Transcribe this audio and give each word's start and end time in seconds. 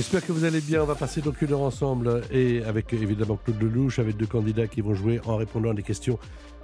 J'espère 0.00 0.24
que 0.24 0.32
vous 0.32 0.44
allez 0.44 0.62
bien. 0.62 0.82
On 0.82 0.86
va 0.86 0.94
passer 0.94 1.20
donc 1.20 1.42
une 1.42 1.52
heure 1.52 1.60
ensemble 1.60 2.22
et 2.30 2.62
avec 2.64 2.90
évidemment 2.94 3.36
Claude 3.36 3.60
Lelouch, 3.60 3.98
avec 3.98 4.16
deux 4.16 4.24
candidats 4.26 4.66
qui 4.66 4.80
vont 4.80 4.94
jouer 4.94 5.20
en 5.26 5.36
répondant 5.36 5.72
à 5.72 5.74
des 5.74 5.82
questions 5.82 6.18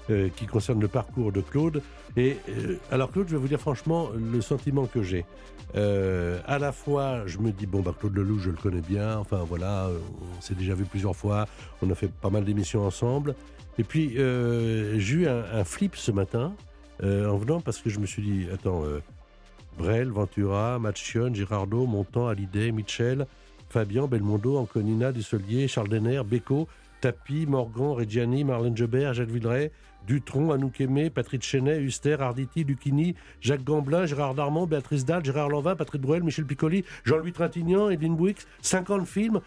euh, 0.08 0.30
qui 0.34 0.46
concernent 0.46 0.80
le 0.80 0.88
parcours 0.88 1.32
de 1.32 1.42
Claude. 1.42 1.82
Et 2.16 2.38
euh, 2.48 2.78
alors 2.90 3.10
Claude, 3.12 3.28
je 3.28 3.32
vais 3.32 3.38
vous 3.38 3.46
dire 3.46 3.60
franchement 3.60 4.08
le 4.16 4.40
sentiment 4.40 4.86
que 4.86 5.02
j'ai. 5.02 5.26
Euh, 5.76 6.40
à 6.46 6.58
la 6.58 6.72
fois, 6.72 7.26
je 7.26 7.36
me 7.36 7.52
dis 7.52 7.66
bon 7.66 7.80
bah 7.80 7.94
Claude 8.00 8.16
Lelouch, 8.16 8.40
je 8.40 8.50
le 8.50 8.56
connais 8.56 8.80
bien. 8.80 9.18
Enfin 9.18 9.44
voilà, 9.46 9.90
on 10.38 10.40
s'est 10.40 10.54
déjà 10.54 10.72
vu 10.72 10.86
plusieurs 10.86 11.14
fois. 11.14 11.44
On 11.82 11.90
a 11.90 11.94
fait 11.94 12.10
pas 12.10 12.30
mal 12.30 12.42
d'émissions 12.42 12.86
ensemble. 12.86 13.34
Et 13.78 13.84
puis 13.84 14.14
j'ai 14.14 15.14
eu 15.14 15.28
un, 15.28 15.44
un, 15.52 15.64
flip 15.64 15.94
ce 15.94 16.10
matin 16.10 16.54
en 17.02 17.36
venant 17.36 17.60
parce 17.60 17.82
que 17.82 17.90
je 17.90 18.00
me 18.00 18.06
suis 18.06 18.22
dit 18.22 18.46
attends. 18.50 18.82
Brel, 19.76 20.10
Ventura, 20.10 20.78
Machion, 20.78 21.34
Girardo, 21.34 21.86
Montand, 21.86 22.28
Hallyday, 22.28 22.72
Mitchell, 22.72 23.26
Fabian, 23.68 24.06
Belmondo, 24.06 24.58
Anconina, 24.58 25.12
Dusselier, 25.12 25.68
Charles 25.68 25.88
Denner, 25.88 26.22
Beko, 26.24 26.66
Tapi, 27.00 27.46
Morgan, 27.46 27.94
Reggiani, 27.94 28.44
Marlène 28.44 28.76
Jobert, 28.76 29.14
Jacques 29.14 29.28
Villeray, 29.28 29.70
Dutron, 30.06 30.52
Anouk 30.52 30.82
Patrick 31.12 31.42
Chenet, 31.42 31.80
Huster, 31.80 32.16
Arditi, 32.20 32.64
Lucchini, 32.64 33.14
Jacques 33.40 33.64
Gamblin, 33.64 34.06
Gérard 34.06 34.34
Darmon, 34.34 34.66
Béatrice 34.66 35.04
Dalle, 35.04 35.24
Gérard 35.24 35.48
Lanvin, 35.48 35.76
Patrick 35.76 36.00
Bruel, 36.00 36.22
Michel 36.22 36.46
Piccoli, 36.46 36.84
Jean-Louis 37.04 37.32
Trintignant, 37.32 37.90
Edwin 37.90 38.14
Bouix, 38.14 38.36
50 38.62 39.06
films. 39.06 39.40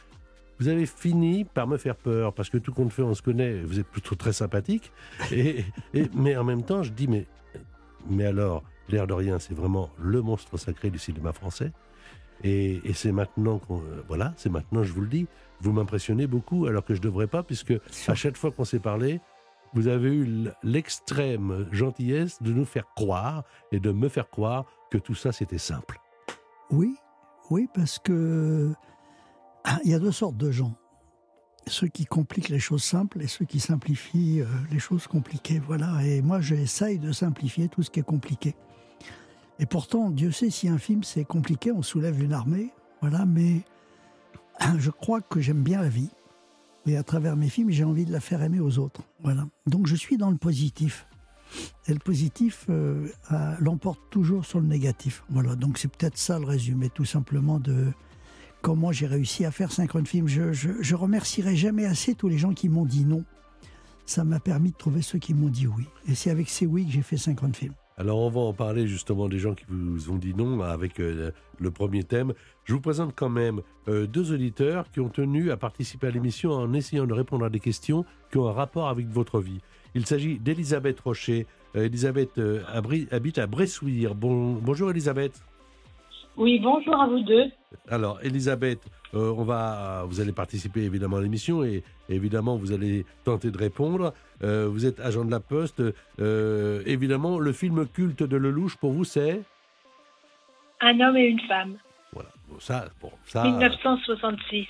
Vous 0.59 0.67
avez 0.67 0.85
fini 0.85 1.45
par 1.45 1.67
me 1.67 1.77
faire 1.77 1.95
peur, 1.95 2.33
parce 2.33 2.50
que 2.50 2.57
tout 2.57 2.73
compte 2.73 2.91
fait, 2.91 3.02
on 3.02 3.13
se 3.13 3.22
connaît, 3.22 3.61
vous 3.61 3.80
êtes 3.80 3.88
plutôt 3.88 4.16
très 4.16 4.33
sympathique. 4.33 4.91
Et, 5.31 5.63
mais 6.13 6.35
en 6.35 6.44
même 6.44 6.63
temps, 6.63 6.83
je 6.83 6.91
dis, 6.91 7.07
mais 7.07 8.25
alors, 8.25 8.63
l'air 8.91 9.07
de 9.07 9.13
rien, 9.13 9.39
c'est 9.39 9.53
vraiment 9.53 9.89
le 9.97 10.21
monstre 10.21 10.57
sacré 10.57 10.89
du 10.89 10.99
cinéma 10.99 11.33
français. 11.33 11.71
Et, 12.43 12.81
c'est 12.93 13.11
maintenant 13.11 13.59
qu'on, 13.59 13.79
euh, 13.79 14.03
voilà, 14.07 14.33
c'est 14.37 14.49
maintenant, 14.49 14.83
je 14.83 14.93
vous 14.93 15.01
le 15.01 15.07
dis, 15.07 15.27
vous 15.61 15.73
m'impressionnez 15.73 16.25
beaucoup, 16.25 16.67
alors 16.67 16.85
que 16.85 16.93
je 16.93 16.99
ne 16.99 17.03
devrais 17.03 17.27
pas, 17.27 17.43
puisque 17.43 17.73
à 18.07 18.15
chaque 18.15 18.37
fois 18.37 18.51
qu'on 18.51 18.63
s'est 18.63 18.79
parlé, 18.79 19.19
vous 19.73 19.87
avez 19.87 20.09
eu 20.09 20.47
l'extrême 20.63 21.67
gentillesse 21.71 22.41
de 22.41 22.53
nous 22.53 22.65
faire 22.65 22.85
croire 22.95 23.43
et 23.71 23.79
de 23.79 23.91
me 23.91 24.09
faire 24.09 24.29
croire 24.29 24.65
que 24.89 24.97
tout 24.97 25.15
ça 25.15 25.31
c'était 25.31 25.59
simple. 25.59 25.99
Oui, 26.71 26.95
oui, 27.49 27.67
parce 27.73 27.99
que 27.99 28.73
ah, 29.63 29.79
il 29.83 29.91
y 29.91 29.93
a 29.93 29.99
deux 29.99 30.11
sortes 30.11 30.37
de 30.37 30.51
gens. 30.51 30.73
Ceux 31.67 31.87
qui 31.87 32.05
compliquent 32.05 32.49
les 32.49 32.59
choses 32.59 32.83
simples 32.83 33.21
et 33.21 33.27
ceux 33.27 33.45
qui 33.45 33.59
simplifient 33.59 34.41
euh, 34.41 34.47
les 34.71 34.79
choses 34.79 35.05
compliquées. 35.05 35.59
Voilà. 35.59 36.03
Et 36.03 36.22
moi, 36.22 36.41
j'essaye 36.41 36.97
de 36.97 37.11
simplifier 37.11 37.67
tout 37.67 37.83
ce 37.83 37.91
qui 37.91 37.99
est 37.99 38.03
compliqué. 38.03 38.55
Et 39.59 39.66
pourtant, 39.66 40.09
Dieu 40.09 40.31
sait 40.31 40.50
si 40.50 40.70
un 40.70 40.78
film 40.78 41.03
c'est 41.03 41.25
compliqué, 41.25 41.72
on 41.72 41.81
soulève 41.81 42.22
une 42.24 42.34
armée, 42.34 42.72
voilà, 43.02 43.25
mais 43.25 43.62
je 44.78 44.90
crois 44.90 45.22
que 45.22 45.42
j'aime 45.42 45.64
bien 45.64 45.81
la 45.81 45.90
vie. 45.90 46.09
Et 46.86 46.97
à 46.97 47.03
travers 47.03 47.36
mes 47.36 47.50
films, 47.50 47.70
j'ai 47.70 47.84
envie 47.84 48.06
de 48.06 48.12
la 48.12 48.22
faire 48.22 48.42
aimer 48.42 48.62
aux 48.62 48.80
autres. 48.80 49.02
Voilà. 49.22 49.46
Donc 49.68 49.86
je 49.86 49.96
suis 49.96 50.18
dans 50.18 50.31
le 50.31 50.38
positif. 50.38 51.06
Et 51.88 51.94
le 51.94 52.00
positif 52.00 52.66
euh, 52.70 53.08
l'emporte 53.59 54.00
toujours 54.09 54.46
sur 54.46 54.59
le 54.59 54.68
négatif. 54.68 55.24
Voilà. 55.30 55.56
Donc 55.56 55.78
c'est 55.78 55.90
peut-être 55.90 56.18
ça 56.18 56.40
le 56.40 56.46
résumé, 56.46 56.90
tout 56.90 57.06
simplement, 57.06 57.59
de 57.59 57.88
comment 58.62 58.91
j'ai 58.91 59.08
réussi 59.08 59.46
à 59.46 59.52
faire 59.52 59.72
50 59.72 60.08
films. 60.08 60.28
Je, 60.28 60.53
je, 60.53 60.70
je 60.80 60.96
remercierai 60.96 61.56
jamais 61.56 61.86
assez 61.86 62.16
tous 62.16 62.30
les 62.30 62.38
gens 62.38 62.53
qui 62.53 62.70
m'ont 62.70 62.86
dit 62.86 63.03
non. 63.03 63.26
Ça 64.06 64.24
m'a 64.24 64.40
permis 64.40 64.72
de 64.72 64.78
trouver 64.78 65.02
ceux 65.02 65.20
qui 65.20 65.34
m'ont 65.34 65.50
dit 65.50 65.68
oui. 65.68 65.86
Et 66.08 66.16
c'est 66.16 66.31
avec 66.31 66.50
ces 66.50 66.66
oui 66.66 66.86
que 66.86 66.91
j'ai 66.91 67.02
fait 67.02 67.18
50 67.18 67.56
films. 67.56 67.74
Alors 67.99 68.19
on 68.19 68.29
va 68.29 68.39
en 68.39 68.53
parler 68.53 68.87
justement 68.87 69.27
des 69.27 69.39
gens 69.39 69.53
qui 69.53 69.65
vous 69.67 70.09
ont 70.09 70.15
dit 70.15 70.33
non 70.33 70.61
avec 70.61 71.01
euh, 71.01 71.31
le 71.59 71.69
premier 71.69 72.03
thème. 72.03 72.33
Je 72.63 72.73
vous 72.73 72.79
présente 72.79 73.11
quand 73.13 73.27
même 73.27 73.61
euh, 73.89 74.07
deux 74.07 74.31
auditeurs 74.31 74.89
qui 74.89 75.01
ont 75.01 75.09
tenu 75.09 75.51
à 75.51 75.57
participer 75.57 76.07
à 76.07 76.09
l'émission 76.09 76.53
en 76.53 76.71
essayant 76.73 77.05
de 77.05 77.13
répondre 77.13 77.43
à 77.43 77.49
des 77.49 77.59
questions 77.59 78.05
qui 78.31 78.37
ont 78.37 78.47
un 78.47 78.53
rapport 78.53 78.87
avec 78.87 79.09
votre 79.09 79.41
vie. 79.41 79.59
Il 79.95 80.05
s'agit 80.05 80.39
d'Elisabeth 80.39 81.01
Rocher. 81.01 81.45
Euh, 81.75 81.87
Elisabeth 81.87 82.39
habite 83.11 83.37
à 83.37 83.47
Bressouire. 83.47 84.16
Bon, 84.16 84.53
bonjour 84.53 84.91
Elisabeth. 84.91 85.33
Oui, 86.39 86.57
bonjour 86.63 86.95
à 86.95 87.05
vous 87.05 87.19
deux. 87.19 87.51
Alors, 87.89 88.17
Elisabeth, 88.23 88.79
euh, 89.13 89.33
on 89.38 89.44
va, 89.44 90.05
vous 90.07 90.22
allez 90.22 90.31
participer 90.31 90.83
évidemment 90.83 91.17
à 91.17 91.22
l'émission 91.22 91.66
et 91.66 91.83
évidemment 92.07 92.55
vous 92.55 92.72
allez 92.72 93.05
tenter 93.25 93.51
de 93.51 93.57
répondre. 93.57 94.13
Euh, 94.41 94.66
vous 94.72 94.85
êtes 94.85 95.01
agent 95.01 95.25
de 95.25 95.31
la 95.31 95.41
Poste. 95.41 95.83
Euh, 96.22 96.81
évidemment, 96.85 97.39
le 97.39 97.51
film 97.51 97.85
culte 97.85 98.23
de 98.23 98.38
Lelouch 98.38 98.78
pour 98.78 98.94
vous, 98.94 99.03
c'est? 99.03 99.41
Un 100.79 100.97
homme 101.01 101.17
et 101.17 101.25
une 101.25 101.41
femme. 101.41 101.75
Voilà. 102.13 102.29
ça, 102.59 102.85
bon, 103.01 103.11
ça. 103.25 103.44
1966. 103.44 104.66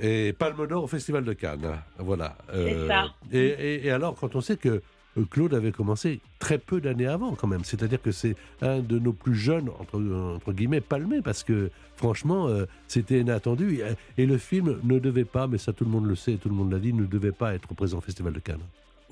Et 0.00 0.32
Palme 0.32 0.64
d'Or 0.68 0.84
au 0.84 0.86
Festival 0.86 1.24
de 1.24 1.32
Cannes. 1.32 1.76
Voilà. 1.98 2.36
c'est 2.52 2.86
ça. 2.86 3.06
et, 3.32 3.90
alors, 3.90 4.14
quand 4.14 4.36
on 4.36 4.40
sait 4.40 4.56
que 4.56 4.80
Claude 5.24 5.54
avait 5.54 5.72
commencé 5.72 6.20
très 6.38 6.58
peu 6.58 6.80
d'années 6.80 7.06
avant 7.06 7.34
quand 7.34 7.46
même. 7.46 7.64
C'est-à-dire 7.64 8.00
que 8.00 8.12
c'est 8.12 8.36
un 8.62 8.80
de 8.80 8.98
nos 8.98 9.12
plus 9.12 9.34
jeunes, 9.34 9.68
entre, 9.78 10.52
guillemets, 10.52 10.80
palmés, 10.80 11.22
parce 11.22 11.44
que 11.44 11.70
franchement, 11.96 12.48
euh, 12.48 12.66
c'était 12.86 13.20
inattendu. 13.20 13.80
Et, 14.16 14.26
le 14.26 14.38
film 14.38 14.78
ne 14.84 14.98
devait 14.98 15.24
pas, 15.24 15.46
mais 15.46 15.58
ça 15.58 15.72
tout 15.72 15.84
le 15.84 15.90
monde 15.90 16.06
le 16.06 16.14
sait, 16.14 16.36
tout 16.36 16.48
le 16.48 16.54
monde 16.54 16.70
l'a 16.70 16.78
dit, 16.78 16.92
ne 16.92 17.06
devait 17.06 17.32
pas 17.32 17.54
être 17.54 17.74
présent 17.74 17.98
au 17.98 18.02
Festival 18.02 18.32
de 18.32 18.40
Cannes. 18.40 18.60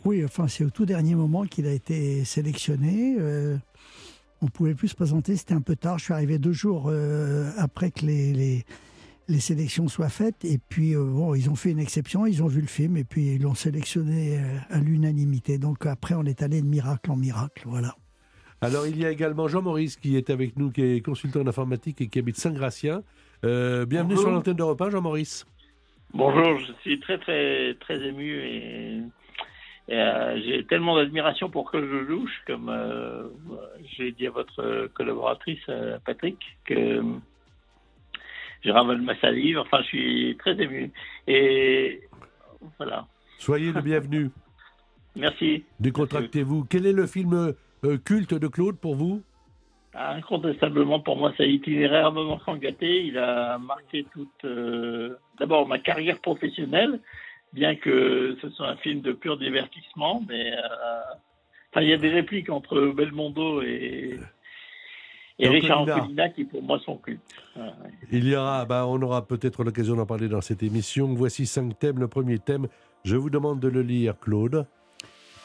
Oui, 0.04 0.24
enfin 0.24 0.46
c'est 0.46 0.62
au 0.62 0.70
tout 0.70 0.84
dernier 0.84 1.14
moment 1.14 1.46
qu'il 1.46 1.66
a 1.66 1.72
été 1.72 2.24
sélectionné. 2.24 3.16
Euh, 3.18 3.56
on 4.42 4.48
pouvait 4.48 4.74
plus 4.74 4.88
se 4.88 4.94
présenter, 4.94 5.36
c'était 5.36 5.54
un 5.54 5.62
peu 5.62 5.74
tard. 5.74 5.98
Je 5.98 6.04
suis 6.04 6.12
arrivé 6.12 6.38
deux 6.38 6.52
jours 6.52 6.92
après 7.56 7.90
que 7.90 8.04
les 8.04 8.64
sélections 9.40 9.88
soient 9.88 10.08
faites. 10.08 10.44
Et 10.44 10.58
puis, 10.58 10.94
euh, 10.94 11.04
bon, 11.04 11.34
ils 11.34 11.50
ont 11.50 11.56
fait 11.56 11.70
une 11.70 11.78
exception, 11.78 12.26
ils 12.26 12.42
ont 12.42 12.46
vu 12.46 12.60
le 12.60 12.66
film 12.66 12.96
et 12.96 13.04
puis 13.04 13.34
ils 13.34 13.42
l'ont 13.42 13.54
sélectionné 13.54 14.38
euh, 14.38 14.58
à 14.70 14.78
l'unanimité. 14.78 15.58
Donc 15.58 15.86
après, 15.86 16.14
on 16.14 16.24
est 16.24 16.42
allé 16.42 16.60
de 16.60 16.66
miracle 16.66 17.10
en 17.10 17.16
miracle, 17.16 17.62
voilà. 17.66 17.94
Alors, 18.62 18.86
il 18.86 18.98
y 18.98 19.04
a 19.04 19.10
également 19.10 19.48
Jean-Maurice 19.48 19.96
qui 19.96 20.16
est 20.16 20.30
avec 20.30 20.56
nous, 20.56 20.70
qui 20.70 20.82
est 20.82 21.04
consultant 21.04 21.40
en 21.40 21.46
informatique 21.46 22.00
et 22.00 22.08
qui 22.08 22.18
habite 22.18 22.36
Saint-Gratien. 22.36 23.02
Euh, 23.44 23.84
bienvenue 23.84 24.16
sur 24.16 24.30
l'antenne 24.30 24.56
de 24.56 24.62
repas, 24.62 24.88
Jean-Maurice. 24.88 25.44
Bonjour, 26.14 26.58
je 26.58 26.72
suis 26.80 26.98
très, 27.00 27.18
très, 27.18 27.74
très 27.80 28.02
ému 28.02 28.32
et, 28.32 29.02
j'ai 29.88 30.64
tellement 30.68 30.96
d'admiration 30.96 31.48
pour 31.48 31.70
que 31.70 31.80
je 31.80 31.96
louche, 31.96 32.42
comme 32.44 32.72
j'ai 33.96 34.10
dit 34.10 34.26
à 34.26 34.30
votre 34.30 34.88
collaboratrice, 34.94 35.64
Patrick, 36.04 36.38
que 36.64 37.02
je 38.64 38.70
ravale 38.70 39.00
ma 39.02 39.18
salive. 39.20 39.58
Enfin, 39.58 39.78
je 39.82 39.86
suis 39.86 40.36
très 40.38 40.60
ému. 40.60 40.90
Et 41.26 42.02
voilà. 42.76 43.06
Soyez 43.38 43.72
le 43.72 43.80
bienvenu. 43.80 44.30
Merci. 45.16 45.64
Décontractez-vous. 45.80 46.64
Quel 46.64 46.86
est 46.86 46.92
le 46.92 47.06
film 47.06 47.54
euh, 47.84 47.98
culte 47.98 48.34
de 48.34 48.48
Claude 48.48 48.78
pour 48.78 48.94
vous? 48.94 49.22
Incontestablement, 49.94 51.00
pour 51.00 51.16
moi, 51.16 51.32
c'est 51.38 51.48
Itinéraire 51.48 52.12
d'un 52.12 52.26
enfant 52.26 52.56
gâté. 52.56 53.06
Il 53.06 53.16
a 53.16 53.56
marqué 53.58 54.04
toute, 54.12 54.44
euh, 54.44 55.16
d'abord, 55.38 55.66
ma 55.66 55.78
carrière 55.78 56.20
professionnelle, 56.20 57.00
bien 57.54 57.76
que 57.76 58.36
ce 58.42 58.50
soit 58.50 58.68
un 58.68 58.76
film 58.76 59.00
de 59.00 59.12
pur 59.12 59.38
divertissement, 59.38 60.22
mais 60.28 60.52
euh, 60.52 61.80
il 61.80 61.88
y 61.88 61.94
a 61.94 61.96
des 61.96 62.10
répliques 62.10 62.50
entre 62.50 62.92
Belmondo 62.94 63.62
et, 63.62 64.18
et 65.38 65.48
Richard 65.48 65.82
Anconina 65.82 66.28
qui 66.30 66.44
pour 66.44 66.62
moi 66.62 66.78
sont 66.84 66.96
cultes. 66.96 67.20
Il 68.10 68.26
y 68.26 68.34
aura, 68.34 68.64
bah, 68.64 68.86
on 68.86 69.00
aura 69.02 69.26
peut-être 69.26 69.64
l'occasion 69.64 69.96
d'en 69.96 70.06
parler 70.06 70.28
dans 70.28 70.40
cette 70.40 70.62
émission. 70.62 71.12
Voici 71.14 71.46
cinq 71.46 71.78
thèmes. 71.78 71.98
Le 71.98 72.08
premier 72.08 72.38
thème, 72.38 72.68
je 73.04 73.16
vous 73.16 73.30
demande 73.30 73.60
de 73.60 73.68
le 73.68 73.82
lire, 73.82 74.18
Claude. 74.18 74.66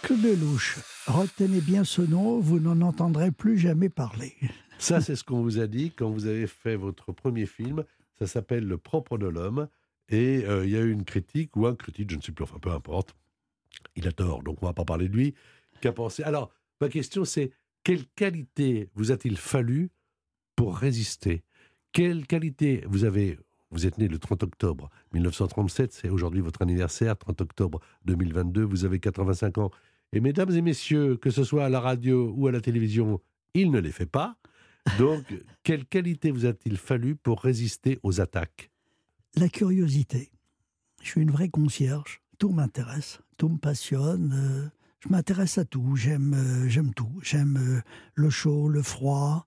Claude 0.02 0.24
Lelouch, 0.24 0.80
retenez 1.06 1.62
bien 1.62 1.84
ce 1.84 2.02
nom, 2.02 2.40
vous 2.40 2.60
n'en 2.60 2.82
entendrez 2.82 3.32
plus 3.32 3.60
jamais 3.60 3.90
parler. 3.90 4.34
Ça, 4.80 5.00
c'est 5.00 5.16
ce 5.16 5.24
qu'on 5.24 5.42
vous 5.44 5.60
a 5.60 5.68
dit 5.68 5.92
quand 5.92 6.10
vous 6.10 6.26
avez 6.26 6.48
fait 6.48 6.76
votre 6.76 7.12
premier 7.12 7.46
film. 7.46 7.84
Ça 8.18 8.26
s'appelle 8.26 8.66
Le 8.66 8.78
propre 8.78 9.20
de 9.20 9.28
l'homme. 9.28 9.68
Et 10.10 10.44
euh, 10.46 10.66
il 10.66 10.72
y 10.72 10.76
a 10.76 10.82
eu 10.82 10.92
une 10.92 11.06
critique, 11.06 11.56
ou 11.56 11.68
un 11.68 11.76
critique, 11.76 12.10
je 12.10 12.18
ne 12.18 12.22
sais 12.22 12.32
plus, 12.32 12.44
enfin 12.44 12.58
peu 12.60 12.72
importe. 12.72 13.16
Il 13.96 14.08
a 14.08 14.12
tort, 14.12 14.44
donc 14.44 14.58
on 14.62 14.66
ne 14.66 14.70
va 14.70 14.74
pas 14.74 14.86
parler 14.86 15.08
de 15.08 15.16
lui. 15.16 15.36
Qu'a 15.82 15.94
pensé 15.94 16.24
Alors, 16.24 16.52
ma 16.82 16.90
question 16.90 17.24
c'est 17.24 17.52
quelle 17.84 18.06
qualité 18.16 18.90
vous 18.96 19.12
a-t-il 19.12 19.38
fallu 19.38 19.90
pour 20.56 20.78
résister? 20.78 21.44
Quelle 21.92 22.28
qualité 22.28 22.84
vous 22.88 23.04
avez 23.04 23.38
vous 23.72 23.88
êtes 23.88 23.98
né 23.98 24.10
le 24.10 24.20
30 24.20 24.44
octobre 24.44 24.90
1937, 25.14 25.94
c'est 25.94 26.10
aujourd'hui 26.10 26.42
votre 26.42 26.62
anniversaire, 26.62 27.18
30 27.18 27.40
octobre 27.40 27.80
2022, 28.04 28.64
vous 28.64 28.84
avez 28.84 29.00
85 29.00 29.58
ans. 29.60 29.72
Et 30.12 30.20
mesdames 30.20 30.52
et 30.52 30.62
messieurs, 30.62 31.16
que 31.16 31.30
ce 31.30 31.46
soit 31.46 31.64
à 31.64 31.70
la 31.70 31.80
radio 31.80 32.34
ou 32.36 32.48
à 32.48 32.52
la 32.52 32.60
télévision, 32.60 33.22
il 33.54 33.72
ne 33.72 33.80
les 33.80 33.94
fait 33.94 34.06
pas. 34.06 34.36
Donc, 34.98 35.24
quelle 35.64 35.86
qualité 35.86 36.32
vous 36.32 36.46
a-t-il 36.46 36.76
fallu 36.76 37.16
pour 37.16 37.42
résister 37.42 37.98
aux 38.04 38.20
attaques? 38.20 38.72
La 39.36 39.48
curiosité. 39.48 40.32
Je 41.02 41.08
suis 41.08 41.22
une 41.22 41.32
vraie 41.32 41.50
concierge. 41.50 42.22
Tout 42.38 42.50
m'intéresse, 42.50 43.22
tout 43.38 43.48
me 43.48 43.58
passionne. 43.58 44.72
Euh, 45.02 45.08
je 45.08 45.10
m'intéresse 45.10 45.58
à 45.58 45.66
tout. 45.66 45.96
J'aime, 45.96 46.34
euh, 46.34 46.70
j'aime 46.70 46.94
tout. 46.94 47.12
J'aime 47.22 47.58
euh, 47.58 47.82
le 48.16 48.30
chaud, 48.30 48.70
le 48.70 48.82
froid, 48.82 49.46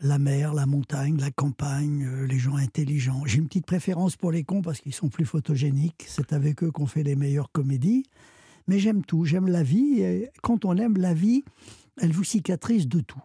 la 0.00 0.18
mer, 0.18 0.54
la 0.54 0.66
montagne, 0.66 1.18
la 1.18 1.30
campagne, 1.30 2.08
les 2.26 2.38
gens 2.38 2.56
intelligents. 2.56 3.22
J'ai 3.26 3.38
une 3.38 3.46
petite 3.46 3.66
préférence 3.66 4.16
pour 4.16 4.32
les 4.32 4.44
cons 4.44 4.62
parce 4.62 4.80
qu'ils 4.80 4.94
sont 4.94 5.08
plus 5.08 5.26
photogéniques. 5.26 6.04
C'est 6.08 6.32
avec 6.32 6.62
eux 6.62 6.70
qu'on 6.70 6.86
fait 6.86 7.02
les 7.02 7.16
meilleures 7.16 7.52
comédies. 7.52 8.04
Mais 8.66 8.78
j'aime 8.78 9.04
tout. 9.04 9.24
J'aime 9.24 9.48
la 9.48 9.62
vie. 9.62 10.00
Et 10.00 10.30
quand 10.42 10.64
on 10.64 10.76
aime 10.76 10.96
la 10.96 11.14
vie, 11.14 11.44
elle 12.00 12.12
vous 12.12 12.24
cicatrise 12.24 12.88
de 12.88 13.00
tout. 13.00 13.22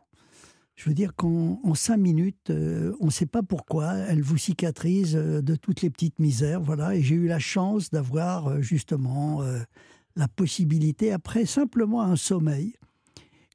Je 0.76 0.90
veux 0.90 0.94
dire 0.94 1.16
qu'en 1.16 1.74
cinq 1.74 1.98
minutes, 1.98 2.50
euh, 2.50 2.94
on 3.00 3.06
ne 3.06 3.12
sait 3.12 3.26
pas 3.26 3.42
pourquoi, 3.42 3.94
elle 3.94 4.22
vous 4.22 4.38
cicatrise 4.38 5.16
euh, 5.16 5.42
de 5.42 5.56
toutes 5.56 5.82
les 5.82 5.90
petites 5.90 6.20
misères. 6.20 6.60
Voilà, 6.60 6.96
et 6.96 7.02
j'ai 7.02 7.16
eu 7.16 7.28
la 7.28 7.40
chance 7.40 7.92
d'avoir 7.92 8.48
euh, 8.48 8.62
justement 8.62 9.42
la 10.16 10.28
possibilité, 10.28 11.12
après 11.12 11.46
simplement 11.46 12.02
un 12.02 12.16
sommeil, 12.16 12.74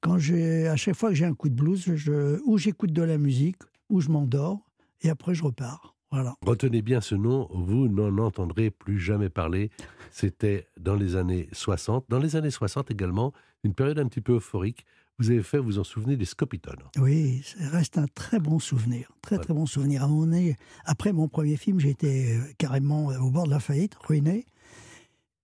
quand 0.00 0.18
j'ai, 0.18 0.66
à 0.66 0.76
chaque 0.76 0.96
fois 0.96 1.10
que 1.10 1.14
j'ai 1.14 1.24
un 1.24 1.34
coup 1.34 1.48
de 1.48 1.54
blues, 1.54 1.94
je, 1.94 2.40
ou 2.44 2.58
j'écoute 2.58 2.92
de 2.92 3.02
la 3.02 3.18
musique, 3.18 3.56
ou 3.88 4.00
je 4.00 4.08
m'endors, 4.08 4.60
et 5.02 5.10
après 5.10 5.34
je 5.34 5.44
repars. 5.44 5.94
Voilà. 6.10 6.34
Retenez 6.42 6.82
bien 6.82 7.00
ce 7.00 7.14
nom, 7.14 7.48
vous 7.52 7.88
n'en 7.88 8.18
entendrez 8.18 8.70
plus 8.70 8.98
jamais 8.98 9.28
parler. 9.28 9.70
C'était 10.10 10.66
dans 10.78 10.96
les 10.96 11.14
années 11.14 11.48
60. 11.52 12.06
Dans 12.08 12.18
les 12.18 12.34
années 12.34 12.50
60 12.50 12.90
également, 12.90 13.32
une 13.62 13.74
période 13.74 13.98
un 13.98 14.06
petit 14.06 14.20
peu 14.20 14.34
euphorique 14.34 14.84
vous 15.20 15.30
avez 15.30 15.42
fait, 15.42 15.58
vous 15.58 15.78
en 15.78 15.84
souvenez, 15.84 16.16
des 16.16 16.24
Scopitones. 16.24 16.82
Oui, 16.98 17.42
ça 17.44 17.68
reste 17.68 17.98
un 17.98 18.06
très 18.06 18.40
bon 18.40 18.58
souvenir. 18.58 19.12
Très, 19.20 19.36
très 19.36 19.52
bon 19.52 19.66
souvenir. 19.66 20.02
À 20.02 20.08
mon 20.08 20.24
nez, 20.24 20.56
après 20.86 21.12
mon 21.12 21.28
premier 21.28 21.58
film, 21.58 21.78
j'étais 21.78 22.38
euh, 22.38 22.52
carrément 22.56 23.10
euh, 23.10 23.18
au 23.18 23.30
bord 23.30 23.44
de 23.44 23.50
la 23.50 23.60
faillite, 23.60 23.94
ruiné. 23.96 24.46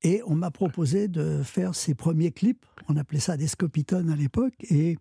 Et 0.02 0.22
on 0.26 0.34
m'a 0.34 0.50
proposé 0.50 1.08
de 1.08 1.42
faire 1.42 1.74
ses 1.74 1.94
premiers 1.94 2.30
clips. 2.30 2.64
On 2.88 2.96
appelait 2.96 3.20
ça 3.20 3.36
des 3.36 3.48
Scopitones 3.48 4.10
à 4.10 4.16
l'époque. 4.16 4.54
Et 4.70 4.98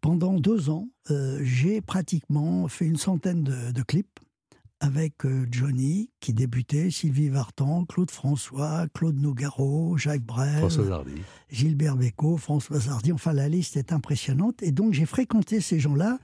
pendant 0.00 0.34
deux 0.34 0.70
ans, 0.70 0.88
euh, 1.10 1.40
j'ai 1.42 1.80
pratiquement 1.80 2.68
fait 2.68 2.86
une 2.86 2.96
centaine 2.96 3.44
de 3.44 3.82
clips 3.82 4.20
avec 4.80 5.24
euh, 5.24 5.46
Johnny, 5.50 6.10
qui 6.20 6.32
débutait, 6.32 6.90
Sylvie 6.90 7.28
Vartan, 7.28 7.84
Claude 7.84 8.10
François, 8.10 8.86
Claude 8.94 9.16
Nougaro, 9.16 9.96
Jacques 9.96 10.22
Brel, 10.22 10.68
Gilbert 11.50 11.96
Bécaud, 11.96 12.36
François 12.36 12.88
Hardy. 12.88 13.12
Enfin, 13.12 13.32
la 13.32 13.48
liste 13.48 13.76
est 13.76 13.92
impressionnante. 13.92 14.62
Et 14.62 14.70
donc, 14.70 14.92
j'ai 14.92 15.06
fréquenté 15.06 15.60
ces 15.60 15.80
gens-là 15.80 16.18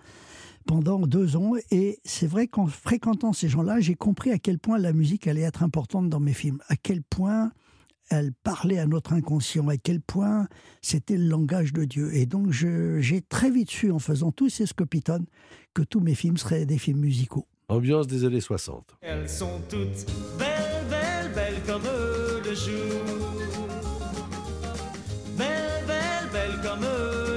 pendant 0.67 1.01
deux 1.01 1.37
ans. 1.37 1.53
Et 1.71 1.99
c'est 2.05 2.27
vrai 2.27 2.47
qu'en 2.47 2.67
fréquentant 2.67 3.33
ces 3.33 3.49
gens-là, 3.49 3.81
j'ai 3.81 3.95
compris 3.95 4.31
à 4.31 4.39
quel 4.39 4.59
point 4.59 4.79
la 4.79 4.93
musique 4.93 5.27
allait 5.27 5.43
être 5.43 5.63
importante 5.63 6.09
dans 6.09 6.21
mes 6.21 6.33
films. 6.33 6.59
À 6.69 6.77
quel 6.77 7.03
point 7.03 7.51
elle 8.15 8.33
parlait 8.33 8.79
à 8.79 8.87
notre 8.87 9.13
inconscient, 9.13 9.69
à 9.69 9.77
quel 9.77 10.01
point 10.01 10.49
c'était 10.83 11.17
le 11.17 11.27
langage 11.27 11.73
de 11.73 11.85
Dieu. 11.85 12.15
Et 12.15 12.27
donc, 12.27 12.51
j'ai 12.51 13.21
très 13.23 13.51
vite 13.51 13.71
su, 13.71 13.91
en 13.91 13.99
faisant 13.99 14.33
tous 14.33 14.49
ces 14.49 14.67
scopitones, 14.67 15.27
que 15.75 15.83
tous 15.83 16.01
mes 16.01 16.15
films 16.15 16.37
seraient 16.37 16.67
des 16.67 16.79
films 16.79 17.01
musicaux. 17.01 17.47
Ambiance 17.69 18.07
des 18.07 18.25
années 18.25 18.41
60. 18.41 18.97
Elles 19.01 19.29
sont 19.29 19.61
toutes 19.69 20.07
belles, 20.39 20.87
belles, 20.91 21.33
belles 21.35 21.63
comme 21.67 21.83
le 22.45 22.55
jour. 22.55 23.05
Belles, 25.37 25.85
belles, 25.87 26.31
belles 26.31 26.61
comme 26.63 26.87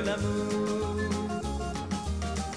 l'amour. 0.06 0.98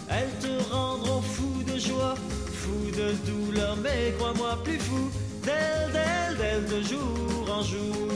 Elles 0.09 0.39
te 0.41 0.73
rendront 0.73 1.23
fou 1.23 1.63
de 1.63 1.79
joie, 1.79 2.17
fou 2.53 2.91
de 2.91 3.31
douleur, 3.31 3.77
mais 3.77 4.15
crois-moi 4.19 4.59
plus 4.65 4.79
fou 4.79 5.09
d'elles, 5.45 5.93
d'elles, 5.93 6.37
d'elles 6.37 6.67
de 6.67 6.83
jour 6.87 7.51
en 7.51 7.63
jour. 7.63 8.10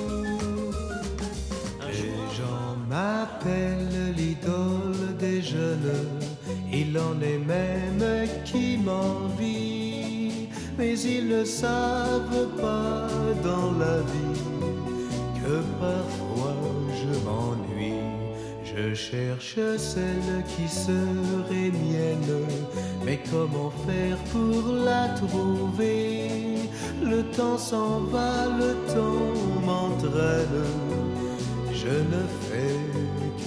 Gens 2.95 3.01
m'appellent 3.01 4.15
l'idole 4.17 5.17
des 5.19 5.43
jeunes. 5.43 5.93
Il 6.73 6.99
en 6.99 7.21
est 7.21 7.39
même 7.39 8.29
qui 8.45 8.79
m'envie, 8.79 10.49
mais 10.79 10.99
ils 11.01 11.29
ne 11.29 11.45
savent 11.45 12.49
pas 12.57 13.09
dans 13.43 13.73
la 13.79 13.99
vie 14.13 14.43
que 15.41 15.57
parfois 15.81 16.57
je 17.01 17.13
m'ennuie. 17.25 18.01
Je 18.65 18.95
cherche 18.95 19.59
celle 19.77 20.43
qui 20.49 20.67
serait 20.69 21.71
mienne, 21.85 22.45
mais 23.05 23.21
comment 23.31 23.73
faire 23.87 24.19
pour 24.33 24.73
la 24.73 25.09
trouver? 25.11 26.29
Le 27.03 27.23
temps 27.37 27.59
s'en 27.59 28.01
va, 28.13 28.49
le 28.59 28.73
temps 28.93 29.33
m'entraîne, 29.65 30.65
je 31.73 31.95
ne 32.13 32.23
fais 32.47 32.74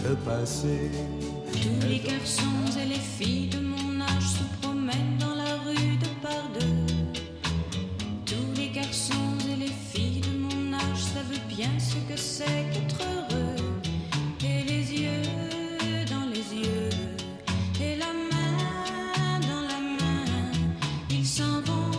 Tous 0.04 1.88
les 1.88 2.00
garçons 2.00 2.44
et 2.82 2.86
les 2.86 2.96
filles 2.96 3.50
de 3.50 3.60
mon 3.60 4.02
âge 4.02 4.24
se 4.24 4.44
promènent 4.62 5.18
dans 5.20 5.36
la 5.36 5.56
rue 5.66 5.98
de 5.98 6.08
par 6.22 6.50
deux. 6.54 6.94
Tous 8.26 8.60
les 8.60 8.70
garçons 8.70 9.14
et 9.52 9.56
les 9.56 9.68
filles 9.92 10.22
de 10.22 10.38
mon 10.38 10.74
âge 10.74 11.02
savent 11.14 11.48
bien 11.50 11.70
ce 11.80 11.96
que 12.12 12.18
c'est 12.18 12.46
qu'être 12.72 13.02
heureux. 13.02 13.56
Et 14.44 14.64
les 14.64 15.02
yeux 15.02 16.06
dans 16.10 16.28
les 16.30 16.66
yeux, 16.66 16.90
et 17.82 17.96
la 17.98 18.14
main 18.14 19.40
dans 19.42 19.62
la 19.62 19.80
main, 19.80 20.52
ils 21.10 21.26
s'en 21.26 21.62
vont 21.62 21.92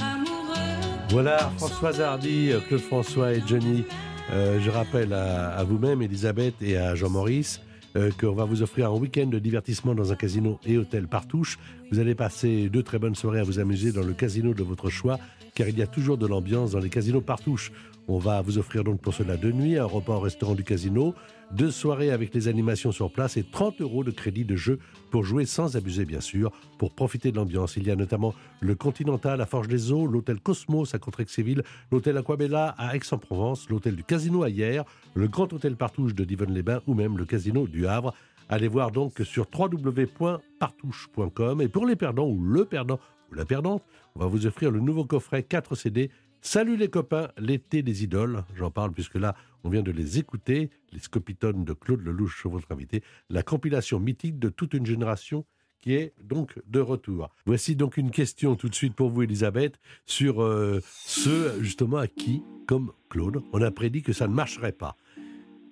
amoureux. 0.00 0.80
Voilà, 1.10 1.50
Françoise 1.58 2.00
Hardy, 2.00 2.52
Claude 2.68 2.80
François 2.80 3.32
et 3.34 3.42
Johnny. 3.46 3.84
Euh, 4.32 4.60
je 4.60 4.70
rappelle 4.70 5.12
à, 5.12 5.62
vous-même, 5.64 6.02
Elisabeth, 6.02 6.54
et 6.62 6.76
à 6.76 6.94
Jean-Maurice, 6.94 7.60
euh, 7.96 8.10
qu'on 8.18 8.32
va 8.32 8.44
vous 8.44 8.62
offrir 8.62 8.90
un 8.90 8.94
week-end 8.94 9.26
de 9.26 9.40
divertissement 9.40 9.94
dans 9.94 10.12
un 10.12 10.16
casino 10.16 10.60
et 10.64 10.78
hôtel 10.78 11.08
Partouche. 11.08 11.58
Vous 11.90 11.98
allez 11.98 12.14
passer 12.14 12.68
deux 12.68 12.84
très 12.84 13.00
bonnes 13.00 13.16
soirées 13.16 13.40
à 13.40 13.42
vous 13.42 13.58
amuser 13.58 13.90
dans 13.90 14.04
le 14.04 14.12
casino 14.12 14.54
de 14.54 14.62
votre 14.62 14.88
choix, 14.88 15.18
car 15.54 15.68
il 15.68 15.76
y 15.76 15.82
a 15.82 15.88
toujours 15.88 16.16
de 16.16 16.28
l'ambiance 16.28 16.70
dans 16.72 16.78
les 16.78 16.90
casinos 16.90 17.20
Partouche. 17.20 17.72
On 18.06 18.18
va 18.18 18.40
vous 18.40 18.58
offrir 18.58 18.84
donc 18.84 19.00
pour 19.00 19.14
cela 19.14 19.36
deux 19.36 19.50
nuits, 19.50 19.78
un 19.78 19.84
repas 19.84 20.14
au 20.14 20.20
restaurant 20.20 20.54
du 20.54 20.62
casino, 20.62 21.14
deux 21.52 21.70
soirées 21.70 22.10
avec 22.10 22.34
les 22.34 22.48
animations 22.48 22.90
sur 22.92 23.10
place 23.10 23.36
et 23.36 23.42
30 23.42 23.80
euros 23.80 24.04
de 24.04 24.10
crédit 24.10 24.44
de 24.44 24.56
jeu 24.56 24.78
pour 25.10 25.24
jouer 25.24 25.46
sans 25.46 25.76
abuser 25.76 26.04
bien 26.04 26.20
sûr, 26.20 26.52
pour 26.78 26.94
profiter 26.94 27.32
de 27.32 27.36
l'ambiance. 27.36 27.76
Il 27.76 27.86
y 27.86 27.90
a 27.90 27.96
notamment 27.96 28.34
le 28.60 28.74
Continental 28.74 29.40
à 29.40 29.46
Forge 29.46 29.68
des 29.68 29.92
Eaux, 29.92 30.06
l'hôtel 30.06 30.40
Cosmos 30.40 30.94
à 30.94 30.98
Contrexéville, 30.98 31.62
l'hôtel 31.90 32.16
Aquabella 32.16 32.74
à 32.78 32.96
Aix-en-Provence, 32.96 33.68
l'hôtel 33.68 33.96
du 33.96 34.04
Casino 34.04 34.42
à 34.42 34.50
Hier, 34.50 34.84
le 35.14 35.28
Grand 35.28 35.52
Hôtel 35.52 35.76
Partouche 35.76 36.14
de 36.14 36.24
Divonne-les-Bains 36.24 36.82
ou 36.86 36.94
même 36.94 37.18
le 37.18 37.24
Casino 37.24 37.66
du 37.66 37.86
Havre. 37.86 38.14
Allez 38.48 38.68
voir 38.68 38.90
donc 38.90 39.20
sur 39.24 39.46
www.partouche.com 39.56 41.62
et 41.62 41.68
pour 41.68 41.86
les 41.86 41.96
perdants 41.96 42.28
ou 42.28 42.42
le 42.42 42.64
perdant 42.64 42.98
ou 43.30 43.34
la 43.34 43.44
perdante, 43.44 43.84
on 44.16 44.20
va 44.20 44.26
vous 44.26 44.46
offrir 44.46 44.70
le 44.70 44.80
nouveau 44.80 45.04
coffret 45.04 45.42
4 45.42 45.74
CD 45.74 46.10
Salut 46.42 46.78
les 46.78 46.88
copains, 46.88 47.28
l'été 47.36 47.82
des 47.82 48.02
idoles, 48.02 48.44
j'en 48.56 48.70
parle 48.70 48.92
puisque 48.92 49.16
là, 49.16 49.34
on 49.64 49.70
vient 49.70 49.82
de 49.82 49.90
les 49.90 50.18
écouter, 50.18 50.70
les 50.92 50.98
scopitones 50.98 51.64
de 51.64 51.72
Claude 51.72 52.02
Lelouch, 52.02 52.46
votre 52.46 52.70
invité, 52.72 53.02
la 53.28 53.42
compilation 53.42 54.00
mythique 54.00 54.38
de 54.38 54.48
toute 54.48 54.74
une 54.74 54.86
génération 54.86 55.44
qui 55.80 55.94
est 55.94 56.12
donc 56.22 56.60
de 56.66 56.80
retour. 56.80 57.30
Voici 57.46 57.74
donc 57.74 57.96
une 57.96 58.10
question 58.10 58.54
tout 58.54 58.68
de 58.68 58.74
suite 58.74 58.94
pour 58.94 59.10
vous, 59.10 59.22
Elisabeth, 59.22 59.80
sur 60.04 60.42
euh, 60.42 60.80
ceux 60.84 61.62
justement 61.62 61.96
à 61.96 62.06
qui, 62.06 62.42
comme 62.66 62.92
Claude, 63.08 63.42
on 63.52 63.62
a 63.62 63.70
prédit 63.70 64.02
que 64.02 64.12
ça 64.12 64.28
ne 64.28 64.34
marcherait 64.34 64.72
pas. 64.72 64.96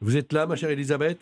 Vous 0.00 0.16
êtes 0.16 0.32
là, 0.32 0.46
ma 0.46 0.56
chère 0.56 0.70
Elisabeth? 0.70 1.18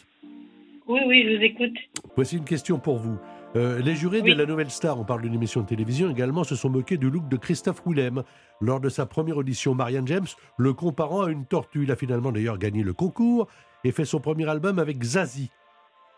Oui, 0.86 1.00
oui, 1.06 1.24
je 1.24 1.36
vous 1.36 1.42
écoute. 1.42 1.76
Voici 2.14 2.36
une 2.36 2.44
question 2.44 2.78
pour 2.78 2.98
vous. 2.98 3.18
Euh, 3.56 3.80
les 3.80 3.96
jurés 3.96 4.20
de 4.20 4.34
la 4.34 4.44
Nouvelle 4.44 4.70
Star, 4.70 5.00
on 5.00 5.04
parle 5.04 5.22
d'une 5.22 5.32
émission 5.32 5.62
de 5.62 5.66
télévision 5.66 6.10
également, 6.10 6.44
se 6.44 6.54
sont 6.54 6.68
moqués 6.68 6.98
du 6.98 7.08
look 7.08 7.26
de 7.28 7.38
Christophe 7.38 7.80
Willem. 7.86 8.22
Lors 8.60 8.80
de 8.80 8.90
sa 8.90 9.06
première 9.06 9.38
audition, 9.38 9.74
Marianne 9.74 10.06
James 10.06 10.26
le 10.58 10.74
comparant 10.74 11.22
à 11.22 11.30
une 11.30 11.46
tortue. 11.46 11.84
Il 11.84 11.90
a 11.90 11.96
finalement 11.96 12.32
d'ailleurs 12.32 12.58
gagné 12.58 12.82
le 12.82 12.92
concours 12.92 13.48
et 13.82 13.92
fait 13.92 14.04
son 14.04 14.20
premier 14.20 14.46
album 14.46 14.78
avec 14.78 15.02
Zazie. 15.02 15.50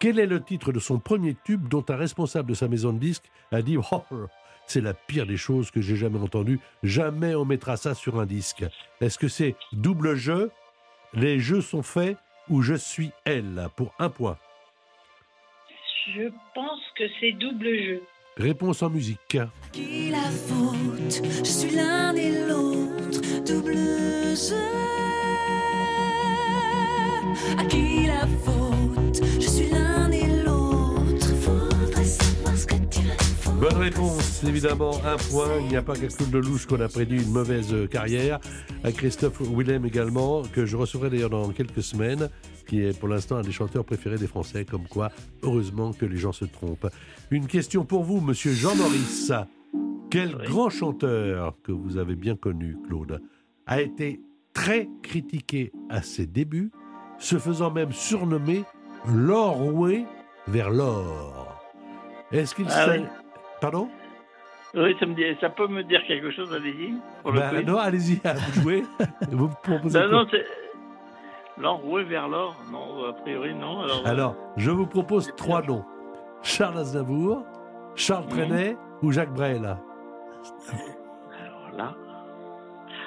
Quel 0.01 0.19
est 0.19 0.27
le 0.27 0.43
titre 0.43 0.73
de 0.73 0.81
son 0.81 0.99
premier 0.99 1.37
tube 1.45 1.69
dont 1.69 1.85
un 1.89 1.95
responsable 1.95 2.49
de 2.49 2.55
sa 2.55 2.67
maison 2.67 2.93
de 2.93 2.99
disques 2.99 3.31
a 3.53 3.63
dit 3.63 3.77
oh, 3.77 4.03
c'est 4.67 4.81
la 4.81 4.95
pire 4.95 5.27
des 5.27 5.37
choses 5.37 5.71
que 5.71 5.81
j'ai 5.81 5.97
jamais 5.97 6.19
entendues. 6.19 6.59
Jamais 6.83 7.37
on 7.37 7.45
mettra 7.45 7.77
ça 7.77 7.95
sur 7.95 8.19
un 8.19 8.27
disque. 8.27 8.65
Est-ce 9.01 9.17
que 9.19 9.29
c'est 9.29 9.55
double 9.73 10.17
jeu? 10.17 10.51
Les 11.15 11.39
jeux 11.39 11.61
sont 11.61 11.85
faits 11.85 12.17
ou 12.49 12.63
je 12.63 12.75
suis 12.75 13.13
elle? 13.25 13.69
Pour 13.77 13.95
un 14.01 14.09
point 14.09 14.39
Je 16.15 16.29
pense 16.55 16.81
que 16.97 17.05
c'est 17.21 17.33
double 17.33 17.67
jeu. 17.67 18.03
Réponse 18.37 18.83
en 18.83 18.91
musique. 18.91 19.37
Qui 19.73 20.11
la 20.11 20.19
faute? 20.19 21.23
Je 21.23 21.45
suis 21.45 21.71
l'un 21.77 22.15
et 22.15 22.31
l'autre, 22.49 23.21
double 23.45 23.75
jeu. 23.75 24.57
À 27.59 27.65
qui 27.65 28.07
la 28.07 28.27
faute? 28.45 28.68
Bonne 33.61 33.77
réponse, 33.77 34.45
évidemment, 34.45 34.93
un 35.05 35.17
point. 35.17 35.49
Il 35.61 35.67
n'y 35.69 35.77
a 35.77 35.83
pas 35.83 35.95
qu'à 35.95 36.07
Claude 36.07 36.33
Lelouch 36.33 36.67
qu'on 36.67 36.81
a 36.81 36.89
prédit 36.89 37.17
une 37.17 37.33
mauvaise 37.33 37.73
euh, 37.75 37.87
carrière. 37.89 38.39
À 38.85 38.93
Christophe 38.93 39.41
Willem 39.41 39.85
également, 39.85 40.43
que 40.43 40.65
je 40.65 40.77
recevrai 40.77 41.11
d'ailleurs 41.11 41.31
dans 41.31 41.49
quelques 41.51 41.83
semaines, 41.83 42.29
qui 42.69 42.83
est 42.83 42.97
pour 42.99 43.09
l'instant 43.09 43.37
un 43.37 43.43
des 43.43 43.51
chanteurs 43.51 43.85
préférés 43.85 44.17
des 44.19 44.29
Français, 44.29 44.65
comme 44.65 44.87
quoi, 44.87 45.11
heureusement 45.43 45.93
que 45.93 46.07
les 46.07 46.19
gens 46.19 46.31
se 46.33 46.45
trompent. 46.45 46.89
Une 47.33 47.49
question 47.49 47.85
pour 47.85 48.05
vous, 48.05 48.21
monsieur 48.21 48.53
Jean-Maurice. 48.53 49.33
Quel 50.11 50.37
Oui. 50.37 50.47
grand 50.47 50.71
chanteur 50.71 51.55
que 51.65 51.73
vous 51.73 51.97
avez 51.99 52.15
bien 52.15 52.37
connu, 52.37 52.77
Claude, 52.87 53.21
a 53.67 53.81
été 53.83 54.21
très 54.55 54.89
critiqué 55.03 55.73
à 55.91 56.01
ses 56.03 56.27
débuts, 56.27 56.71
se 57.19 57.39
faisant 57.39 57.73
même 57.73 57.93
surnommer 57.93 58.63
l'Orway 59.13 60.05
vers 60.47 60.71
l'or? 60.71 61.61
Est-ce 62.31 62.55
qu'il 62.55 62.67
Ah 62.71 62.87
oui. 62.91 63.03
Pardon 63.61 63.89
Oui, 64.75 64.95
ça, 65.01 65.07
me 65.07 65.15
dit, 65.15 65.25
ça 65.41 65.51
peut 65.51 65.67
me 65.67 65.83
dire 65.83 66.01
quelque 66.07 66.31
chose, 66.31 66.53
allez-y. 66.53 66.95
Ben 67.25 67.65
non, 67.67 67.79
allez-y, 67.79 68.21
à 68.27 68.35
vous 68.35 68.61
jouer. 68.63 68.83
vous 69.31 69.49
proposez 69.63 69.99
Non, 70.01 70.09
quoi 70.09 70.19
non, 70.23 70.27
c'est. 70.31 70.47
L'enroué 71.61 72.05
vers 72.05 72.29
l'or 72.29 72.55
Non, 72.71 73.05
a 73.09 73.13
priori, 73.15 73.53
non. 73.55 73.81
Alors, 73.83 74.07
Alors, 74.07 74.37
je 74.57 74.71
vous 74.71 74.87
propose 74.87 75.33
trois 75.37 75.63
noms. 75.63 75.85
Charles 76.43 76.79
Aznavour, 76.79 77.43
Charles 77.97 78.25
Mhm. 78.25 78.31
Trenet 78.31 78.77
ou 79.03 79.11
Jacques 79.11 79.35
Brel. 79.35 79.65
alors 79.65 79.77
là. 81.77 81.95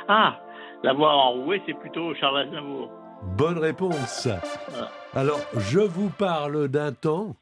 Ah 0.07 0.39
La 0.83 0.93
voix 0.93 1.13
enrouée, 1.13 1.61
c'est 1.65 1.73
plutôt 1.79 2.13
Charles 2.15 2.39
Aznavour. 2.39 2.89
Bonne 3.37 3.57
réponse. 3.59 4.27
Voilà. 4.69 4.89
Alors, 5.13 5.39
je 5.57 5.79
vous 5.79 6.09
parle 6.09 6.67
d'un 6.67 6.91
temps 6.91 7.35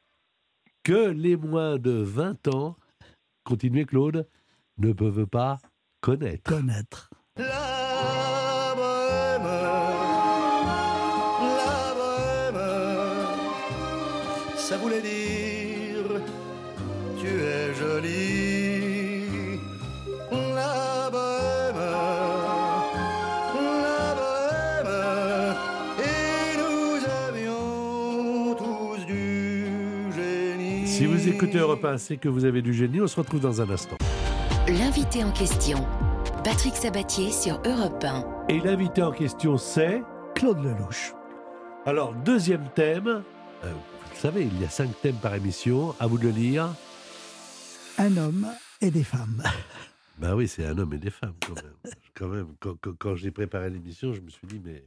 que 0.83 1.09
les 1.09 1.37
moins 1.37 1.77
de 1.77 2.03
20 2.03 2.47
ans, 2.49 2.75
continuez 3.43 3.85
Claude, 3.85 4.27
ne 4.77 4.93
peuvent 4.93 5.25
pas 5.25 5.57
connaître. 6.01 6.49
Connaître. 6.49 7.09
La 7.37 7.68
Si 30.99 31.05
vous 31.05 31.29
écoutez 31.29 31.59
Europe 31.59 31.85
1, 31.85 31.97
c'est 31.97 32.17
que 32.17 32.27
vous 32.27 32.43
avez 32.43 32.61
du 32.61 32.73
génie. 32.73 32.99
On 32.99 33.07
se 33.07 33.15
retrouve 33.15 33.39
dans 33.39 33.61
un 33.61 33.69
instant. 33.69 33.95
L'invité 34.67 35.23
en 35.23 35.31
question, 35.31 35.77
Patrick 36.43 36.75
Sabatier 36.75 37.31
sur 37.31 37.61
Europe 37.65 38.03
1. 38.03 38.47
Et 38.49 38.59
l'invité 38.59 39.01
en 39.01 39.13
question, 39.13 39.57
c'est... 39.57 40.03
Claude 40.35 40.57
Lelouch. 40.61 41.13
Alors, 41.85 42.13
deuxième 42.13 42.67
thème. 42.75 43.07
Euh, 43.07 43.71
vous 43.71 44.09
le 44.13 44.19
savez, 44.19 44.43
il 44.43 44.61
y 44.61 44.65
a 44.65 44.69
cinq 44.69 44.89
thèmes 45.01 45.15
par 45.15 45.33
émission. 45.35 45.95
À 46.01 46.07
vous 46.07 46.17
de 46.17 46.23
le 46.23 46.31
lire. 46.31 46.67
Un 47.97 48.17
homme 48.17 48.47
et 48.81 48.91
des 48.91 49.05
femmes. 49.05 49.41
Ben 50.17 50.35
oui, 50.35 50.49
c'est 50.49 50.65
un 50.65 50.77
homme 50.77 50.91
et 50.91 50.97
des 50.97 51.11
femmes 51.11 51.35
quand 51.47 51.55
même. 51.55 51.93
quand 52.13 52.27
même, 52.27 52.47
quand, 52.59 52.75
quand- 52.81 52.93
quand 52.99 53.15
j'ai 53.15 53.31
préparé 53.31 53.69
l'émission, 53.69 54.11
je 54.11 54.19
me 54.19 54.29
suis 54.29 54.45
dit, 54.47 54.59
mais 54.61 54.83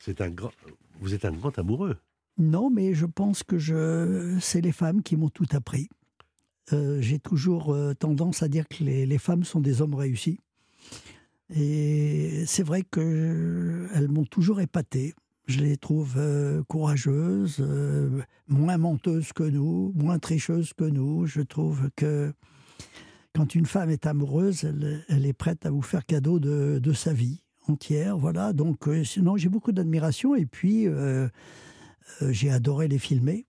c'est 0.00 0.20
un 0.20 0.30
grand. 0.30 0.50
Vous 0.98 1.14
êtes 1.14 1.24
un 1.24 1.30
grand 1.30 1.56
amoureux. 1.60 1.96
Non, 2.38 2.70
mais 2.70 2.94
je 2.94 3.06
pense 3.06 3.42
que 3.42 3.58
je... 3.58 4.36
c'est 4.40 4.60
les 4.60 4.72
femmes 4.72 5.02
qui 5.02 5.16
m'ont 5.16 5.28
tout 5.28 5.46
appris. 5.52 5.88
Euh, 6.72 7.00
J'ai 7.00 7.18
toujours 7.18 7.72
euh, 7.72 7.94
tendance 7.94 8.42
à 8.42 8.48
dire 8.48 8.66
que 8.68 8.82
les, 8.84 9.06
les 9.06 9.18
femmes 9.18 9.44
sont 9.44 9.60
des 9.60 9.82
hommes 9.82 9.94
réussis. 9.94 10.38
Et 11.54 12.44
c'est 12.46 12.62
vrai 12.62 12.82
qu'elles 12.82 14.08
m'ont 14.08 14.24
toujours 14.24 14.60
épaté. 14.60 15.14
Je 15.46 15.60
les 15.60 15.76
trouve 15.76 16.14
euh, 16.16 16.62
courageuses, 16.68 17.58
euh, 17.60 18.22
moins 18.48 18.78
menteuses 18.78 19.32
que 19.32 19.42
nous, 19.42 19.92
moins 19.94 20.18
tricheuses 20.18 20.72
que 20.72 20.84
nous. 20.84 21.26
Je 21.26 21.42
trouve 21.42 21.90
que 21.96 22.32
quand 23.34 23.54
une 23.54 23.66
femme 23.66 23.90
est 23.90 24.06
amoureuse, 24.06 24.64
elle, 24.64 25.04
elle 25.08 25.26
est 25.26 25.32
prête 25.32 25.66
à 25.66 25.70
vous 25.70 25.82
faire 25.82 26.06
cadeau 26.06 26.38
de, 26.38 26.78
de 26.78 26.92
sa 26.92 27.12
vie 27.12 27.42
entière. 27.66 28.16
Voilà. 28.16 28.52
Donc, 28.52 28.88
euh, 28.88 29.04
sinon, 29.04 29.36
j'ai 29.36 29.48
beaucoup 29.48 29.72
d'admiration. 29.72 30.34
Et 30.34 30.46
puis, 30.46 30.86
euh, 30.86 30.92
euh, 30.92 31.28
j'ai 32.30 32.50
adoré 32.50 32.88
les 32.88 32.98
filmer. 32.98 33.46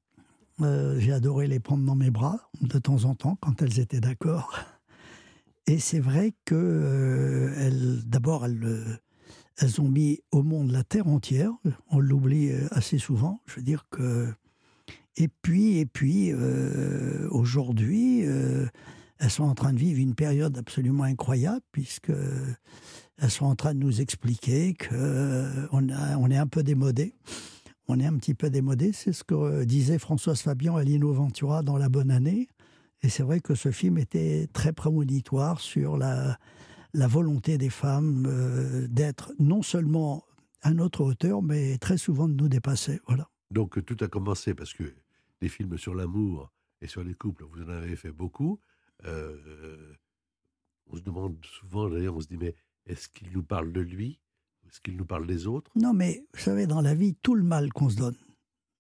Euh, 0.62 1.00
j'ai 1.00 1.12
adoré 1.14 1.48
les 1.48 1.60
prendre 1.60 1.84
dans 1.84 1.96
mes 1.96 2.12
bras 2.12 2.50
de 2.62 2.78
temps 2.78 3.06
en 3.06 3.16
temps 3.16 3.38
quand 3.42 3.62
elles 3.62 3.80
étaient 3.80 4.00
d'accord. 4.00 4.58
Et 5.68 5.80
c'est 5.80 6.00
vrai 6.00 6.34
que 6.46 6.56
euh, 6.56 7.54
elles, 7.58 8.02
d'abord, 8.06 8.46
elles, 8.46 8.64
euh, 8.64 9.68
ont 9.80 9.88
mis 9.88 10.20
au 10.32 10.44
monde 10.44 10.72
la 10.72 10.84
terre 10.84 11.08
entière. 11.08 11.52
On 11.90 12.00
l'oublie 12.00 12.52
euh, 12.52 12.68
assez 12.72 12.98
souvent. 12.98 13.42
Je 13.48 13.56
veux 13.56 13.62
dire 13.64 13.86
que. 13.90 14.32
Et 15.16 15.28
puis, 15.28 15.78
et 15.78 15.86
puis, 15.86 16.32
euh, 16.32 17.28
aujourd'hui, 17.30 18.26
euh, 18.26 18.66
elles 19.20 19.30
sont 19.30 19.44
en 19.44 19.54
train 19.56 19.72
de 19.72 19.78
vivre 19.80 20.00
une 20.00 20.16
période 20.16 20.58
absolument 20.58 21.04
incroyable 21.04 21.62
puisque 21.72 22.12
elles 23.20 23.32
sont 23.32 23.46
en 23.46 23.56
train 23.56 23.74
de 23.74 23.80
nous 23.80 24.02
expliquer 24.02 24.74
que 24.74 24.90
euh, 24.92 25.68
on, 25.72 25.88
a- 25.90 26.18
on 26.18 26.30
est 26.30 26.38
un 26.38 26.48
peu 26.48 26.64
démodé. 26.64 27.14
On 27.88 28.00
est 28.00 28.06
un 28.06 28.18
petit 28.18 28.34
peu 28.34 28.50
démodé. 28.50 28.94
C'est 28.94 29.14
ce 29.14 29.24
que 29.24 29.36
euh, 29.36 29.66
disait 29.66 30.00
Françoise 30.00 30.42
Fabian 30.42 30.76
à 30.76 30.84
Lino 30.84 31.12
Ventura 31.12 31.64
dans 31.64 31.78
La 31.78 31.90
Bonne 31.90 32.12
Année. 32.12 32.48
Et 33.02 33.10
c'est 33.10 33.24
vrai 33.24 33.42
que 33.42 33.56
ce 33.56 33.72
film 33.72 33.98
était 33.98 34.48
très 34.54 34.72
prémonitoire 34.72 35.60
sur 35.60 35.98
la, 35.98 36.38
volonté 36.94 37.58
des 37.58 37.70
femmes 37.70 38.26
euh, 38.28 38.88
d'être 38.88 39.34
non 39.40 39.62
seulement 39.62 40.24
à 40.62 40.74
notre 40.74 41.04
hauteur, 41.04 41.42
mais 41.42 41.78
très 41.78 41.98
souvent 41.98 42.30
de 42.30 42.34
nous 42.34 42.48
dépasser. 42.48 43.02
Voilà. 43.08 43.30
Donc, 43.52 43.84
tout 43.86 43.98
a 44.00 44.08
commencé 44.08 44.54
parce 44.54 44.74
que 44.74 44.96
des 45.42 45.50
films 45.50 45.78
sur 45.78 45.94
l'amour 45.94 46.50
et 46.82 46.88
sur 46.88 47.04
les 47.04 47.14
couples, 47.14 47.44
vous 47.44 47.62
en 47.64 47.70
avez 47.70 47.98
fait 47.98 48.14
beaucoup. 48.14 48.60
Euh, 49.06 49.94
on 50.88 50.96
se 50.96 51.02
demande 51.02 51.38
souvent, 51.46 51.90
d'ailleurs, 51.90 52.16
on 52.16 52.22
se 52.22 52.28
dit, 52.28 52.38
mais 52.38 52.56
est-ce 52.86 53.10
qu'il 53.10 53.32
nous 53.32 53.44
parle 53.44 53.74
de 53.74 53.82
lui? 53.82 54.20
Est-ce 54.74 54.82
qu'il 54.82 54.98
nous 54.98 55.06
parle 55.06 55.28
des 55.28 55.46
autres 55.46 55.70
Non, 55.76 55.94
mais 55.94 56.26
vous 56.34 56.40
savez, 56.40 56.66
dans 56.66 56.82
la 56.82 56.96
vie, 56.96 57.14
tout 57.22 57.36
le 57.36 57.44
mal 57.44 57.72
qu'on 57.72 57.90
se 57.90 57.96
donne, 57.96 58.18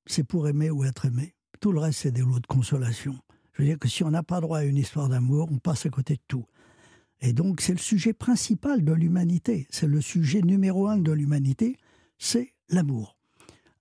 c'est 0.07 0.23
pour 0.23 0.47
aimer 0.47 0.71
ou 0.71 0.83
être 0.85 1.05
aimé. 1.05 1.35
Tout 1.59 1.71
le 1.71 1.79
reste, 1.79 1.99
c'est 1.99 2.11
des 2.11 2.21
lots 2.21 2.39
de 2.39 2.47
consolation. 2.47 3.15
Je 3.53 3.61
veux 3.61 3.67
dire 3.67 3.77
que 3.77 3.87
si 3.87 4.03
on 4.03 4.09
n'a 4.09 4.23
pas 4.23 4.41
droit 4.41 4.57
à 4.57 4.63
une 4.63 4.77
histoire 4.77 5.07
d'amour, 5.07 5.49
on 5.51 5.59
passe 5.59 5.85
à 5.85 5.89
côté 5.89 6.15
de 6.15 6.21
tout. 6.27 6.45
Et 7.21 7.31
donc, 7.31 7.61
c'est 7.61 7.73
le 7.73 7.77
sujet 7.77 8.11
principal 8.11 8.83
de 8.83 8.91
l'humanité. 8.91 9.67
C'est 9.69 9.85
le 9.85 10.01
sujet 10.01 10.41
numéro 10.41 10.87
un 10.87 10.97
de 10.97 11.11
l'humanité, 11.11 11.77
c'est 12.17 12.55
l'amour. 12.69 13.15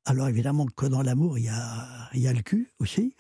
Alors, 0.05 0.29
évidemment 0.29 0.67
que 0.67 0.85
dans 0.85 1.01
l'amour, 1.01 1.39
il 1.39 1.47
y 1.47 1.49
a, 1.49 2.11
il 2.13 2.21
y 2.21 2.29
a 2.29 2.35
le 2.35 2.43
cul 2.43 2.75
aussi, 2.79 3.15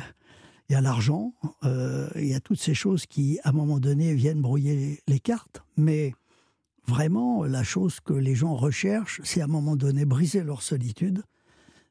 il 0.68 0.74
y 0.74 0.76
a 0.76 0.82
l'argent, 0.82 1.32
euh, 1.64 2.10
il 2.16 2.26
y 2.26 2.34
a 2.34 2.40
toutes 2.40 2.60
ces 2.60 2.74
choses 2.74 3.06
qui, 3.06 3.40
à 3.42 3.48
un 3.48 3.52
moment 3.52 3.80
donné, 3.80 4.12
viennent 4.12 4.42
brouiller 4.42 5.00
les 5.08 5.18
cartes. 5.18 5.62
Mais 5.78 6.12
vraiment, 6.86 7.44
la 7.44 7.62
chose 7.62 8.00
que 8.00 8.12
les 8.12 8.34
gens 8.34 8.54
recherchent, 8.54 9.20
c'est 9.24 9.40
à 9.40 9.44
un 9.44 9.48
moment 9.48 9.76
donné 9.76 10.04
briser 10.04 10.42
leur 10.42 10.62
solitude 10.62 11.22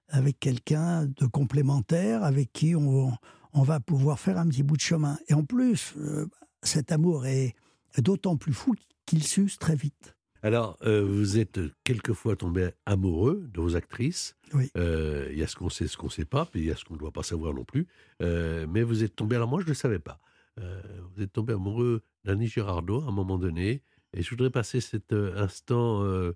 avec 0.10 0.40
quelqu'un 0.40 1.06
de 1.06 1.26
complémentaire, 1.26 2.24
avec 2.24 2.52
qui 2.52 2.76
on, 2.76 3.14
on 3.54 3.64
va 3.64 3.80
pouvoir 3.80 4.20
faire 4.20 4.38
un 4.38 4.48
petit 4.48 4.64
bout 4.64 4.76
de 4.76 4.82
chemin. 4.82 5.18
Et 5.30 5.34
en 5.34 5.46
plus, 5.46 5.94
euh, 5.98 6.28
cet 6.64 6.92
amour 6.92 7.26
est 7.26 7.56
d'autant 7.98 8.36
plus 8.38 8.54
fou 8.54 8.76
qu'il 9.06 9.24
s'use 9.24 9.58
très 9.58 9.76
vite. 9.76 10.16
Alors, 10.44 10.78
euh, 10.84 11.04
vous 11.04 11.38
êtes 11.38 11.60
quelquefois 11.84 12.36
tombé 12.36 12.72
amoureux 12.86 13.48
de 13.54 13.62
vos 13.62 13.76
actrices. 13.76 14.36
Oui. 14.54 14.70
Euh, 14.76 15.30
Il 15.32 15.38
y 15.38 15.44
a 15.44 15.48
ce 15.48 15.56
qu'on 15.56 15.70
sait, 15.70 15.88
ce 15.88 15.98
qu'on 15.98 16.08
ne 16.08 16.12
sait 16.12 16.26
pas, 16.26 16.46
puis 16.46 16.62
il 16.62 16.66
y 16.66 16.72
a 16.72 16.76
ce 16.76 16.84
qu'on 16.84 16.96
ne 16.96 17.00
doit 17.00 17.12
pas 17.12 17.24
savoir 17.24 17.54
non 17.54 17.64
plus. 17.64 17.88
Mais 18.20 18.82
vous 18.84 19.04
êtes 19.04 19.16
tombé, 19.16 19.36
alors 19.36 19.48
moi 19.48 19.60
je 19.60 19.66
ne 19.66 19.70
le 19.70 19.76
savais 19.76 20.00
pas, 20.00 20.20
vous 20.58 21.24
êtes 21.24 21.32
tombé 21.32 21.54
amoureux 21.54 22.02
d'Annie 22.26 22.48
Girardot 22.48 23.02
à 23.02 23.08
un 23.08 23.12
moment 23.12 23.38
donné. 23.38 23.84
Et 24.14 24.22
je 24.22 24.30
voudrais 24.30 24.50
passer 24.50 24.82
cet 24.82 25.14
euh, 25.14 25.34
instant 25.38 26.04
euh, 26.04 26.36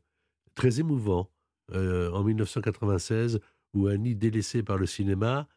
très 0.56 0.80
émouvant 0.80 1.30
euh, 1.74 2.12
en 2.12 2.24
1996 2.24 3.40
où 3.74 3.88
Annie, 3.88 4.16
délaissée 4.16 4.64
par 4.64 4.78
le 4.78 4.86
cinéma, 4.86 5.48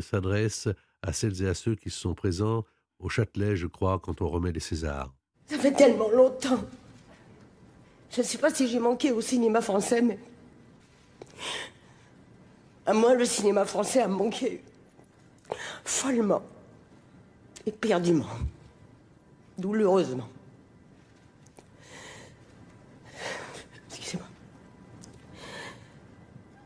s'adresse 0.00 0.68
à 1.02 1.12
celles 1.12 1.42
et 1.42 1.46
à 1.46 1.52
ceux 1.52 1.74
qui 1.74 1.90
sont 1.90 2.14
présents 2.14 2.64
au 2.98 3.10
Châtelet, 3.10 3.54
je 3.54 3.66
crois, 3.66 3.98
quand 3.98 4.22
on 4.22 4.28
remet 4.28 4.50
les 4.50 4.60
Césars. 4.60 5.14
Ça 5.44 5.58
fait 5.58 5.72
tellement 5.72 6.08
longtemps. 6.08 6.64
Je 8.10 8.22
ne 8.22 8.24
sais 8.24 8.38
pas 8.38 8.48
si 8.48 8.66
j'ai 8.66 8.78
manqué 8.78 9.12
au 9.12 9.20
cinéma 9.20 9.60
français, 9.60 10.00
mais. 10.00 10.18
À 12.86 12.94
moi, 12.94 13.14
le 13.14 13.26
cinéma 13.26 13.66
français 13.66 14.00
a 14.00 14.08
manqué. 14.08 14.62
Follement. 15.84 16.42
Éperdument. 17.66 18.24
Douloureusement. 19.58 20.28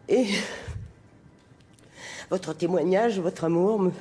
Et. 0.09 0.29
Votre 2.31 2.53
témoignage, 2.55 3.21
votre 3.21 3.45
amour 3.45 3.79
me. 3.79 3.93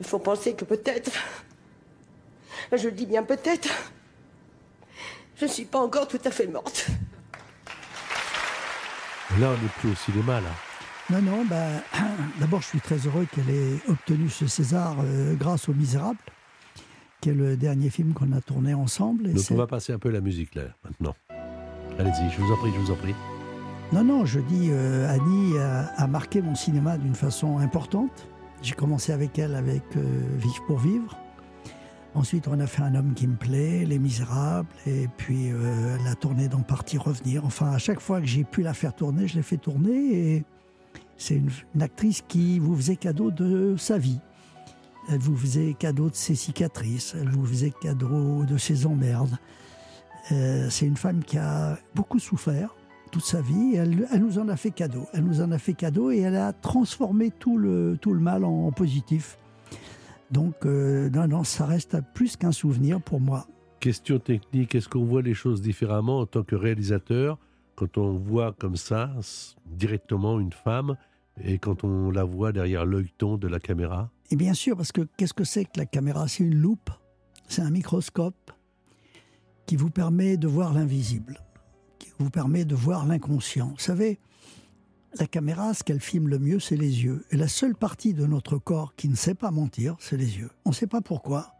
me 0.00 0.04
font 0.04 0.18
penser 0.18 0.54
que 0.54 0.64
peut-être. 0.64 1.10
Je 2.72 2.88
le 2.88 2.92
dis 2.92 3.06
bien 3.06 3.22
peut-être. 3.22 3.68
Je 5.36 5.44
ne 5.44 5.50
suis 5.50 5.64
pas 5.64 5.78
encore 5.78 6.08
tout 6.08 6.20
à 6.24 6.30
fait 6.30 6.46
morte. 6.46 6.88
Là, 9.38 9.50
on 9.50 9.62
n'est 9.62 9.68
plus 9.80 9.90
au 9.90 9.94
cinéma, 9.94 10.40
là. 10.40 10.50
Non, 11.10 11.22
non, 11.22 11.44
bah, 11.44 11.66
d'abord, 12.40 12.62
je 12.62 12.68
suis 12.68 12.80
très 12.80 12.96
heureux 12.96 13.26
qu'elle 13.32 13.50
ait 13.50 13.78
obtenu 13.88 14.28
ce 14.30 14.46
César 14.46 14.96
euh, 15.04 15.34
grâce 15.34 15.68
aux 15.68 15.74
Misérables, 15.74 16.18
qui 17.20 17.30
est 17.30 17.34
le 17.34 17.56
dernier 17.56 17.90
film 17.90 18.12
qu'on 18.14 18.32
a 18.32 18.40
tourné 18.40 18.74
ensemble. 18.74 19.28
et 19.28 19.34
Donc 19.34 19.44
on 19.50 19.56
va 19.56 19.66
passer 19.66 19.92
un 19.92 19.98
peu 19.98 20.10
la 20.10 20.20
musique, 20.20 20.54
là, 20.54 20.62
maintenant. 20.84 21.14
Allez-y, 21.98 22.30
je 22.30 22.40
vous 22.40 22.52
en 22.52 22.56
prie, 22.56 22.70
je 22.74 22.80
vous 22.80 22.90
en 22.90 22.96
prie. 22.96 23.14
Non, 23.92 24.02
non, 24.02 24.24
je 24.24 24.40
dis, 24.40 24.68
euh, 24.70 25.08
Annie 25.08 25.56
a, 25.58 26.06
marqué 26.08 26.42
mon 26.42 26.54
cinéma 26.54 26.98
d'une 26.98 27.14
façon 27.14 27.58
importante. 27.58 28.28
J'ai 28.60 28.74
commencé 28.74 29.12
avec 29.12 29.38
elle 29.38 29.54
avec 29.54 29.84
euh, 29.96 30.02
Vivre 30.38 30.64
pour 30.66 30.78
vivre. 30.78 31.16
Ensuite, 32.14 32.48
on 32.48 32.58
a 32.58 32.66
fait 32.66 32.82
Un 32.82 32.94
homme 32.96 33.14
qui 33.14 33.28
me 33.28 33.36
plaît, 33.36 33.84
Les 33.84 33.98
Misérables, 33.98 34.68
et 34.86 35.06
puis 35.16 35.52
euh, 35.52 35.98
elle 36.00 36.06
a 36.08 36.14
tourné 36.14 36.48
dans 36.48 36.62
Partir 36.62 37.04
Revenir. 37.04 37.44
Enfin, 37.44 37.70
à 37.70 37.78
chaque 37.78 38.00
fois 38.00 38.20
que 38.20 38.26
j'ai 38.26 38.42
pu 38.42 38.62
la 38.62 38.74
faire 38.74 38.94
tourner, 38.94 39.28
je 39.28 39.36
l'ai 39.36 39.42
fait 39.42 39.56
tourner, 39.56 40.34
et 40.34 40.44
c'est 41.16 41.36
une, 41.36 41.50
une 41.74 41.82
actrice 41.82 42.22
qui 42.26 42.58
vous 42.58 42.74
faisait 42.74 42.96
cadeau 42.96 43.30
de 43.30 43.76
sa 43.76 43.98
vie. 43.98 44.18
Elle 45.08 45.20
vous 45.20 45.36
faisait 45.36 45.74
cadeau 45.78 46.10
de 46.10 46.16
ses 46.16 46.34
cicatrices, 46.34 47.14
elle 47.16 47.28
vous 47.28 47.46
faisait 47.46 47.72
cadeau 47.80 48.44
de 48.44 48.56
ses 48.56 48.86
emmerdes. 48.86 49.38
Euh, 50.32 50.68
c'est 50.70 50.86
une 50.86 50.96
femme 50.96 51.22
qui 51.22 51.38
a 51.38 51.78
beaucoup 51.94 52.18
souffert 52.18 52.74
toute 53.16 53.24
sa 53.24 53.40
vie. 53.40 53.76
Elle, 53.76 54.06
elle 54.12 54.20
nous 54.20 54.38
en 54.38 54.46
a 54.50 54.56
fait 54.56 54.70
cadeau. 54.70 55.06
Elle 55.14 55.24
nous 55.24 55.40
en 55.40 55.50
a 55.50 55.56
fait 55.56 55.72
cadeau 55.72 56.10
et 56.10 56.18
elle 56.18 56.36
a 56.36 56.52
transformé 56.52 57.30
tout 57.30 57.56
le, 57.56 57.96
tout 57.98 58.12
le 58.12 58.20
mal 58.20 58.44
en, 58.44 58.70
positif. 58.72 59.38
Donc, 60.30 60.66
euh, 60.66 61.08
non, 61.08 61.26
non, 61.26 61.42
ça 61.42 61.64
reste 61.64 61.96
plus 62.12 62.36
qu'un 62.36 62.52
souvenir 62.52 63.00
pour 63.00 63.18
moi. 63.18 63.46
Question 63.80 64.18
technique, 64.18 64.74
est-ce 64.74 64.90
qu'on 64.90 65.06
voit 65.06 65.22
les 65.22 65.32
choses 65.32 65.62
différemment 65.62 66.18
en 66.20 66.26
tant 66.26 66.42
que 66.42 66.56
réalisateur 66.56 67.38
quand 67.74 67.96
on 67.96 68.12
voit 68.12 68.52
comme 68.52 68.76
ça 68.76 69.10
directement 69.64 70.38
une 70.38 70.52
femme 70.52 70.96
et 71.42 71.58
quand 71.58 71.84
on 71.84 72.10
la 72.10 72.24
voit 72.24 72.52
derrière 72.52 72.84
l'œilleton 72.84 73.38
de 73.38 73.48
la 73.48 73.60
caméra? 73.60 74.10
Et 74.30 74.36
bien 74.36 74.52
sûr, 74.52 74.76
parce 74.76 74.92
que 74.92 75.08
qu'est-ce 75.16 75.32
que 75.32 75.44
c'est 75.44 75.64
que 75.64 75.78
la 75.78 75.86
caméra? 75.86 76.28
C'est 76.28 76.44
une 76.44 76.56
loupe, 76.56 76.90
c'est 77.48 77.62
un 77.62 77.70
microscope 77.70 78.50
qui 79.64 79.76
vous 79.76 79.90
permet 79.90 80.36
de 80.36 80.48
voir 80.48 80.74
l'invisible, 80.74 81.40
qui 81.98 82.10
vous 82.18 82.30
permet 82.30 82.64
de 82.64 82.74
voir 82.74 83.06
l'inconscient. 83.06 83.68
Vous 83.68 83.82
savez, 83.82 84.18
la 85.18 85.26
caméra, 85.26 85.72
ce 85.74 85.82
qu'elle 85.82 86.00
filme 86.00 86.28
le 86.28 86.38
mieux, 86.38 86.60
c'est 86.60 86.76
les 86.76 87.04
yeux. 87.04 87.24
Et 87.30 87.36
la 87.36 87.48
seule 87.48 87.74
partie 87.74 88.14
de 88.14 88.26
notre 88.26 88.58
corps 88.58 88.94
qui 88.96 89.08
ne 89.08 89.14
sait 89.14 89.34
pas 89.34 89.50
mentir, 89.50 89.96
c'est 89.98 90.16
les 90.16 90.38
yeux. 90.38 90.50
On 90.64 90.70
ne 90.70 90.74
sait 90.74 90.86
pas 90.86 91.00
pourquoi. 91.00 91.54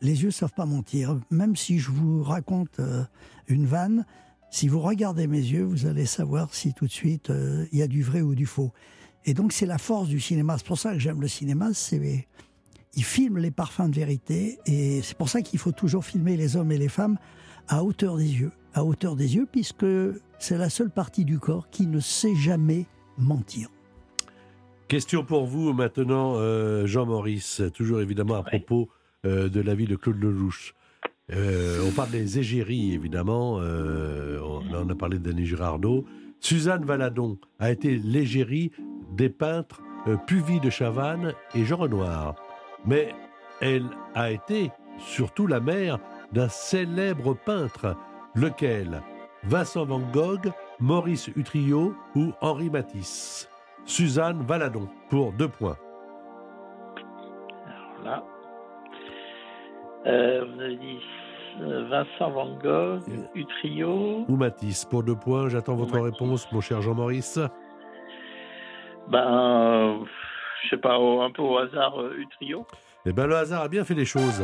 Les 0.00 0.22
yeux 0.22 0.28
ne 0.28 0.32
savent 0.32 0.54
pas 0.54 0.66
mentir. 0.66 1.18
Même 1.30 1.56
si 1.56 1.78
je 1.78 1.90
vous 1.90 2.22
raconte 2.22 2.80
euh, 2.80 3.04
une 3.48 3.66
vanne, 3.66 4.06
si 4.50 4.68
vous 4.68 4.80
regardez 4.80 5.26
mes 5.26 5.38
yeux, 5.38 5.64
vous 5.64 5.86
allez 5.86 6.06
savoir 6.06 6.54
si 6.54 6.74
tout 6.74 6.86
de 6.86 6.92
suite 6.92 7.30
euh, 7.30 7.66
il 7.72 7.78
y 7.78 7.82
a 7.82 7.86
du 7.86 8.02
vrai 8.02 8.20
ou 8.20 8.34
du 8.34 8.46
faux. 8.46 8.72
Et 9.24 9.34
donc 9.34 9.52
c'est 9.52 9.66
la 9.66 9.78
force 9.78 10.08
du 10.08 10.20
cinéma. 10.20 10.58
C'est 10.58 10.66
pour 10.66 10.78
ça 10.78 10.92
que 10.92 10.98
j'aime 10.98 11.20
le 11.20 11.28
cinéma. 11.28 11.70
C'est 11.74 12.26
il 12.94 13.04
filme 13.04 13.38
les 13.38 13.50
parfums 13.50 13.88
de 13.88 13.94
vérité 13.94 14.58
et 14.66 15.00
c'est 15.02 15.16
pour 15.16 15.28
ça 15.28 15.40
qu'il 15.40 15.58
faut 15.58 15.72
toujours 15.72 16.04
filmer 16.04 16.36
les 16.36 16.56
hommes 16.56 16.72
et 16.72 16.78
les 16.78 16.88
femmes 16.88 17.18
à 17.68 17.84
hauteur 17.84 18.16
des 18.16 18.28
yeux, 18.28 18.52
à 18.74 18.84
hauteur 18.84 19.16
des 19.16 19.36
yeux, 19.36 19.46
puisque 19.50 19.86
c'est 20.38 20.58
la 20.58 20.70
seule 20.70 20.90
partie 20.90 21.24
du 21.24 21.38
corps 21.38 21.68
qui 21.70 21.86
ne 21.86 22.00
sait 22.00 22.34
jamais 22.34 22.86
mentir. 23.18 23.68
Question 24.88 25.24
pour 25.24 25.46
vous 25.46 25.72
maintenant, 25.72 26.34
euh, 26.36 26.86
Jean-Maurice, 26.86 27.62
toujours 27.74 28.00
évidemment 28.00 28.34
à 28.34 28.42
propos 28.42 28.88
euh, 29.24 29.48
de 29.48 29.60
la 29.60 29.74
vie 29.74 29.86
de 29.86 29.96
Claude 29.96 30.20
Lelouch. 30.20 30.74
Euh, 31.32 31.82
on 31.86 31.92
parle 31.92 32.10
des 32.10 32.38
égéries, 32.38 32.92
évidemment. 32.92 33.58
euh, 33.60 34.38
on, 34.42 34.62
on 34.74 34.88
a 34.90 34.94
parlé 34.94 35.18
d'Annie 35.18 35.46
Girardot. 35.46 36.04
Suzanne 36.40 36.84
Valadon 36.84 37.38
a 37.58 37.70
été 37.70 37.96
l'égérie 37.96 38.72
des 39.16 39.30
peintres 39.30 39.80
euh, 40.08 40.16
Puvis 40.16 40.60
de 40.60 40.68
Chavannes 40.68 41.32
et 41.54 41.64
Jean 41.64 41.76
Renoir. 41.76 42.34
Mais 42.84 43.14
elle 43.60 43.86
a 44.14 44.30
été 44.32 44.72
surtout 44.98 45.46
la 45.46 45.60
mère 45.60 46.00
d'un 46.32 46.48
célèbre 46.48 47.34
peintre, 47.34 47.96
lequel? 48.34 49.02
Vincent 49.44 49.84
Van 49.84 50.00
Gogh, 50.12 50.52
Maurice 50.78 51.28
Utrillo 51.36 51.94
ou 52.14 52.32
Henri 52.40 52.70
Matisse? 52.70 53.48
Suzanne 53.84 54.42
Valadon, 54.42 54.88
pour 55.10 55.32
deux 55.32 55.48
points. 55.48 55.76
Alors 57.66 58.04
là. 58.04 58.24
Euh, 60.06 60.44
vous 60.44 60.60
avez 60.60 60.76
dit 60.76 61.00
euh, 61.60 61.88
Vincent 61.88 62.30
Van 62.30 62.56
Gogh, 62.58 63.02
Utrio. 63.34 64.24
Ou 64.28 64.36
Matisse, 64.36 64.84
pour 64.84 65.02
deux 65.02 65.16
points. 65.16 65.48
J'attends 65.48 65.74
votre 65.74 65.96
Matisse. 65.96 66.20
réponse, 66.20 66.52
mon 66.52 66.60
cher 66.60 66.80
Jean-Maurice. 66.80 67.38
Ben, 69.08 69.18
euh, 69.18 70.04
je 70.62 70.68
sais 70.70 70.76
pas, 70.76 70.96
un 70.96 71.30
peu 71.30 71.42
au 71.42 71.58
hasard, 71.58 72.00
euh, 72.00 72.14
Utrio. 72.16 72.66
Eh 73.04 73.12
bien, 73.12 73.26
le 73.26 73.36
hasard 73.36 73.62
a 73.62 73.68
bien 73.68 73.84
fait 73.84 73.94
les 73.94 74.04
choses. 74.04 74.42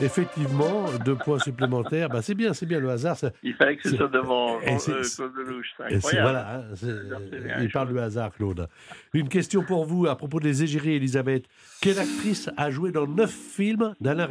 Effectivement, 0.00 0.84
deux 1.04 1.14
points 1.14 1.38
supplémentaires. 1.38 2.08
Ben, 2.08 2.20
c'est 2.22 2.34
bien, 2.34 2.52
c'est 2.52 2.66
bien 2.66 2.80
le 2.80 2.90
hasard. 2.90 3.16
ça- 3.16 3.30
Il 3.42 3.54
fallait 3.54 3.76
que 3.76 3.88
ce 3.88 3.96
soit 3.96 4.08
devant 4.08 4.56
euh, 4.66 5.02
Claude 5.16 5.32
Lelouch. 5.36 5.74
C'est 5.76 5.94
incroyable. 5.94 6.22
voilà, 6.22 6.58
hein, 6.60 7.60
il 7.62 7.70
parle 7.70 7.92
du 7.92 7.98
hasard, 7.98 8.32
Claude. 8.32 8.68
Une 9.12 9.28
question 9.28 9.62
pour 9.62 9.84
vous 9.84 10.06
à 10.06 10.16
propos 10.16 10.40
des 10.40 10.62
égéries, 10.62 10.94
Elisabeth. 10.94 11.44
Quelle 11.80 11.98
actrice 11.98 12.50
a 12.56 12.70
joué 12.70 12.90
dans 12.92 13.06
neuf 13.06 13.30
films 13.32 13.94
d'Alain 14.00 14.28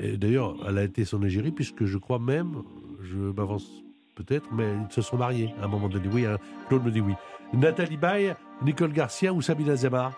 Et 0.00 0.16
D'ailleurs, 0.16 0.56
elle 0.68 0.78
a 0.78 0.84
été 0.84 1.04
son 1.04 1.22
égérie, 1.22 1.52
puisque 1.52 1.84
je 1.84 1.98
crois 1.98 2.18
même, 2.18 2.62
je 3.02 3.16
m'avance 3.16 3.68
peut-être, 4.14 4.48
mais 4.52 4.72
ils 4.88 4.92
se 4.92 5.02
sont 5.02 5.16
mariés 5.16 5.54
à 5.60 5.64
un 5.64 5.68
moment 5.68 5.88
donné. 5.88 6.08
Oui, 6.12 6.26
hein, 6.26 6.38
Claude 6.68 6.84
me 6.84 6.90
dit 6.90 7.00
oui. 7.00 7.14
Nathalie 7.52 7.96
Baye, 7.98 8.34
Nicole 8.62 8.92
Garcia 8.92 9.32
ou 9.32 9.42
Sabine 9.42 9.70
Azema 9.70 10.12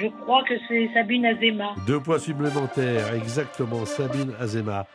Je 0.00 0.06
crois 0.22 0.44
que 0.44 0.54
c'est 0.68 0.88
Sabine 0.94 1.26
Azema. 1.26 1.74
Deux 1.84 1.98
points 1.98 2.20
supplémentaires, 2.20 3.14
exactement, 3.14 3.84
Sabine 3.84 4.32
Azema. 4.38 4.86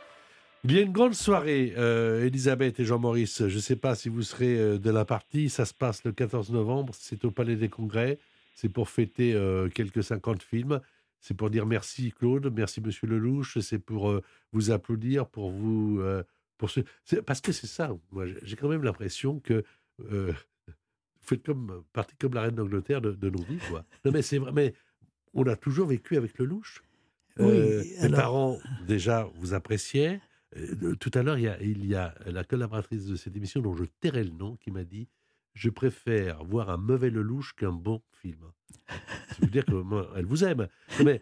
Il 0.64 0.72
y 0.72 0.80
a 0.80 0.82
une 0.82 0.94
grande 0.94 1.14
soirée, 1.14 1.74
euh, 1.78 2.26
Elisabeth 2.26 2.80
et 2.80 2.86
Jean-Maurice. 2.86 3.50
Je 3.50 3.56
ne 3.56 3.60
sais 3.60 3.76
pas 3.76 3.96
si 3.96 4.08
vous 4.08 4.22
serez 4.22 4.58
euh, 4.58 4.78
de 4.78 4.90
la 4.92 5.04
partie. 5.04 5.50
Ça 5.50 5.66
se 5.66 5.74
passe 5.74 6.06
le 6.06 6.14
14 6.14 6.54
novembre. 6.54 6.94
C'est 6.98 7.26
au 7.26 7.32
Palais 7.32 7.58
des 7.58 7.68
Congrès. 7.68 8.18
C'est 8.56 8.70
pour 8.70 8.88
fêter 8.88 9.34
euh, 9.34 9.68
quelques 9.68 10.04
50 10.04 10.42
films. 10.42 10.80
C'est 11.20 11.34
pour 11.36 11.50
dire 11.50 11.66
merci 11.66 12.14
Claude, 12.14 12.54
merci 12.56 12.80
Monsieur 12.80 13.08
Lelouch. 13.08 13.60
C'est 13.60 13.80
pour 13.80 14.22
vous 14.54 14.72
applaudir, 14.72 15.28
pour 15.28 15.52
vous. 15.52 16.02
pour 16.58 16.70
Parce 17.26 17.42
que 17.42 17.52
c'est 17.52 17.68
ça. 17.68 17.92
Moi, 18.12 18.26
j'ai- 18.42 18.56
quand 18.56 18.70
même 18.70 18.84
l'impression 18.84 19.40
que. 19.40 19.64
vous 20.00 20.34
faites 21.22 21.46
comme, 21.46 21.84
partie 21.94 22.16
comme 22.18 22.34
la 22.34 22.42
reine 22.42 22.56
d'Angleterre 22.56 23.00
de, 23.02 23.30
nos 23.30 23.42
vies, 23.44 23.60
quoi. 23.70 23.86
Non, 24.04 24.12
mais 24.12 24.22
c'est 24.22 24.38
vrai. 24.38 24.74
On 25.34 25.44
a 25.48 25.56
toujours 25.56 25.88
vécu 25.88 26.18
avec 26.18 26.38
Lelouch. 26.40 26.84
Oui, 27.40 27.46
Euh, 27.48 28.10
parents, 28.12 28.60
déjà, 28.88 29.28
vous 29.36 29.54
appréciaient. 29.54 30.22
Euh, 30.56 30.96
tout 30.96 31.10
à 31.16 31.24
l'heure, 31.24 31.38
il 31.40 31.46
y, 31.46 31.48
a, 31.48 31.60
il 31.62 31.86
y 31.86 31.96
a 31.96 32.14
la 32.28 32.44
collaboratrice 32.44 33.06
de 33.08 33.16
cette 33.16 33.36
émission, 33.36 33.60
dont 33.62 33.76
je 33.76 33.86
tairai 34.02 34.24
le 34.24 34.30
nom, 34.30 34.56
qui 34.58 34.70
m'a 34.70 34.84
dit 34.84 35.08
Je 35.54 35.70
préfère 35.70 36.44
voir 36.44 36.70
un 36.70 36.78
mauvais 36.78 37.10
Lelouch 37.10 37.54
qu'un 37.56 37.72
bon 37.72 38.02
film. 38.22 38.40
Ça 38.88 38.96
veut 39.42 39.48
dire 39.48 39.66
que 39.66 39.74
moi, 39.74 40.10
elle 40.16 40.26
vous 40.26 40.44
aime. 40.44 40.68
Mais 41.04 41.22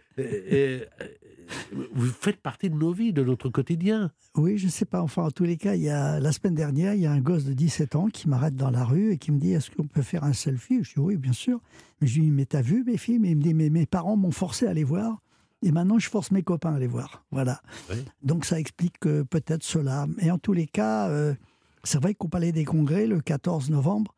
vous 1.94 2.08
faites 2.08 2.42
partie 2.42 2.70
de 2.70 2.76
nos 2.76 2.92
vies, 2.92 3.14
de 3.14 3.24
notre 3.24 3.50
quotidien. 3.50 4.12
Oui, 4.36 4.58
je 4.58 4.68
sais 4.68 4.86
pas. 4.86 5.02
Enfin, 5.02 5.24
en 5.24 5.32
tous 5.32 5.44
les 5.44 5.58
cas, 5.58 5.76
il 5.76 5.84
y 5.84 5.90
a, 5.90 6.20
la 6.20 6.32
semaine 6.32 6.56
dernière, 6.56 6.94
il 6.94 7.02
y 7.02 7.06
a 7.06 7.12
un 7.12 7.20
gosse 7.20 7.46
de 7.46 7.54
17 7.54 7.96
ans 7.96 8.08
qui 8.08 8.30
m'arrête 8.30 8.56
dans 8.56 8.70
la 8.70 8.86
rue 8.86 9.12
et 9.12 9.18
qui 9.18 9.32
me 9.32 9.40
dit 9.40 9.52
Est-ce 9.52 9.72
qu'on 9.72 9.88
peut 9.88 10.02
faire 10.02 10.24
un 10.24 10.34
selfie? 10.34 10.84
Je 10.84 10.94
dis 10.94 11.00
Oui, 11.00 11.18
bien 11.18 11.34
sûr. 11.34 11.60
Mais 12.00 12.08
je 12.08 12.16
lui 12.16 12.26
dis 12.26 12.32
Mais 12.32 12.46
t'as 12.46 12.62
vu 12.62 12.84
mes 12.84 12.98
films? 12.98 13.26
Et 13.26 13.32
il 13.32 13.38
me 13.38 13.42
dit 13.42 13.54
Mais 13.54 13.70
mes 13.70 13.86
parents 13.86 14.16
m'ont 14.16 14.32
forcé 14.32 14.68
à 14.68 14.74
les 14.74 14.84
voir. 14.84 15.22
Et 15.64 15.72
maintenant, 15.72 16.00
je 16.00 16.10
force 16.10 16.32
mes 16.32 16.42
copains 16.42 16.74
à 16.74 16.80
les 16.80 16.88
voir. 16.88 17.24
Voilà. 17.32 17.62
Oui. 17.90 17.98
Donc, 18.24 18.46
ça 18.46 18.60
explique 18.60 19.06
euh, 19.06 19.24
peut-être 19.24 19.64
cela. 19.64 20.08
Et 20.20 20.32
en 20.32 20.40
tous 20.40 20.54
les 20.54 20.66
cas, 20.66 21.10
euh, 21.10 21.36
c'est 21.84 22.02
vrai 22.02 22.16
qu'au 22.16 22.28
Palais 22.28 22.52
des 22.52 22.66
Congrès, 22.66 23.06
le 23.06 23.22
14 23.22 23.70
novembre, 23.70 24.16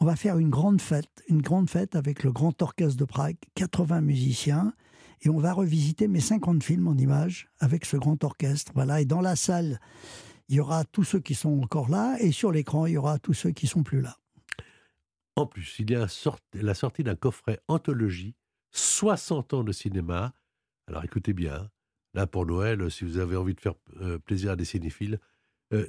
On 0.00 0.04
va 0.04 0.14
faire 0.14 0.38
une 0.38 0.50
grande 0.50 0.80
fête, 0.80 1.24
une 1.28 1.42
grande 1.42 1.68
fête 1.68 1.96
avec 1.96 2.22
le 2.22 2.30
Grand 2.30 2.62
Orchestre 2.62 2.96
de 2.96 3.04
Prague, 3.04 3.36
80 3.56 4.00
musiciens, 4.00 4.72
et 5.22 5.28
on 5.28 5.38
va 5.38 5.52
revisiter 5.52 6.06
mes 6.06 6.20
50 6.20 6.62
films 6.62 6.86
en 6.86 6.96
images 6.96 7.48
avec 7.58 7.84
ce 7.84 7.96
grand 7.96 8.22
orchestre. 8.22 8.70
Voilà, 8.76 9.00
et 9.00 9.04
dans 9.04 9.20
la 9.20 9.34
salle, 9.34 9.80
il 10.48 10.54
y 10.54 10.60
aura 10.60 10.84
tous 10.84 11.02
ceux 11.02 11.18
qui 11.18 11.34
sont 11.34 11.60
encore 11.60 11.88
là, 11.88 12.16
et 12.20 12.30
sur 12.30 12.52
l'écran, 12.52 12.86
il 12.86 12.92
y 12.92 12.96
aura 12.96 13.18
tous 13.18 13.34
ceux 13.34 13.50
qui 13.50 13.66
sont 13.66 13.82
plus 13.82 14.00
là. 14.00 14.16
En 15.34 15.46
plus, 15.46 15.76
il 15.80 15.90
y 15.90 15.96
a 15.96 16.06
la 16.54 16.74
sortie 16.74 17.02
d'un 17.02 17.16
coffret 17.16 17.58
anthologie, 17.66 18.36
60 18.70 19.54
ans 19.54 19.64
de 19.64 19.72
cinéma. 19.72 20.32
Alors 20.86 21.04
écoutez 21.04 21.32
bien, 21.32 21.70
là 22.14 22.28
pour 22.28 22.46
Noël, 22.46 22.88
si 22.88 23.04
vous 23.04 23.18
avez 23.18 23.36
envie 23.36 23.54
de 23.54 23.60
faire 23.60 23.74
euh, 24.00 24.18
plaisir 24.20 24.52
à 24.52 24.56
des 24.56 24.64
cinéphiles, 24.64 25.18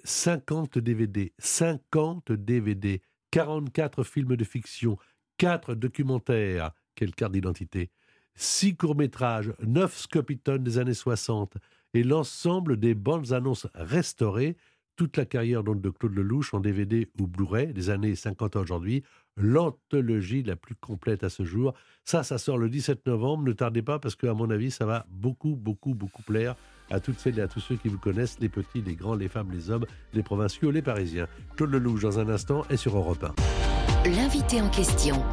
50 0.04 0.78
DVD, 0.78 1.32
50 1.40 2.34
DVD, 2.34 3.02
44 3.32 4.04
films 4.04 4.36
de 4.36 4.44
fiction, 4.44 4.98
4 5.38 5.76
documentaires, 5.76 6.72
quelle 6.96 7.14
carte 7.14 7.34
d'identité, 7.34 7.90
6 8.36 8.76
courts-métrages, 8.76 9.54
9 9.62 9.98
scopitons 9.98 10.58
des 10.58 10.78
années 10.78 10.94
60 10.94 11.58
et 11.94 12.04
l'ensemble 12.04 12.78
des 12.80 12.94
bandes 12.94 13.32
annonces 13.32 13.68
restaurées, 13.76 14.58
toute 14.96 15.18
la 15.18 15.26
carrière 15.26 15.64
donc 15.64 15.82
de 15.82 15.90
Claude 15.90 16.14
Lelouch 16.14 16.54
en 16.54 16.60
DVD 16.60 17.08
ou 17.20 17.28
Blu-ray 17.28 17.74
des 17.74 17.90
années 17.90 18.16
50 18.16 18.56
à 18.58 18.60
aujourd'hui, 18.60 19.04
l'anthologie 19.38 20.44
la 20.44 20.58
plus 20.58 20.76
complète 20.76 21.24
à 21.24 21.30
ce 21.30 21.44
jour. 21.44 21.74
Ça, 22.04 22.24
ça 22.24 22.38
sort 22.38 22.58
le 22.58 22.70
17 22.70 23.08
novembre, 23.08 23.44
ne 23.44 23.54
tardez 23.54 23.82
pas 23.82 24.00
parce 24.00 24.16
que 24.16 24.28
à 24.28 24.34
mon 24.34 24.50
avis, 24.50 24.72
ça 24.72 24.86
va 24.86 25.06
beaucoup, 25.10 25.56
beaucoup, 25.56 25.94
beaucoup 25.94 26.24
plaire 26.24 26.56
à 26.90 27.00
toutes 27.00 27.20
celles 27.20 27.40
et 27.40 27.42
à 27.42 27.48
tous 27.48 27.60
ceux 27.60 27.76
qui 27.76 27.88
vous 27.88 27.98
connaissent, 27.98 28.40
les 28.40 28.50
petits, 28.50 28.82
les 28.82 28.96
grands, 28.96 29.16
les 29.16 29.28
femmes, 29.28 29.52
les 29.52 29.70
hommes, 29.70 29.86
les 30.14 30.24
provinciaux, 30.24 30.72
les 30.72 30.82
parisiens. 30.82 31.28
Claude 31.56 31.72
Lelouch, 31.72 32.02
dans 32.02 32.20
un 32.20 32.30
instant, 32.30 32.64
est 32.70 32.78
sur 32.78 32.98
Europe 32.98 33.24
1. 33.24 34.10
L'invité 34.10 34.62
en 34.62 34.70
question, 34.70 35.24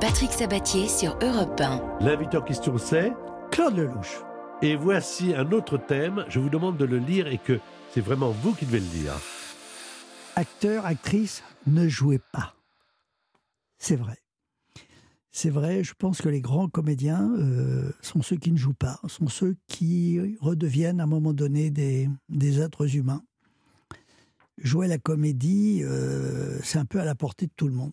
Patrick 0.00 0.32
Sabatier 0.32 0.88
sur 0.88 1.16
Europe 1.22 1.60
1. 1.60 1.98
L'invité 2.00 2.36
en 2.36 2.42
question, 2.42 2.76
c'est 2.78 3.12
Claude 3.50 3.76
Lelouch. 3.76 4.18
Et 4.60 4.74
voici 4.74 5.34
un 5.34 5.52
autre 5.52 5.78
thème. 5.78 6.24
Je 6.28 6.40
vous 6.40 6.50
demande 6.50 6.76
de 6.76 6.84
le 6.84 6.98
lire 6.98 7.28
et 7.28 7.38
que 7.38 7.60
c'est 7.92 8.00
vraiment 8.00 8.30
vous 8.30 8.54
qui 8.54 8.66
devez 8.66 8.80
le 8.80 8.86
lire. 8.86 9.12
Acteur, 10.34 10.84
actrice, 10.84 11.42
ne 11.66 11.88
jouez 11.88 12.20
pas. 12.32 12.54
C'est 13.78 13.96
vrai. 13.96 14.18
C'est 15.30 15.50
vrai, 15.50 15.84
je 15.84 15.94
pense 15.96 16.22
que 16.22 16.28
les 16.28 16.40
grands 16.40 16.68
comédiens 16.68 17.30
euh, 17.38 17.92
sont 18.00 18.22
ceux 18.22 18.36
qui 18.36 18.50
ne 18.50 18.56
jouent 18.56 18.72
pas, 18.72 18.98
sont 19.08 19.28
ceux 19.28 19.56
qui 19.68 20.18
redeviennent 20.40 21.00
à 21.00 21.04
un 21.04 21.08
moment 21.08 21.32
donné 21.32 21.70
des, 21.70 22.08
des 22.28 22.60
êtres 22.60 22.96
humains. 22.96 23.22
Jouer 24.56 24.88
la 24.88 24.98
comédie, 24.98 25.82
euh, 25.84 26.58
c'est 26.62 26.78
un 26.78 26.84
peu 26.84 26.98
à 26.98 27.04
la 27.04 27.14
portée 27.14 27.46
de 27.46 27.52
tout 27.54 27.68
le 27.68 27.74
monde. 27.74 27.92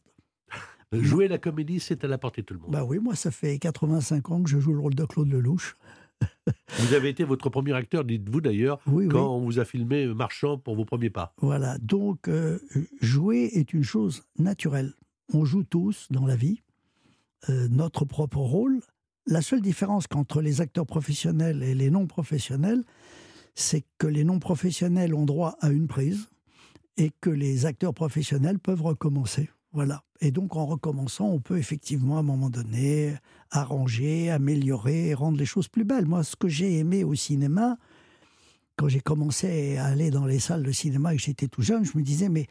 Jouer 0.92 1.28
la 1.28 1.38
comédie, 1.38 1.80
c'est 1.80 2.04
à 2.04 2.08
la 2.08 2.18
portée 2.18 2.42
de 2.42 2.48
tout 2.48 2.54
le 2.54 2.60
monde. 2.62 2.72
Bah 2.72 2.84
oui, 2.84 3.00
moi, 3.00 3.16
ça 3.16 3.32
fait 3.32 3.60
85 3.60 4.32
ans 4.32 4.44
que 4.44 4.50
je 4.50 4.60
joue 4.60 4.74
le 4.74 4.80
rôle 4.80 4.96
de 4.96 5.06
Claude 5.06 5.30
Lelouch. 5.30 5.76
vous 6.80 6.94
avez 6.94 7.10
été 7.10 7.24
votre 7.24 7.50
premier 7.50 7.74
acteur, 7.74 8.06
dites-vous 8.06 8.40
d'ailleurs, 8.40 8.80
quand 8.86 9.36
on 9.36 9.42
vous 9.42 9.60
a 9.60 9.66
filmé 9.66 10.08
marchant 10.08 10.58
pour 10.58 10.76
vos 10.76 10.86
premiers 10.86 11.10
pas. 11.10 11.34
Voilà, 11.42 11.78
donc 11.80 12.30
euh, 12.30 12.60
jouer 13.02 13.50
est 13.54 13.74
une 13.74 13.84
chose 13.84 14.24
naturelle. 14.40 14.94
On 15.34 15.44
joue 15.44 15.64
tous 15.64 16.08
dans 16.12 16.26
la 16.26 16.36
vie. 16.36 16.62
Euh, 17.50 17.68
notre 17.70 18.06
propre 18.06 18.38
rôle. 18.38 18.80
La 19.28 19.42
seule 19.42 19.62
différence 19.62 20.08
qu'entre 20.08 20.42
les 20.42 20.62
acteurs 20.62 20.86
professionnels 20.86 21.64
et 21.64 21.76
les 21.76 21.90
non 21.90 22.08
professionnels, 22.08 22.84
c'est 23.54 23.84
que 23.98 24.08
les 24.08 24.24
non 24.24 24.40
professionnels 24.40 25.14
ont 25.14 25.26
droit 25.26 25.58
à 25.62 25.70
une 25.70 25.88
prise 25.88 26.28
et 26.98 27.12
que 27.22 27.30
les 27.30 27.66
acteurs 27.66 27.94
professionnels 27.94 28.60
peuvent 28.60 28.82
recommencer. 28.82 29.50
Voilà. 29.74 30.04
Et 30.22 30.32
donc 30.32 30.56
en 30.56 30.66
recommençant, 30.66 31.28
on 31.28 31.40
peut 31.40 31.58
effectivement 31.58 32.18
à 32.18 32.20
un 32.20 32.24
moment 32.24 32.50
donné 32.50 33.16
arranger, 33.52 34.32
améliorer, 34.32 35.14
rendre 35.14 35.38
les 35.38 35.46
choses 35.46 35.68
plus 35.68 35.84
belles. 35.84 36.06
Moi, 36.06 36.24
ce 36.24 36.36
que 36.36 36.48
j'ai 36.48 36.80
aimé 36.80 37.04
au 37.04 37.16
cinéma, 37.16 37.78
quand 38.78 38.88
j'ai 38.88 39.02
commencé 39.02 39.78
à 39.78 39.86
aller 39.86 40.12
dans 40.12 40.26
les 40.26 40.40
salles 40.40 40.64
de 40.64 40.72
cinéma 40.72 41.14
et 41.14 41.18
que 41.18 41.24
j'étais 41.24 41.48
tout 41.48 41.62
jeune, 41.62 41.84
je 41.84 41.98
me 41.98 42.04
disais 42.04 42.30
mais 42.30 42.48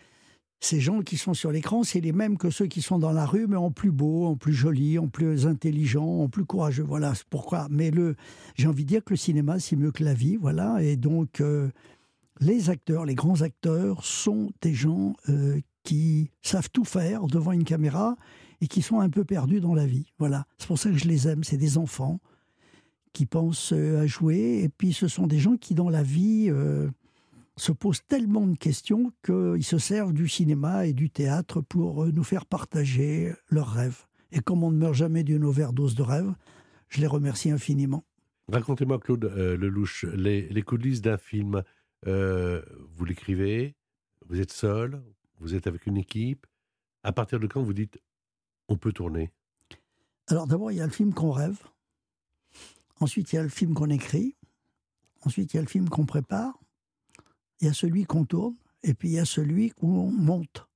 ces 0.65 0.81
gens 0.81 1.03
qui 1.03 1.17
sont 1.17 1.35
sur 1.35 1.53
l'écran, 1.53 1.83
c'est 1.83 2.01
les 2.01 2.13
mêmes 2.13 2.39
que 2.39 2.51
ceux 2.51 2.67
qui 2.67 2.81
sont 2.81 2.99
dans 2.99 3.13
la 3.13 3.27
rue, 3.27 3.47
mais 3.47 3.57
en 3.57 3.71
plus 3.71 3.91
beau, 3.91 4.25
en 4.25 4.37
plus 4.37 4.55
joli, 4.55 4.99
en 4.99 5.09
plus 5.09 5.47
intelligent, 5.47 6.07
en 6.07 6.29
plus 6.29 6.45
courageux. 6.45 6.83
Voilà, 6.83 7.13
pourquoi. 7.29 7.67
Mais 7.71 7.91
le, 7.91 8.17
j'ai 8.57 8.67
envie 8.67 8.85
de 8.85 8.89
dire 8.89 9.05
que 9.05 9.13
le 9.13 9.19
cinéma, 9.19 9.59
c'est 9.59 9.77
mieux 9.77 9.93
que 9.93 10.03
la 10.03 10.15
vie, 10.15 10.37
voilà. 10.37 10.83
Et 10.83 10.97
donc, 10.97 11.41
euh, 11.41 11.71
les 12.41 12.71
acteurs, 12.71 13.05
les 13.05 13.15
grands 13.15 13.43
acteurs, 13.43 14.05
sont 14.05 14.51
des 14.63 14.73
gens 14.73 15.15
euh, 15.29 15.61
qui 15.83 16.31
savent 16.41 16.71
tout 16.73 16.85
faire 16.85 17.27
devant 17.27 17.53
une 17.53 17.65
caméra 17.65 18.17
et 18.61 18.67
qui 18.67 18.81
sont 18.81 19.01
un 19.01 19.11
peu 19.11 19.25
perdus 19.25 19.61
dans 19.61 19.75
la 19.75 19.87
vie. 19.87 20.07
Voilà, 20.19 20.47
c'est 20.57 20.67
pour 20.67 20.79
ça 20.79 20.91
que 20.91 20.97
je 20.97 21.09
les 21.09 21.29
aime. 21.29 21.45
C'est 21.45 21.59
des 21.59 21.77
enfants 21.77 22.21
qui 23.13 23.27
pensent 23.27 23.73
euh, 23.75 24.01
à 24.01 24.07
jouer, 24.07 24.63
et 24.65 24.71
puis 24.71 24.95
ce 24.95 25.09
sont 25.09 25.27
des 25.27 25.39
gens 25.39 25.57
qui, 25.57 25.75
dans 25.75 25.91
la 25.91 26.03
vie, 26.03 26.51
se 27.57 27.73
posent 27.73 28.05
tellement 28.07 28.47
de 28.47 28.57
questions 28.57 29.13
qu'ils 29.25 29.65
se 29.65 29.79
servent 29.79 30.13
du 30.13 30.29
cinéma 30.29 30.87
et 30.87 30.93
du 30.93 31.11
théâtre 31.11 31.61
pour 31.61 32.05
euh, 32.05 32.11
nous 32.11 32.25
faire 32.25 32.47
partager 32.47 33.33
leurs 33.49 33.71
rêves. 33.71 34.07
Et 34.33 34.41
comme 34.41 34.65
on 34.65 34.71
ne 34.71 34.79
meurt 34.79 34.95
jamais 34.95 35.23
d'une 35.23 35.45
overdose 35.45 35.95
de 35.95 36.03
rêves, 36.03 36.33
je 36.89 37.01
les 37.01 37.07
remercie 37.07 37.51
infiniment. 37.51 38.05
Racontez-moi, 38.49 38.99
Claude 38.99 39.25
euh, 39.25 39.57
Lelouch, 39.57 40.05
les, 40.05 40.63
coulisses 40.63 41.01
d'un 41.01 41.17
film. 41.17 41.63
Euh, 42.07 42.63
vous 42.97 43.05
l'écrivez, 43.05 43.77
vous 44.29 44.41
êtes 44.41 44.53
seul, 44.53 45.03
vous 45.39 45.55
êtes 45.55 45.67
avec 45.67 45.87
une 45.87 45.97
équipe. 45.97 46.47
À 47.03 47.13
partir 47.13 47.39
de 47.39 47.47
quand 47.47 47.63
vous 47.63 47.73
dites 47.73 47.99
on 48.69 48.77
peut 48.77 48.93
tourner? 48.93 49.31
Alors 50.27 50.47
d'abord, 50.47 50.73
il 50.73 50.79
y 50.79 50.81
a 50.81 50.87
le 50.87 50.93
film 50.93 51.13
qu'on 51.13 51.31
rêve. 51.31 51.59
Ensuite, 52.99 53.33
il 53.33 53.37
y 53.37 53.39
a 53.39 53.43
le 53.43 53.49
film 53.51 53.75
qu'on 53.75 53.91
écrit. 53.91 54.37
Ensuite, 55.23 55.53
il 55.53 55.57
y 55.57 55.59
a 55.59 55.63
le 55.63 55.69
film 55.69 55.89
qu'on 55.89 56.07
prépare 56.07 56.64
il 57.65 57.69
y 57.69 57.71
a 57.71 57.73
celui 57.73 58.05
qu'on 58.05 58.27
tourne 58.27 58.55
et 58.83 58.93
puis 58.93 59.09
il 59.09 59.15
y 59.15 59.19
a 59.19 59.25
celui 59.25 59.71
qu'on 59.71 60.11
monte. 60.11 60.69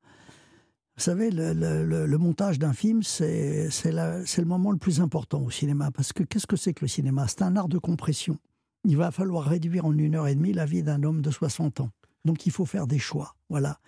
Vous 0.96 1.03
savez, 1.03 1.31
le, 1.31 2.16
montage 2.16 2.59
d'un 2.59 2.72
film, 2.72 3.03
c'est 3.03 3.68
le 3.92 4.44
moment 4.44 4.72
le 4.72 4.79
plus 4.79 5.01
important 5.01 5.42
au 5.42 5.51
cinéma. 5.51 5.90
Parce 5.90 6.14
que 6.14 6.22
qu'est-ce 6.22 6.46
que 6.46 6.57
c'est 6.57 6.72
que 6.72 6.85
le 6.85 6.88
cinéma? 6.88 7.29
C'est 7.29 7.42
un 7.42 7.57
art 7.57 7.68
de 7.68 7.79
compression. 7.79 8.38
Il 8.85 8.96
va 8.96 9.11
falloir 9.11 9.44
réduire 9.44 9.85
en 9.85 9.96
une 9.96 10.14
heure 10.14 10.29
et 10.29 10.35
demie 10.35 10.55
la 10.55 10.64
vie 10.64 10.83
d'un 10.83 11.03
homme 11.03 11.20
de 11.20 11.31
60 11.31 11.81
ans. 11.81 11.90
Donc 12.24 12.46
il 12.46 12.53
faut 12.53 12.64
faire 12.64 12.87
des 12.87 12.98
choix. 12.98 13.37
Voilà. 13.51 13.79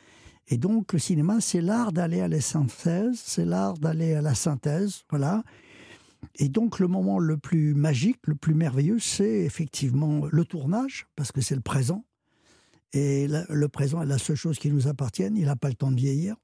Et 0.46 0.58
donc 0.58 0.92
le 0.92 0.98
cinéma, 0.98 1.40
c'est 1.40 1.62
l'art 1.62 1.92
d'aller 1.92 2.20
à 2.20 2.28
la 2.28 2.40
synthèse, 2.40 3.20
c'est 3.24 3.46
l'art 3.46 3.78
d'aller 3.78 4.12
à 4.14 4.20
la 4.20 4.34
synthèse. 4.34 5.04
Voilà. 5.08 5.42
Et 6.36 6.50
donc 6.50 6.78
le 6.78 6.86
moment 6.86 7.18
le 7.18 7.38
plus 7.38 7.74
magique, 7.74 8.18
le 8.26 8.34
plus 8.34 8.54
merveilleux, 8.54 8.98
c'est 8.98 9.40
effectivement 9.40 10.26
le 10.30 10.44
tournage, 10.44 11.06
parce 11.16 11.32
que 11.32 11.40
c'est 11.40 11.54
le 11.54 11.62
présent. 11.62 12.04
Et 12.92 13.28
le 13.28 13.68
présent 13.68 14.02
est 14.02 14.06
la 14.06 14.18
seule 14.18 14.36
chose 14.36 14.58
qui 14.58 14.70
nous 14.70 14.88
appartienne. 14.88 15.36
Il 15.36 15.46
n'a 15.46 15.56
pas 15.56 15.68
le 15.68 15.74
temps 15.74 15.92
de 15.92 15.96
vieillir. 15.96 16.36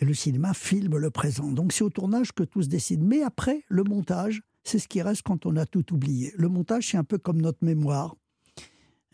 Et 0.00 0.04
le 0.04 0.14
cinéma 0.14 0.54
filme 0.54 0.96
le 0.96 1.10
présent. 1.10 1.52
Donc 1.52 1.72
c'est 1.72 1.84
au 1.84 1.90
tournage 1.90 2.32
que 2.32 2.42
tout 2.42 2.62
se 2.62 2.68
décide. 2.68 3.02
Mais 3.02 3.22
après, 3.22 3.64
le 3.68 3.84
montage, 3.84 4.42
c'est 4.64 4.78
ce 4.78 4.88
qui 4.88 5.02
reste 5.02 5.22
quand 5.22 5.46
on 5.46 5.56
a 5.56 5.66
tout 5.66 5.92
oublié. 5.92 6.32
Le 6.36 6.48
montage, 6.48 6.88
c'est 6.90 6.96
un 6.96 7.04
peu 7.04 7.18
comme 7.18 7.40
notre 7.40 7.64
mémoire. 7.64 8.16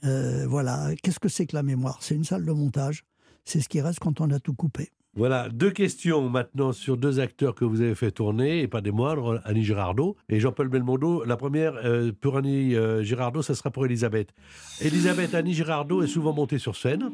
Euh, 0.05 0.47
voilà. 0.47 0.95
Qu'est-ce 1.03 1.21
que 1.21 1.29
c'est 1.29 1.47
que 1.47 1.57
la 1.57 1.63
mémoire? 1.63 1.99
C'est 2.03 2.15
une 2.15 2.25
salle 2.25 2.45
de 2.45 2.53
montage. 2.53 3.05
C'est 3.45 3.61
ce 3.61 3.69
qui 3.69 3.81
reste 3.81 3.99
quand 3.99 4.21
on 4.21 4.31
a 4.31 4.39
tout 4.39 4.55
coupé. 4.55 4.93
Voilà, 5.15 5.49
deux 5.49 5.71
questions 5.71 6.29
maintenant 6.29 6.73
sur 6.73 6.97
deux 6.97 7.19
acteurs 7.19 7.55
que 7.55 7.65
vous 7.65 7.81
avez 7.81 7.95
fait 7.95 8.13
tourner, 8.13 8.61
et 8.61 8.69
pas 8.69 8.81
des 8.81 8.93
moindres, 8.93 9.41
Annie 9.45 9.65
Girardot 9.65 10.17
et 10.29 10.39
Jean-Paul 10.39 10.69
Belmondo. 10.69 11.25
La 11.25 11.37
première, 11.37 11.75
euh, 11.85 12.13
pour 12.21 12.37
Annie 12.37 12.77
euh, 12.77 13.03
Girardot, 13.03 13.43
ça 13.43 13.55
sera 13.55 13.71
pour 13.71 13.85
Elisabeth. 13.87 14.33
Elisabeth 14.81 15.35
Annie 15.35 15.55
Girardot 15.55 16.03
est 16.03 16.09
souvent 16.09 16.33
montée 16.33 16.59
sur 16.59 16.77
scène. 16.77 17.11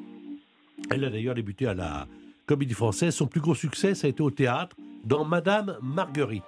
Elle 0.90 1.04
a 1.04 1.10
d'ailleurs 1.10 1.34
débuté 1.34 1.66
à 1.66 1.74
la 1.74 2.06
Comédie 2.46 2.74
Française. 2.74 3.14
Son 3.14 3.26
plus 3.26 3.40
gros 3.40 3.54
succès, 3.54 3.94
ça 3.94 4.06
a 4.06 4.10
été 4.10 4.22
au 4.22 4.30
théâtre, 4.30 4.76
dans 5.04 5.24
Madame 5.24 5.78
Marguerite. 5.80 6.42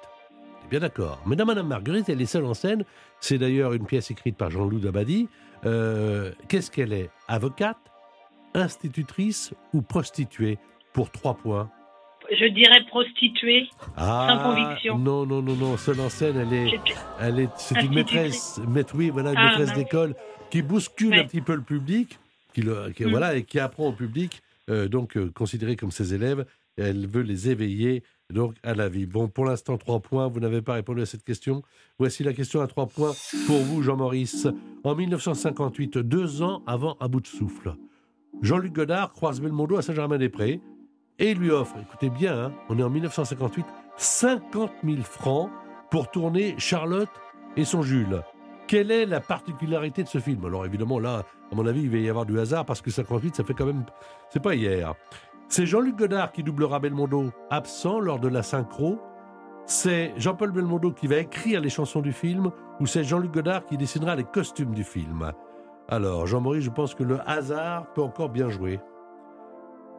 Bien 0.71 0.81
d'accord. 0.81 1.23
Mais 1.27 1.37
dans 1.37 1.47
Madame 1.47 1.69
Marguerite, 1.69 2.09
elle 2.09 2.21
est 2.21 2.27
seule 2.27 2.45
en 2.45 2.55
scène. 2.55 2.85
C'est 3.21 3.39
d'ailleurs 3.39 3.73
une 3.73 3.87
pièce 3.87 4.11
écrite 4.11 4.37
par 4.37 4.51
Jean-Loup 4.51 4.81
Dabadi. 4.81 5.29
Euh, 5.65 6.33
qu'est-ce 6.49 6.71
qu'elle 6.71 6.93
est? 6.93 7.09
Avocate 7.29 7.79
Institutrice 8.53 9.55
ou 9.73 9.81
prostituée? 9.81 10.59
Pour 10.97 11.11
trois 11.11 11.35
points 11.35 11.71
je 12.29 12.47
dirais 12.47 12.85
prostituée, 12.89 13.69
ah, 13.97 14.27
sans 14.29 14.51
conviction. 14.51 14.99
Non, 14.99 15.25
non, 15.25 15.43
non, 15.43 15.55
non. 15.55 15.77
Seule 15.77 16.01
en 16.01 16.09
scène, 16.09 16.37
elle 16.37 16.53
est, 16.53 16.81
elle 17.21 17.39
est, 17.39 17.51
c'est 17.57 17.81
une 17.81 17.95
maîtresse, 17.95 18.61
maître, 18.67 18.95
oui, 18.97 19.11
voilà, 19.11 19.31
une 19.31 19.37
ah, 19.39 19.51
maîtresse 19.51 19.75
d'école 19.75 20.17
qui 20.51 20.61
bouscule 20.63 21.15
un 21.15 21.25
petit 21.25 21.41
peu 21.41 21.55
le 21.55 21.63
public, 21.63 22.19
qui, 22.53 22.63
le, 22.63 22.89
mm. 22.89 23.11
voilà, 23.11 23.37
et 23.37 23.45
qui 23.45 23.61
apprend 23.61 23.87
au 23.87 23.93
public, 23.93 24.43
euh, 24.71 24.89
donc 24.89 25.17
euh, 25.17 25.31
considéré 25.31 25.77
comme 25.77 25.93
ses 25.93 26.15
élèves. 26.15 26.45
Elle 26.77 27.07
veut 27.07 27.23
les 27.23 27.49
éveiller 27.49 28.03
donc 28.29 28.57
à 28.65 28.75
la 28.75 28.89
vie. 28.89 29.07
Bon, 29.07 29.29
pour 29.29 29.45
l'instant, 29.45 29.79
trois 29.79 30.01
points. 30.01 30.27
Vous 30.27 30.41
n'avez 30.41 30.63
pas 30.63 30.73
répondu 30.73 31.03
à 31.03 31.07
cette 31.07 31.23
question. 31.23 31.63
Voici 32.01 32.25
la 32.25 32.33
question 32.33 32.61
à 32.61 32.67
trois 32.67 32.87
points 32.87 33.13
pour 33.47 33.59
vous, 33.59 33.85
Jean-Maurice. 33.85 34.49
En 34.83 34.97
1958, 34.97 35.99
deux 35.99 36.43
ans 36.43 36.65
avant 36.67 36.97
À 36.99 37.07
bout 37.07 37.21
de 37.21 37.29
souffle, 37.29 37.77
Jean-Luc 38.43 38.73
Godard 38.73 39.13
croise 39.13 39.41
Belmondo 39.41 39.77
à 39.77 39.83
Saint-Germain-des-Prés 39.83 40.61
et 41.19 41.31
il 41.31 41.39
lui 41.39 41.51
offre, 41.51 41.77
écoutez 41.81 42.11
bien, 42.11 42.47
hein, 42.47 42.53
on 42.69 42.79
est 42.79 42.83
en 42.83 42.91
1958, 42.91 43.67
50 43.97 44.71
000 44.85 45.03
francs 45.03 45.51
pour 45.91 46.11
tourner 46.11 46.55
Charlotte 46.59 47.09
et 47.57 47.65
son 47.65 47.83
Jules. 47.83 48.23
Quelle 48.67 48.91
est 48.91 49.07
la 49.07 49.21
particularité 49.21 50.03
de 50.03 50.09
ce 50.09 50.19
film? 50.19 50.45
Alors 50.45 50.67
évidemment 50.67 50.99
là, 50.99 51.23
à 51.51 51.55
mon 51.55 51.67
avis, 51.67 51.83
il 51.83 51.91
va 51.91 51.99
y 51.99 52.09
avoir 52.09 52.27
du 52.27 52.39
hasard 52.39 52.65
parce 52.65 52.83
que 52.83 52.91
58, 52.91 53.37
ça 53.37 53.45
fait 53.45 53.55
quand 53.55 53.67
même, 53.67 53.85
c'est 54.31 54.43
pas 54.43 54.55
hier. 54.55 54.95
C'est 55.49 55.67
Jean-Luc 55.67 55.97
Godard 55.97 56.33
qui 56.33 56.43
doublera 56.43 56.81
Belmondo, 56.81 57.31
absent 57.51 58.01
lors 58.01 58.19
de 58.19 58.29
la 58.29 58.43
synchro. 58.43 58.99
C'est 59.65 60.13
Jean-Paul 60.17 60.51
Belmondo 60.51 60.91
qui 60.91 61.07
va 61.07 61.19
écrire 61.19 61.61
les 61.61 61.71
chansons 61.71 62.01
du 62.01 62.13
film, 62.13 62.51
ou 62.81 62.87
c'est 62.87 63.05
Jean-Luc 63.05 63.33
Godard 63.33 63.65
qui 63.65 63.77
dessinera 63.77 64.17
les 64.17 64.25
costumes 64.25 64.75
du 64.75 64.85
film? 64.85 65.33
Alors, 65.89 66.27
Jean-Maurice, 66.27 66.65
je 66.65 66.71
pense 66.71 66.95
que 66.95 67.05
le 67.05 67.21
hasard 67.29 67.93
peut 67.93 68.03
encore 68.03 68.29
bien 68.29 68.49
jouer. 68.49 68.81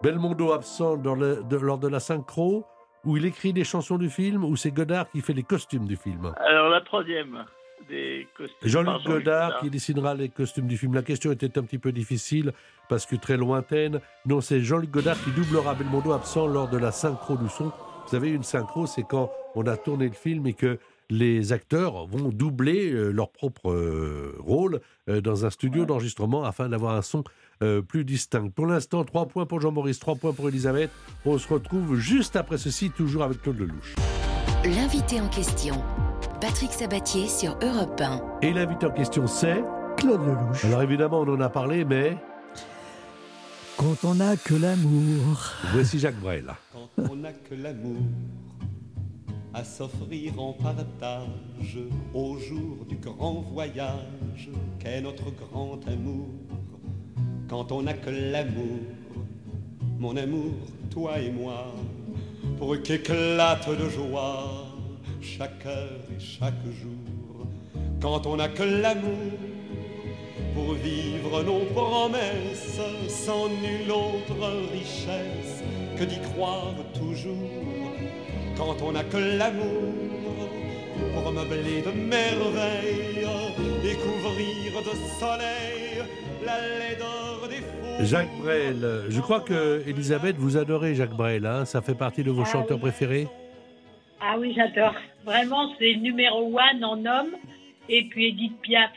Belmondo 0.04 0.52
absent 0.52 0.98
dans 0.98 1.16
le- 1.16 1.44
de- 1.50 1.58
lors 1.58 1.78
de 1.78 1.88
la 1.88 2.00
synchro, 2.00 2.66
où 3.06 3.18
il 3.18 3.26
écrit 3.26 3.54
les 3.54 3.64
chansons 3.64 3.98
du 3.98 4.10
film, 4.10 4.44
ou 4.44 4.56
c'est 4.56 4.72
Godard 4.72 5.10
qui 5.10 5.22
fait 5.22 5.34
les 5.34 5.44
costumes 5.44 5.86
du 5.86 5.96
film? 5.96 6.34
Alors 6.38 6.70
la 6.70 6.82
troisième 6.82 7.46
des 7.90 8.28
costumes. 8.36 8.58
Jean-Luc 8.64 8.90
Jean-Luc 8.92 9.06
Godard 9.08 9.60
qui 9.60 9.70
dessinera 9.70 10.14
les 10.14 10.30
costumes 10.30 10.68
du 10.68 10.78
film. 10.78 10.94
La 10.94 11.04
question 11.04 11.32
était 11.32 11.58
un 11.58 11.64
petit 11.64 11.78
peu 11.78 11.92
difficile 11.92 12.52
parce 12.90 13.06
que 13.06 13.16
très 13.16 13.38
lointaine. 13.38 14.02
Non, 14.26 14.42
c'est 14.42 14.60
Jean-Luc 14.62 14.92
Godard 14.92 15.18
qui 15.24 15.32
doublera 15.32 15.74
Belmondo 15.74 16.12
absent 16.12 16.48
lors 16.48 16.68
de 16.70 16.78
la 16.78 16.92
synchro 16.92 17.38
du 17.38 17.48
son. 17.50 17.66
Vous 17.66 18.12
savez, 18.12 18.30
une 18.30 18.44
synchro, 18.44 18.88
c'est 18.88 19.04
quand 19.04 19.32
on 19.56 19.66
a 19.68 19.78
tourné 19.78 20.08
le 20.08 20.14
film 20.16 20.48
et 20.48 20.54
que 20.54 20.80
les 21.10 21.54
acteurs 21.54 22.06
vont 22.08 22.30
doubler 22.30 22.92
euh, 22.92 23.12
leur 23.12 23.30
propre 23.30 23.72
euh, 23.72 24.36
rôle 24.40 24.82
euh, 25.08 25.22
dans 25.22 25.46
un 25.46 25.50
studio 25.50 25.86
d'enregistrement 25.86 26.44
afin 26.44 26.68
d'avoir 26.68 26.96
un 26.96 27.02
son 27.02 27.24
euh, 27.64 27.82
plus 27.82 28.06
distinct. 28.06 28.50
Pour 28.54 28.66
l'instant, 28.68 29.04
trois 29.04 29.26
points 29.28 29.46
pour 29.46 29.60
Jean-Maurice, 29.62 30.00
trois 30.00 30.16
points 30.16 30.34
pour 30.34 30.48
Elisabeth. 30.50 30.92
On 31.26 31.38
se 31.38 31.48
retrouve 31.52 31.96
juste 31.98 32.36
après 32.36 32.58
ceci, 32.58 32.90
toujours 32.90 33.24
avec 33.24 33.42
Claude 33.42 33.60
Lelouch. 33.60 33.96
L'invité 34.64 35.22
en 35.22 35.28
question, 35.28 35.76
Patrick 36.42 36.72
Sabatier 36.72 37.28
sur 37.28 37.58
Europe 37.62 38.00
1. 38.02 38.22
Et 38.42 38.54
l'invité 38.54 38.86
en 38.86 38.92
question, 38.92 39.28
c'est 39.28 39.64
Claude 39.98 40.22
Lelouch. 40.22 40.66
Alors 40.66 40.82
évidemment, 40.84 41.22
on 41.22 41.34
en 41.36 41.42
a 41.42 41.50
parlé, 41.50 41.86
mais 41.86 42.18
Quand 43.78 44.04
on 44.04 44.16
n'a 44.16 44.36
que 44.36 44.56
l'amour. 44.56 45.54
voici 45.74 46.00
Jacques 46.00 46.20
Brel. 46.20 46.52
Quand 46.74 47.10
on 47.12 47.16
n'a 47.16 47.32
que 47.32 47.56
l'amour 47.56 48.02
à 49.54 49.64
s'offrir 49.64 50.40
en 50.40 50.54
partage 50.54 51.80
au 52.14 52.38
jour 52.38 52.86
du 52.88 52.98
grand 52.98 53.42
voyage 53.52 54.50
qu'est 54.80 55.02
notre 55.02 55.32
grand 55.32 55.80
amour. 55.88 56.28
Quand 57.50 57.72
on 57.72 57.84
n'a 57.84 57.94
que 57.94 58.10
l'amour, 58.10 58.80
mon 60.00 60.18
amour, 60.18 60.52
toi 60.92 61.18
et 61.20 61.32
moi, 61.32 61.74
pour 62.58 62.82
qu'éclate 62.82 63.70
de 63.70 63.90
joie 63.90 64.66
chaque 65.22 65.66
heure 65.66 66.02
et 66.16 66.20
chaque 66.20 66.66
jour. 66.66 67.48
Quand 68.02 68.26
on 68.26 68.36
n'a 68.36 68.50
que 68.50 68.64
l'amour 68.64 69.32
pour 70.54 70.74
vivre 70.74 71.44
nos 71.44 71.66
promesses 71.74 72.82
sans 73.08 73.48
nulle 73.48 73.92
autre 73.92 74.72
richesse 74.74 75.64
que 75.98 76.04
d'y 76.04 76.20
croire 76.34 76.74
toujours. 76.94 77.50
Quand 78.58 78.76
on 78.82 78.92
n'a 78.92 79.04
que 79.04 79.18
l'amour 79.18 79.94
pour 81.14 81.32
meubler 81.32 81.82
de 81.82 81.92
merveilles 81.92 83.26
et 83.84 84.84
de 84.84 85.20
soleil 85.20 85.77
Jacques 88.02 88.38
Brel, 88.42 89.06
je 89.10 89.20
crois 89.22 89.42
que 89.42 89.82
Elisabeth, 89.88 90.38
vous 90.38 90.56
adorez 90.58 90.96
Jacques 90.96 91.16
Brel, 91.16 91.46
hein 91.46 91.66
ça 91.66 91.82
fait 91.82 91.96
partie 91.96 92.24
de 92.24 92.32
vos 92.32 92.44
Ah 92.44 92.52
chanteurs 92.52 92.78
oui. 92.78 92.82
préférés 92.84 93.28
Ah 94.22 94.36
oui, 94.40 94.54
j'adore. 94.56 94.94
Vraiment, 95.26 95.74
c'est 95.80 95.96
numéro 95.96 96.46
one 96.56 96.84
en 96.84 97.00
homme. 97.06 97.32
Et 97.90 98.08
puis 98.10 98.28
Edith 98.30 98.60
Piaf, 98.62 98.92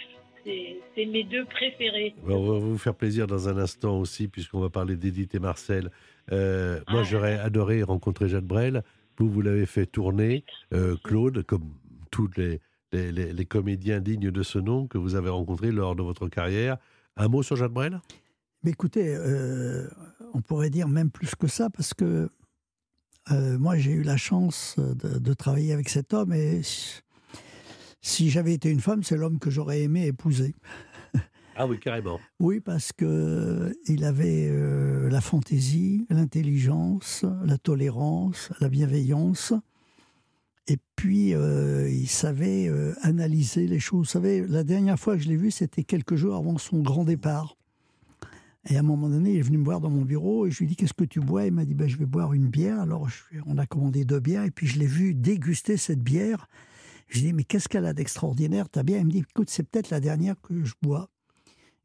c'est 0.45 1.07
mes 1.07 1.25
deux 1.25 1.45
préférés. 1.47 2.15
Bon, 2.27 2.37
On 2.37 2.53
va 2.53 2.59
vous 2.59 2.79
faire 2.79 2.95
plaisir 2.95 3.27
dans 3.27 3.49
un 3.49 3.57
instant 3.57 3.99
aussi, 3.99 4.29
puisqu'on 4.29 4.61
va 4.61 4.69
parler 4.69 4.97
d'Edith 4.97 5.35
et 5.35 5.39
Marcel. 5.39 5.91
Euh, 6.33 6.81
moi, 6.89 7.01
Ah. 7.01 7.09
j'aurais 7.09 7.39
adoré 7.39 7.83
rencontrer 7.83 8.29
Jacques 8.29 8.45
Brel. 8.45 8.83
Vous, 9.19 9.29
vous 9.31 9.41
l'avez 9.43 9.67
fait 9.67 9.87
tourner, 9.87 10.45
euh, 10.75 10.97
Claude, 11.03 11.43
comme 11.45 11.71
tous 12.11 12.29
les, 12.37 12.61
les, 12.93 13.13
les- 13.13 13.33
les 13.33 13.45
comédiens 13.45 14.01
dignes 14.01 14.31
de 14.31 14.43
ce 14.43 14.59
nom 14.59 14.87
que 14.87 14.99
vous 14.99 15.15
avez 15.15 15.31
rencontrés 15.31 15.73
lors 15.73 15.97
de 15.97 16.03
votre 16.03 16.29
carrière. 16.29 16.77
Un 17.21 17.29
mot 17.29 17.43
sur 17.43 17.55
Jacques 17.57 17.73
Brel? 17.73 18.01
Mais 18.63 18.71
écoutez, 18.71 19.15
euh, 19.15 19.87
on 20.33 20.41
pourrait 20.41 20.71
dire 20.71 20.89
même 20.89 21.11
plus 21.11 21.35
que 21.35 21.47
ça, 21.47 21.69
parce 21.69 21.93
que 21.93 22.31
euh, 23.31 23.59
moi, 23.59 23.77
j'ai 23.77 23.93
eu 23.93 24.03
la 24.03 24.17
chance 24.17 24.77
de, 24.79 25.19
de 25.19 25.35
travailler 25.35 25.75
avec 25.75 25.91
cet 25.91 26.15
homme, 26.15 26.33
et 26.33 26.63
si- 26.63 27.01
si 28.01 28.31
j'avais 28.31 28.55
été 28.55 28.71
une 28.71 28.81
femme, 28.81 29.03
c'est 29.03 29.17
l'homme 29.19 29.39
que 29.39 29.51
j'aurais 29.51 29.83
aimé 29.83 30.07
épouser. 30.07 30.55
Ah 31.57 31.67
oui, 31.67 31.79
carrément. 31.79 32.19
Oui, 32.39 32.61
parce 32.61 32.91
que 32.91 33.77
il 33.87 34.05
avait 34.05 34.49
euh, 34.49 35.11
la 35.11 35.21
fantaisie, 35.21 36.07
l'intelligence, 36.09 37.27
la 37.45 37.59
tolérance, 37.59 38.51
la 38.61 38.71
bienveillance. 38.71 39.53
Et 40.67 40.79
puis, 40.95 41.35
euh, 41.35 41.89
il 41.91 42.09
savait 42.09 42.69
euh, 42.69 42.95
analyser 43.03 43.67
les 43.67 43.81
choses. 43.81 44.01
Vous 44.01 44.13
savez, 44.13 44.47
la 44.47 44.65
dernière 44.65 44.99
fois 44.99 45.17
que 45.17 45.23
je 45.23 45.29
l'ai 45.29 45.37
vu, 45.37 45.51
c'était 45.51 45.85
quelques 45.85 46.17
jours 46.17 46.37
avant 46.37 46.59
son 46.59 46.81
grand 46.81 47.05
départ. 47.05 47.57
Et 48.69 48.77
à 48.77 48.81
un 48.81 48.83
moment 48.83 49.09
donné, 49.09 49.33
il 49.33 49.39
est 49.39 49.43
venu 49.43 49.59
me 49.59 49.65
voir 49.65 49.81
dans 49.81 49.89
mon 49.89 50.03
bureau 50.03 50.47
et 50.47 50.51
je 50.51 50.59
lui 50.59 50.67
ai 50.67 50.69
dit 50.69 50.77
Qu'est-ce 50.77 50.93
que 50.93 51.05
tu 51.05 51.21
bois? 51.21 51.47
Il 51.47 51.53
m'a 51.53 51.65
dit 51.65 51.75
ben, 51.75 51.89
Je 51.89 51.97
vais 51.97 52.05
boire 52.05 52.35
une 52.35 52.49
bière. 52.49 52.79
Alors, 52.81 53.09
on 53.47 53.57
a 53.57 53.67
commandé 53.67 54.05
deux 54.05 54.21
bières 54.21 54.45
et 54.45 54.51
puis 54.51 54.67
je 54.67 54.79
l'ai 54.79 54.87
vu 54.87 55.15
déguster 55.15 55.79
cette 55.79 56.03
bière. 56.03 56.47
Je 57.09 57.19
lui 57.19 57.25
ai 57.25 57.31
dit 57.31 57.33
Mais 57.33 57.45
qu'est-ce 57.45 57.69
qu'elle 57.69 57.87
a 57.87 57.95
d'extraordinaire 57.95 58.69
ta 58.69 58.83
bière? 58.83 59.01
Il 59.01 59.07
me 59.07 59.11
dit 59.11 59.25
Écoute, 59.31 59.49
c'est 59.49 59.63
peut-être 59.63 59.89
la 59.89 60.01
dernière 60.01 60.39
que 60.43 60.63
je 60.63 60.75
bois. 60.83 61.09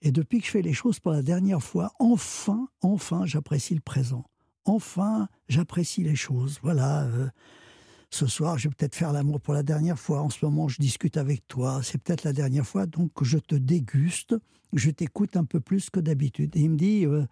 Et 0.02 0.12
depuis 0.12 0.42
que 0.42 0.46
je 0.46 0.52
fais 0.52 0.62
les 0.62 0.74
choses 0.74 1.00
pour 1.00 1.14
la 1.14 1.24
dernière 1.24 1.64
fois, 1.64 1.94
enfin, 1.98 2.68
enfin, 2.82 3.26
j'apprécie 3.26 3.74
le 3.74 3.82
présent. 3.82 4.26
Enfin, 4.66 5.30
j'apprécie 5.48 6.04
les 6.04 6.16
choses. 6.16 6.60
Voilà. 6.62 7.06
euh, 7.06 7.30
ce 8.10 8.28
soir, 8.28 8.58
je 8.58 8.68
vais 8.68 8.76
peut-être 8.76 8.96
faire 8.96 9.12
l'amour 9.12 9.42
pour 9.42 9.54
la 9.54 9.64
dernière 9.64 10.00
fois. 10.00 10.22
En 10.22 10.30
ce 10.30 10.44
moment, 10.46 10.68
je 10.68 10.82
discute 10.82 11.18
avec 11.18 11.48
toi. 11.48 11.82
C'est 11.84 11.98
peut-être 11.98 12.24
la 12.24 12.34
dernière 12.34 12.66
fois. 12.66 12.86
Donc, 12.86 13.12
je 13.24 13.38
te 13.38 13.56
déguste. 13.56 14.36
Je 14.74 14.90
t'écoute 14.92 15.38
un 15.38 15.46
peu 15.46 15.60
plus 15.60 15.90
que 15.90 16.00
d'habitude. 16.00 16.56
Et 16.56 16.62
il 16.62 16.72
me 16.72 16.78
dit 16.78 17.06
euh, 17.06 17.26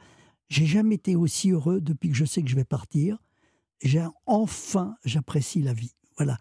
J'ai 0.50 0.66
jamais 0.66 0.96
été 0.96 1.16
aussi 1.16 1.52
heureux 1.52 1.82
depuis 1.82 2.10
que 2.10 2.16
je 2.16 2.26
sais 2.26 2.42
que 2.42 2.50
je 2.50 2.56
vais 2.56 2.64
partir. 2.64 3.18
J'ai 3.82 4.06
enfin, 4.26 4.96
j'apprécie 5.04 5.62
la 5.62 5.74
vie. 5.74 5.94
Voilà. 6.18 6.38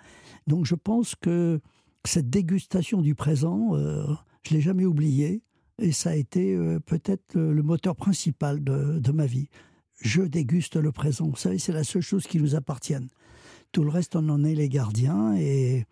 Donc, 0.46 0.66
je 0.66 0.74
pense 0.74 1.14
que 1.14 1.60
cette 2.04 2.30
dégustation 2.30 3.00
du 3.00 3.14
présent, 3.14 3.74
euh, 3.74 4.06
je 4.42 4.54
l'ai 4.54 4.60
jamais 4.60 4.84
oubliée. 4.84 5.42
Et 5.78 5.92
ça 5.92 6.10
a 6.10 6.14
été 6.14 6.54
euh, 6.54 6.78
peut-être 6.80 7.38
le, 7.38 7.62
moteur 7.62 7.96
principal 7.96 8.62
de, 8.62 8.98
de 8.98 9.12
ma 9.12 9.26
vie. 9.26 9.48
Je 10.00 10.22
déguste 10.22 10.76
le 10.76 10.92
présent. 10.92 11.28
Vous 11.28 11.36
savez, 11.36 11.58
c'est 11.58 11.72
la 11.72 11.84
seule 11.84 12.02
chose 12.02 12.26
qui 12.26 12.38
nous 12.38 12.54
appartienne. 12.54 13.08
Tout 13.72 13.84
le 13.84 13.90
reste, 13.90 14.16
on 14.16 14.28
en 14.28 14.44
est 14.44 14.54
les 14.54 14.68
gardiens. 14.68 15.34
Et 15.36 15.86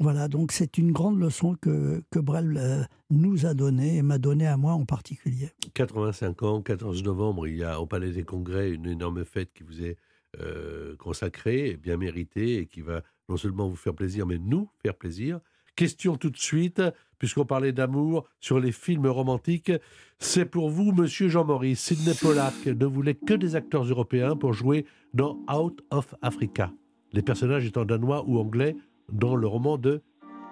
voilà, 0.00 0.28
donc 0.28 0.52
c'est 0.52 0.78
une 0.78 0.92
grande 0.92 1.18
leçon 1.18 1.54
que, 1.54 2.02
que 2.10 2.18
Brel 2.18 2.56
euh, 2.56 2.82
nous 3.10 3.44
a 3.46 3.54
donnée 3.54 3.96
et 3.96 4.02
m'a 4.02 4.18
donnée 4.18 4.46
à 4.46 4.56
moi 4.56 4.72
en 4.72 4.84
particulier. 4.84 5.50
85 5.74 6.42
ans, 6.42 6.62
14 6.62 7.02
novembre, 7.02 7.46
il 7.46 7.56
y 7.56 7.64
a 7.64 7.80
au 7.80 7.86
Palais 7.86 8.10
des 8.10 8.24
Congrès 8.24 8.70
une 8.70 8.86
énorme 8.86 9.24
fête 9.24 9.52
qui 9.54 9.62
vous 9.62 9.82
est 9.82 9.96
euh, 10.40 10.96
consacrée, 10.96 11.70
et 11.70 11.76
bien 11.76 11.96
méritée, 11.96 12.58
et 12.58 12.66
qui 12.66 12.82
va 12.82 13.02
non 13.28 13.36
seulement 13.36 13.68
vous 13.68 13.76
faire 13.76 13.94
plaisir, 13.94 14.26
mais 14.26 14.38
nous 14.38 14.68
faire 14.82 14.94
plaisir. 14.94 15.40
Question 15.76 16.16
tout 16.16 16.30
de 16.30 16.38
suite, 16.38 16.82
puisqu'on 17.18 17.44
parlait 17.46 17.72
d'amour 17.72 18.28
sur 18.40 18.60
les 18.60 18.72
films 18.72 19.06
romantiques. 19.06 19.72
C'est 20.18 20.46
pour 20.46 20.68
vous, 20.70 20.92
monsieur 20.92 21.28
Jean-Maurice, 21.28 21.80
Sidney 21.80 22.14
Pollack 22.20 22.66
ne 22.66 22.86
voulait 22.86 23.14
que 23.14 23.34
des 23.34 23.56
acteurs 23.56 23.84
européens 23.84 24.36
pour 24.36 24.52
jouer 24.52 24.86
dans 25.14 25.38
Out 25.50 25.82
of 25.90 26.14
Africa. 26.22 26.72
Les 27.16 27.22
personnages 27.22 27.64
étant 27.64 27.86
danois 27.86 28.24
ou 28.26 28.38
anglais 28.38 28.76
dans 29.10 29.36
le 29.36 29.46
roman 29.46 29.78
de 29.78 30.02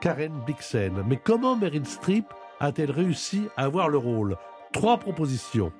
Karen 0.01 0.33
Blixen. 0.47 1.05
Mais 1.07 1.19
comment 1.23 1.57
Meryl 1.57 1.85
Streep 1.85 2.25
a-t-elle 2.59 2.91
réussi 2.91 3.49
à 3.59 3.65
avoir 3.65 3.91
le 3.91 3.99
rôle? 3.99 4.39
Trois 4.73 4.97
propositions. 4.97 5.73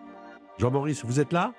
Jean-Maurice, 0.59 1.03
vous 1.07 1.21
êtes 1.21 1.33
là? 1.33 1.55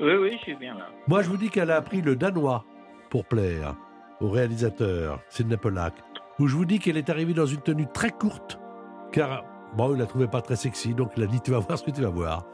Oui, 0.00 0.14
oui, 0.14 0.30
je 0.38 0.42
suis 0.44 0.54
bien 0.54 0.74
là. 0.74 0.86
Moi, 1.08 1.22
je 1.22 1.30
vous 1.30 1.36
dis 1.36 1.50
qu'elle 1.50 1.72
a 1.72 1.76
appris 1.76 2.00
le 2.00 2.14
danois 2.14 2.64
pour 3.10 3.24
plaire 3.24 3.74
au 4.20 4.30
réalisateur 4.30 5.18
Sidney 5.30 5.56
Pollack. 5.56 5.94
Ou 6.38 6.46
je 6.46 6.54
vous 6.54 6.64
dis 6.64 6.78
qu'elle 6.78 6.96
est 6.96 7.10
arrivée 7.10 7.34
dans 7.34 7.46
une 7.46 7.60
tenue 7.60 7.88
très 7.92 8.10
courte, 8.10 8.60
car 9.10 9.42
bon, 9.76 9.94
il 9.94 9.98
la 9.98 10.06
trouvait 10.06 10.28
pas 10.28 10.42
très 10.42 10.54
sexy, 10.54 10.94
donc 10.94 11.10
il 11.16 11.24
a 11.24 11.26
dit 11.26 11.40
tu 11.40 11.50
vas 11.50 11.58
voir 11.58 11.76
ce 11.76 11.82
que 11.82 11.90
tu 11.90 12.02
vas 12.02 12.08
voir. 12.08 12.46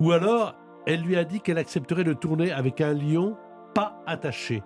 Ou 0.00 0.12
alors, 0.12 0.54
elle 0.86 1.02
lui 1.02 1.16
a 1.18 1.24
dit 1.24 1.42
qu'elle 1.42 1.58
accepterait 1.58 2.04
de 2.04 2.14
tourner 2.14 2.50
avec 2.50 2.80
un 2.80 2.94
lion 2.94 3.36
pas 3.74 4.02
attaché 4.06 4.62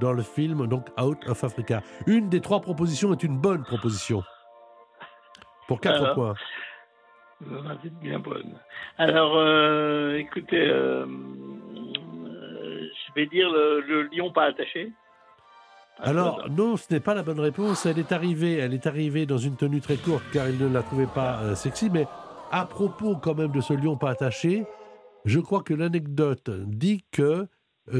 dans 0.00 0.12
le 0.12 0.22
film 0.22 0.66
donc 0.66 0.86
Out 1.00 1.18
of 1.28 1.44
Africa. 1.44 1.82
Une 2.06 2.28
des 2.28 2.40
trois 2.40 2.60
propositions 2.60 3.12
est 3.12 3.22
une 3.22 3.38
bonne 3.38 3.62
proposition. 3.62 4.22
Pour 5.66 5.80
quatre 5.80 6.02
Alors 6.02 6.14
points. 6.14 6.34
Bien 8.00 8.18
bonne. 8.18 8.58
Alors, 8.96 9.36
euh, 9.36 10.16
écoutez, 10.16 10.60
euh, 10.60 11.06
euh, 11.06 11.06
je 12.26 13.12
vais 13.14 13.26
dire 13.26 13.48
le, 13.50 13.80
le 13.80 14.08
lion 14.12 14.32
pas 14.32 14.44
attaché. 14.44 14.92
Alors 16.00 16.48
non, 16.50 16.76
ce 16.76 16.92
n'est 16.92 17.00
pas 17.00 17.14
la 17.14 17.22
bonne 17.22 17.40
réponse. 17.40 17.86
Elle 17.86 17.98
est 17.98 18.12
arrivée, 18.12 18.54
elle 18.54 18.74
est 18.74 18.86
arrivée 18.86 19.26
dans 19.26 19.38
une 19.38 19.56
tenue 19.56 19.80
très 19.80 19.96
courte 19.96 20.24
car 20.32 20.48
il 20.48 20.58
ne 20.58 20.72
la 20.72 20.82
trouvait 20.82 21.06
pas 21.06 21.40
euh, 21.42 21.54
sexy. 21.54 21.90
Mais 21.90 22.06
à 22.50 22.64
propos 22.64 23.16
quand 23.16 23.34
même 23.34 23.52
de 23.52 23.60
ce 23.60 23.72
lion 23.72 23.96
pas 23.96 24.10
attaché, 24.10 24.64
je 25.24 25.40
crois 25.40 25.62
que 25.62 25.74
l'anecdote 25.74 26.50
dit 26.50 27.04
que 27.10 27.46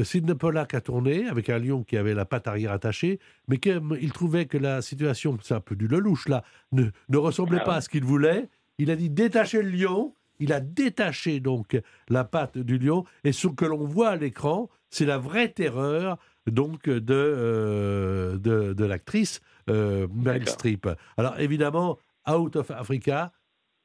Sidney 0.03 0.35
Pollack 0.35 0.73
a 0.73 0.81
tourné 0.81 1.27
avec 1.27 1.49
un 1.49 1.59
lion 1.59 1.83
qui 1.83 1.97
avait 1.97 2.13
la 2.13 2.25
patte 2.25 2.47
arrière 2.47 2.71
attachée, 2.71 3.19
mais 3.47 3.57
qu'il 3.57 4.11
trouvait 4.13 4.45
que 4.45 4.57
la 4.57 4.81
situation, 4.81 5.37
c'est 5.41 5.53
un 5.53 5.59
peu 5.59 5.75
du 5.75 5.87
lelouch 5.87 6.27
là, 6.27 6.43
ne, 6.71 6.85
ne 7.09 7.17
ressemblait 7.17 7.59
Ah 7.61 7.65
pas 7.65 7.75
à 7.75 7.81
ce 7.81 7.89
qu'il 7.89 8.03
voulait. 8.03 8.49
Il 8.77 8.91
a 8.91 8.95
dit 8.95 9.09
détacher 9.09 9.61
le 9.61 9.69
lion. 9.69 10.13
Il 10.39 10.53
a 10.53 10.61
détaché 10.61 11.41
donc 11.41 11.79
la 12.07 12.23
patte 12.23 12.57
du 12.57 12.77
lion 12.77 13.03
et 13.25 13.33
ce 13.33 13.47
que 13.47 13.65
l'on 13.65 13.85
voit 13.85 14.09
à 14.09 14.15
l'écran, 14.15 14.69
c'est 14.89 15.05
la 15.05 15.17
vraie 15.17 15.49
terreur 15.49 16.17
donc 16.47 16.83
de 16.89 17.03
euh, 17.09 18.37
de, 18.37 18.73
de 18.73 18.85
l'actrice 18.85 19.41
euh, 19.69 20.07
Meryl. 20.13 20.47
Streep. 20.47 20.87
Alors 21.17 21.37
évidemment, 21.39 21.99
Out 22.29 22.55
of 22.55 22.71
Africa, 22.71 23.31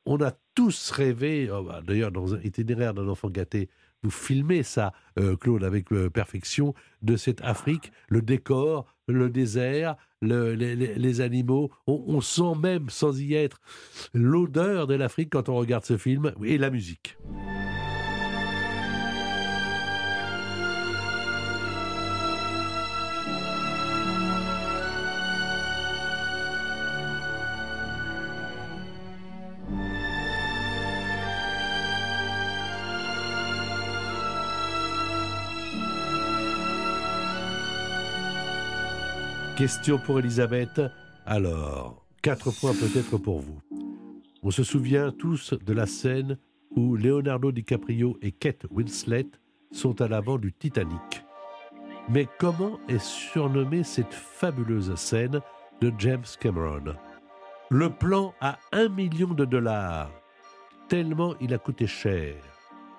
on 0.07 0.21
a 0.23 0.33
tous 0.55 0.91
rêvé. 0.91 1.51
oh, 1.51 1.63
bah, 1.63 1.83
D'ailleurs, 1.85 2.13
dans 2.13 2.35
un 2.35 2.41
itinéraire 2.41 2.95
d'un 2.95 3.09
enfant 3.09 3.31
gâté, 3.31 3.69
vous 4.05 4.11
filmez 4.11 4.63
ça, 4.63 4.93
euh, 5.19 5.35
Claude, 5.37 5.65
avec 5.65 5.91
euh, 5.93 6.11
perfection, 6.11 6.75
de 7.03 7.17
cette 7.17 7.41
Afrique, 7.43 7.91
le 8.09 8.23
décor, 8.23 8.87
le 9.09 9.31
désert, 9.31 9.97
le- 10.21 10.55
les, 10.55 11.21
animaux. 11.21 11.71
On 11.87 12.21
sent 12.21 12.55
même, 12.63 12.89
sans 12.91 13.19
y 13.21 13.35
être, 13.35 13.61
l'odeur 14.13 14.87
de 14.87 14.95
l'Afrique 14.95 15.31
quand 15.31 15.49
on 15.49 15.57
regarde 15.57 15.85
ce 15.85 15.97
film 15.97 16.33
et 16.45 16.59
la 16.59 16.71
musique. 16.71 17.17
Question 39.57 39.99
pour 39.99 40.19
Elisabeth. 40.19 40.83
Alors, 41.27 42.05
quatre 42.23 42.51
points 42.51 42.73
peut-être 42.73 43.19
pour 43.19 43.39
vous. 43.39 43.61
On 44.43 44.51
se 44.51 44.65
souvient 44.65 45.13
tous 45.13 45.55
de 45.55 45.73
la 45.73 45.87
scène 45.87 46.39
où 46.75 46.97
Leonardo 46.97 47.53
DiCaprio 47.53 48.19
et 48.21 48.33
Kate 48.33 48.67
Winslet 48.73 49.29
sont 49.71 50.01
à 50.01 50.09
l'avant 50.09 50.39
du 50.39 50.53
Titanic. 50.53 51.25
Mais 52.09 52.27
comment 52.41 52.81
est 52.89 52.99
surnommée 52.99 53.85
cette 53.85 54.13
fabuleuse 54.13 54.93
scène 54.97 55.41
de 55.81 55.93
James 55.99 56.25
Cameron? 56.41 56.97
Le 57.71 57.91
plan 57.91 58.35
à 58.41 58.59
un 58.73 58.89
million 58.89 59.35
de 59.35 59.45
dollars, 59.45 60.11
tellement 60.89 61.37
il 61.41 61.55
a 61.55 61.59
coûté 61.59 61.87
cher. 61.87 62.35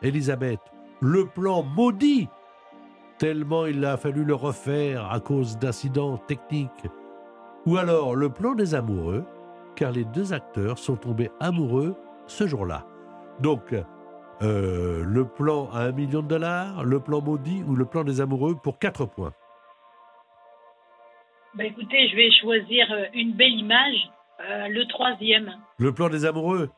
Elisabeth, 0.02 0.62
le 1.02 1.28
plan 1.28 1.64
maudit 1.64 2.30
tellement 3.18 3.66
il 3.66 3.84
a 3.86 3.98
fallu 3.98 4.24
le 4.24 4.36
refaire 4.36 5.12
à 5.12 5.20
cause 5.20 5.58
d'incidents 5.58 6.18
techniques. 6.18 6.86
Ou 7.66 7.78
alors 7.78 8.16
le 8.16 8.30
plan 8.30 8.54
des 8.54 8.76
amoureux, 8.76 9.26
car 9.76 9.92
les 9.92 10.06
deux 10.06 10.34
acteurs 10.34 10.78
sont 10.78 10.96
tombés 10.96 11.32
amoureux 11.40 11.96
ce 12.28 12.48
jour-là. 12.48 12.86
Donc, 13.40 13.76
euh, 14.42 15.04
le 15.06 15.26
plan 15.26 15.70
à 15.74 15.80
un 15.82 15.92
million 15.92 16.22
de 16.22 16.28
dollars, 16.28 16.84
le 16.84 17.00
plan 17.00 17.22
maudit 17.22 17.64
ou 17.68 17.76
le 17.76 17.86
plan 17.86 18.04
des 18.04 18.22
amoureux 18.22 18.56
pour 18.56 18.80
quatre 18.80 19.06
points. 19.06 19.34
Bah, 21.56 21.64
écoutez, 21.64 22.10
je 22.10 22.16
vais 22.16 22.30
choisir 22.42 22.86
euh, 22.92 23.06
une 23.14 23.34
belle 23.34 23.54
image, 23.54 24.10
euh, 24.42 24.68
le 24.68 24.86
troisième. 24.88 25.52
Le 25.80 25.94
plan 25.94 26.10
des 26.10 26.26
amoureux? 26.26 26.70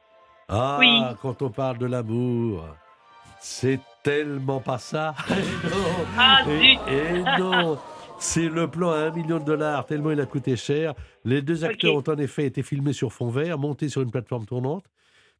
Ah, 0.50 0.78
Oui. 0.80 1.02
quand 1.21 1.41
on 1.41 1.50
parle 1.50 1.78
de 1.78 1.88
l'amour, 1.88 2.63
c'est 3.39 3.80
tellement 4.04 4.60
pas 4.60 4.78
ça. 4.78 5.15
Et 5.30 5.67
non, 5.69 6.06
Ah, 6.17 6.43
et, 6.47 6.60
zut. 6.73 6.80
et 6.88 7.39
non 7.39 7.78
C'est 8.19 8.47
le 8.50 8.69
plan 8.69 8.91
à 8.91 8.97
un 9.00 9.12
million 9.12 9.39
de 9.39 9.43
dollars, 9.45 9.86
tellement 9.86 10.12
il 10.12 10.19
a 10.21 10.26
coûté 10.26 10.56
cher. 10.56 10.93
Les 11.23 11.41
deux 11.41 11.63
acteurs 11.65 11.95
ont 11.95 12.04
en 12.08 12.17
effet 12.17 12.45
été 12.45 12.63
filmés 12.63 12.93
sur 12.93 13.13
fond 13.13 13.30
vert, 13.30 13.58
montés 13.60 13.89
sur 13.89 14.02
une 14.02 14.12
plateforme 14.12 14.45
tournante, 14.45 14.86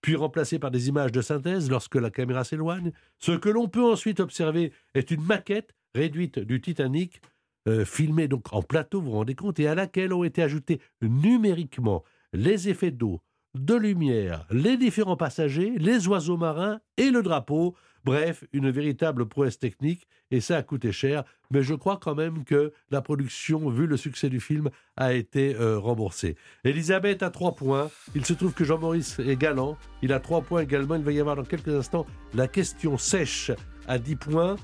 puis 0.02 0.16
remplacés 0.16 0.60
par 0.60 0.70
des 0.72 0.88
images 0.90 1.12
de 1.12 1.22
synthèse 1.22 1.70
lorsque 1.70 1.96
la 1.96 2.10
caméra 2.12 2.44
s'éloigne. 2.44 2.92
Ce 3.20 3.32
que 3.32 3.50
l'on 3.50 3.68
peut 3.68 3.84
ensuite 3.84 4.20
observer 4.20 4.74
est 4.94 5.10
une 5.12 5.24
maquette 5.24 5.74
réduite 5.96 6.38
du 6.40 6.62
Titanic, 6.62 7.22
euh, 7.68 7.84
filmée 7.84 8.28
donc 8.28 8.54
en 8.54 8.62
plateau, 8.62 9.02
vous 9.02 9.12
vous 9.12 9.18
rendez 9.18 9.34
compte, 9.36 9.60
et 9.60 9.68
à 9.68 9.74
laquelle 9.76 10.14
ont 10.14 10.24
été 10.24 10.44
ajoutés 10.44 10.80
numériquement 11.02 12.04
les 12.34 12.70
effets 12.70 12.92
d'eau, 12.92 13.22
de 13.56 13.76
lumière, 13.76 14.46
les 14.52 14.78
différents 14.78 15.18
passagers, 15.18 15.74
les 15.78 16.08
oiseaux 16.08 16.38
marins 16.38 16.80
et 16.98 17.10
le 17.10 17.24
drapeau. 17.24 17.76
Bref, 18.06 18.46
une 18.54 18.70
véritable 18.70 19.28
prouesse 19.28 19.60
technique, 19.60 20.08
et 20.32 20.40
ça 20.40 20.58
a 20.58 20.64
coûté 20.64 20.92
cher, 20.92 21.24
mais 21.52 21.62
je 21.62 21.74
crois 21.74 21.98
quand 21.98 22.16
même 22.16 22.44
que 22.44 22.72
la 22.90 23.02
production, 23.02 23.70
vu 23.70 23.86
le 23.86 23.98
succès 23.98 24.30
du 24.30 24.40
film, 24.40 24.70
a 24.96 25.14
été 25.14 25.56
euh, 25.56 25.78
remboursée. 25.78 26.36
Elisabeth 26.64 27.24
a 27.24 27.30
trois 27.30 27.56
points. 27.56 27.90
Il 28.16 28.26
se 28.26 28.34
trouve 28.34 28.54
que 28.54 28.64
Jean-Maurice 28.64 29.20
est 29.20 29.36
galant. 29.36 29.78
Il 30.02 30.14
a 30.14 30.20
trois 30.20 30.42
points 30.42 30.62
également. 30.62 30.96
Il 30.96 31.04
va 31.04 31.12
y 31.12 31.20
avoir 31.20 31.36
dans 31.36 31.44
quelques 31.44 31.70
instants 31.70 32.06
la 32.34 32.48
question 32.48 32.98
sèche 32.98 33.52
à 33.88 34.00
10 34.00 34.16
points. 34.16 34.56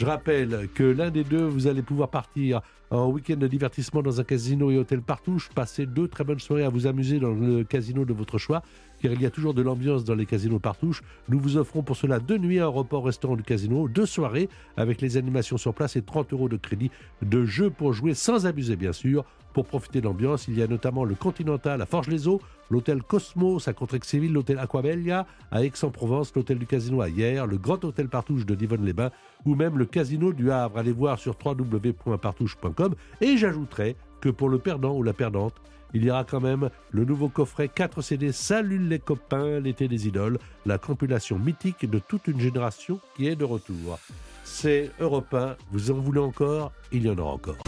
Je 0.00 0.06
rappelle 0.06 0.66
que 0.74 0.82
l'un 0.82 1.10
des 1.10 1.24
deux, 1.24 1.44
vous 1.44 1.66
allez 1.66 1.82
pouvoir 1.82 2.08
partir 2.08 2.62
en 2.88 3.10
week-end 3.10 3.36
de 3.36 3.46
divertissement 3.46 4.00
dans 4.00 4.18
un 4.18 4.24
casino 4.24 4.70
et 4.70 4.78
hôtel 4.78 5.02
Partouche, 5.02 5.50
passer 5.54 5.84
deux 5.84 6.08
très 6.08 6.24
bonnes 6.24 6.38
soirées 6.38 6.64
à 6.64 6.70
vous 6.70 6.86
amuser 6.86 7.20
dans 7.20 7.32
le 7.32 7.64
casino 7.64 8.06
de 8.06 8.14
votre 8.14 8.38
choix, 8.38 8.62
car 9.02 9.12
il 9.12 9.20
y 9.20 9.26
a 9.26 9.30
toujours 9.30 9.52
de 9.52 9.60
l'ambiance 9.60 10.04
dans 10.04 10.14
les 10.14 10.24
casinos 10.24 10.58
Partouche. 10.58 11.02
Nous 11.28 11.38
vous 11.38 11.58
offrons 11.58 11.82
pour 11.82 11.98
cela 11.98 12.18
deux 12.18 12.38
nuits 12.38 12.60
à 12.60 12.64
un 12.64 12.68
repas 12.68 12.96
au 12.96 13.02
restaurant 13.02 13.36
du 13.36 13.42
casino, 13.42 13.88
deux 13.88 14.06
soirées 14.06 14.48
avec 14.78 15.02
les 15.02 15.18
animations 15.18 15.58
sur 15.58 15.74
place 15.74 15.96
et 15.96 16.02
30 16.02 16.32
euros 16.32 16.48
de 16.48 16.56
crédit 16.56 16.90
de 17.20 17.44
jeu 17.44 17.68
pour 17.68 17.92
jouer 17.92 18.14
sans 18.14 18.46
abuser 18.46 18.76
bien 18.76 18.94
sûr. 18.94 19.26
Pour 19.52 19.66
profiter 19.66 20.00
de 20.00 20.06
l'ambiance, 20.06 20.46
il 20.46 20.56
y 20.56 20.62
a 20.62 20.66
notamment 20.66 21.04
le 21.04 21.14
Continental 21.14 21.82
à 21.82 21.86
Forges-les-Eaux, 21.86 22.40
l'hôtel 22.70 23.02
Cosmos 23.02 23.66
à 23.66 23.72
Contrexéville, 23.72 24.32
l'hôtel 24.32 24.58
Aquabella 24.58 25.26
à 25.50 25.64
Aix-en-Provence, 25.64 26.32
l'hôtel 26.36 26.58
du 26.58 26.66
Casino 26.66 27.00
à 27.00 27.08
Hyères, 27.08 27.46
le 27.46 27.58
Grand 27.58 27.84
Hôtel 27.84 28.08
Partouche 28.08 28.46
de 28.46 28.54
Divonne-les-Bains 28.54 29.10
ou 29.44 29.56
même 29.56 29.76
le 29.76 29.86
Casino 29.86 30.32
du 30.32 30.52
Havre. 30.52 30.78
Allez 30.78 30.92
voir 30.92 31.18
sur 31.18 31.36
www.partouche.com 31.44 32.94
et 33.20 33.36
j'ajouterai 33.36 33.96
que 34.20 34.28
pour 34.28 34.48
le 34.48 34.58
perdant 34.58 34.94
ou 34.94 35.02
la 35.02 35.12
perdante, 35.12 35.54
il 35.92 36.04
y 36.04 36.10
aura 36.10 36.22
quand 36.22 36.40
même 36.40 36.70
le 36.92 37.04
nouveau 37.04 37.28
coffret 37.28 37.68
4 37.68 38.02
CD 38.02 38.30
Salut 38.30 38.78
les 38.78 39.00
copains, 39.00 39.58
l'été 39.58 39.88
des 39.88 40.06
idoles, 40.06 40.38
la 40.64 40.78
compilation 40.78 41.38
mythique 41.38 41.90
de 41.90 41.98
toute 41.98 42.28
une 42.28 42.38
génération 42.38 43.00
qui 43.16 43.26
est 43.26 43.36
de 43.36 43.44
retour. 43.44 43.98
C'est 44.44 44.92
Europe 45.00 45.34
1, 45.34 45.56
vous 45.72 45.90
en 45.90 45.94
voulez 45.94 46.20
encore 46.20 46.72
Il 46.92 47.04
y 47.04 47.10
en 47.10 47.18
aura 47.18 47.32
encore. 47.32 47.58